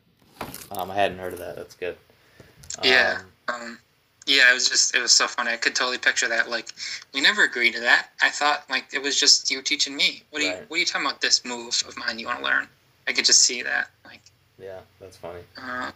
Um, 0.72 0.90
I 0.90 0.96
hadn't 0.96 1.18
heard 1.18 1.34
of 1.34 1.38
that. 1.38 1.54
That's 1.54 1.76
good. 1.76 1.96
Yeah. 2.82 3.20
Um, 3.46 3.54
Um, 3.54 3.78
yeah, 4.26 4.50
it 4.50 4.54
was 4.54 4.68
just 4.68 4.96
it 4.96 5.00
was 5.00 5.12
so 5.12 5.28
funny. 5.28 5.52
I 5.52 5.56
could 5.58 5.76
totally 5.76 5.98
picture 5.98 6.28
that. 6.28 6.50
Like, 6.50 6.70
we 7.14 7.20
never 7.20 7.44
agreed 7.44 7.74
to 7.74 7.80
that. 7.80 8.08
I 8.20 8.30
thought 8.30 8.64
like 8.68 8.92
it 8.92 9.00
was 9.00 9.18
just 9.18 9.48
you 9.48 9.62
teaching 9.62 9.94
me. 9.94 10.24
What 10.30 10.42
are 10.42 10.44
you 10.44 10.52
What 10.66 10.76
are 10.76 10.80
you 10.80 10.86
talking 10.86 11.06
about? 11.06 11.20
This 11.20 11.44
move 11.44 11.82
of 11.86 11.96
mine 11.96 12.18
you 12.18 12.26
want 12.26 12.40
to 12.40 12.44
learn? 12.44 12.68
I 13.08 13.12
could 13.12 13.24
just 13.24 13.40
see 13.40 13.62
that. 13.62 13.90
Like, 14.04 14.20
yeah, 14.58 14.80
that's 15.00 15.16
funny. 15.16 15.40
uh, 15.60 15.90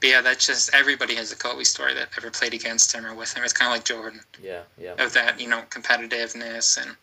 but 0.00 0.08
yeah, 0.08 0.20
that's 0.20 0.46
just 0.46 0.74
everybody 0.74 1.14
has 1.16 1.32
a 1.32 1.36
Kobe 1.36 1.64
story 1.64 1.94
that 1.94 2.08
ever 2.16 2.30
played 2.30 2.54
against 2.54 2.92
him 2.92 3.04
or 3.04 3.14
with 3.14 3.34
him. 3.34 3.44
It's 3.44 3.52
kind 3.52 3.70
of 3.70 3.76
like 3.76 3.84
Jordan 3.84 4.20
Yeah, 4.42 4.62
yeah, 4.80 4.94
of 4.98 5.12
that 5.14 5.40
you 5.40 5.48
know 5.48 5.62
competitiveness 5.70 6.80
and. 6.80 6.96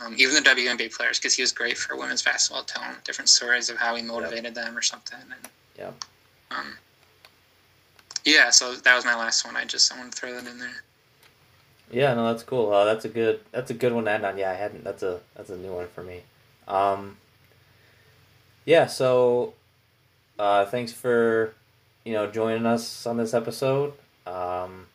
Um, 0.00 0.14
even 0.16 0.36
the 0.36 0.48
WNBA 0.48 0.96
players, 0.96 1.18
because 1.18 1.34
he 1.34 1.42
was 1.42 1.50
great 1.50 1.76
for 1.76 1.96
women's 1.96 2.22
basketball, 2.22 2.62
telling 2.62 2.90
different 3.02 3.28
stories 3.28 3.68
of 3.68 3.78
how 3.78 3.96
he 3.96 4.02
motivated 4.02 4.54
them 4.54 4.78
or 4.78 4.80
something. 4.80 5.18
And, 5.18 5.50
yeah. 5.76 5.90
um, 6.52 6.78
yeah, 8.24 8.50
so 8.50 8.74
that 8.74 8.94
was 8.94 9.04
my 9.04 9.16
last 9.16 9.44
one. 9.44 9.56
I 9.56 9.64
just 9.64 9.92
I 9.92 9.98
want 9.98 10.12
to 10.12 10.16
throw 10.16 10.32
that 10.34 10.46
in 10.46 10.58
there. 10.58 10.84
Yeah, 11.90 12.14
no, 12.14 12.26
that's 12.26 12.42
cool. 12.42 12.72
Uh, 12.72 12.84
that's 12.84 13.04
a 13.06 13.08
good. 13.08 13.40
That's 13.50 13.70
a 13.70 13.74
good 13.74 13.92
one 13.92 14.04
to 14.04 14.12
end 14.12 14.24
on. 14.26 14.36
Yeah, 14.38 14.50
I 14.50 14.54
hadn't. 14.54 14.84
That's 14.84 15.02
a 15.02 15.20
that's 15.34 15.50
a 15.50 15.56
new 15.56 15.72
one 15.72 15.88
for 15.94 16.02
me. 16.02 16.22
Um. 16.66 17.16
Yeah. 18.68 18.84
So, 18.86 19.54
uh, 20.38 20.66
thanks 20.66 20.92
for, 20.92 21.54
you 22.04 22.12
know, 22.12 22.30
joining 22.30 22.66
us 22.66 23.06
on 23.06 23.16
this 23.16 23.32
episode. 23.32 23.94
Um, 24.26 24.86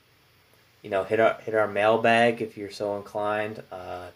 you 0.84 0.91
know, 0.91 1.03
hit 1.03 1.19
our 1.19 1.39
hit 1.41 1.55
our 1.55 1.67
mailbag 1.67 2.39
if 2.39 2.55
you're 2.55 2.69
so 2.69 2.97
inclined. 2.97 3.63
Uh, 3.71 4.09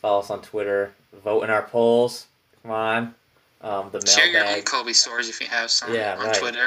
follow 0.00 0.20
us 0.20 0.30
on 0.30 0.40
Twitter. 0.40 0.92
Vote 1.24 1.42
in 1.42 1.50
our 1.50 1.62
polls. 1.62 2.26
Come 2.62 2.70
on. 2.70 3.14
Um, 3.60 3.88
the 3.90 4.06
Share 4.06 4.26
your 4.26 4.42
own 4.42 4.46
mailbag. 4.46 4.66
Kobe 4.66 4.92
stories 4.92 5.28
if 5.28 5.40
you 5.40 5.48
have 5.48 5.68
some 5.68 5.92
Yeah, 5.92 6.16
on 6.16 6.26
right. 6.26 6.36
Twitter 6.36 6.60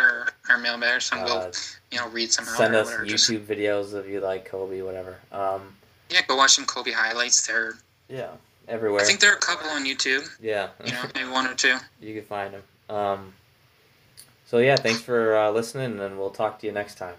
or, 0.49 0.55
or 0.55 0.57
mailbag 0.57 0.97
or 0.97 0.99
something. 0.99 1.31
Uh, 1.31 1.45
go, 1.45 1.51
you 1.91 1.99
know, 1.99 2.09
read 2.09 2.33
some 2.33 2.45
out 2.49 2.57
send 2.57 2.75
us 2.75 2.87
whatever. 2.87 3.05
Just- 3.05 3.29
YouTube 3.29 3.45
videos 3.45 3.93
of 3.93 4.09
you 4.09 4.19
like 4.19 4.43
Kobe, 4.43 4.81
whatever. 4.81 5.19
Um, 5.31 5.73
yeah, 6.09 6.21
go 6.27 6.35
watch 6.35 6.51
some 6.51 6.65
Kobe 6.65 6.91
highlights. 6.91 7.47
There, 7.47 7.75
yeah, 8.09 8.31
everywhere. 8.69 9.01
I 9.01 9.05
think 9.05 9.19
there 9.19 9.31
are 9.31 9.37
a 9.37 9.39
couple 9.39 9.69
on 9.69 9.85
YouTube. 9.85 10.27
yeah. 10.41 10.69
You 10.85 10.91
know, 10.91 11.03
maybe 11.15 11.29
one 11.29 11.47
or 11.47 11.53
two. 11.53 11.77
you 12.01 12.13
can 12.15 12.23
find 12.23 12.53
them. 12.53 12.63
Um, 12.89 13.33
so 14.45 14.57
yeah, 14.59 14.75
thanks 14.75 15.01
for 15.01 15.35
uh, 15.35 15.51
listening, 15.51 15.99
and 15.99 16.17
we'll 16.17 16.31
talk 16.31 16.59
to 16.59 16.67
you 16.67 16.73
next 16.73 16.95
time. 16.95 17.15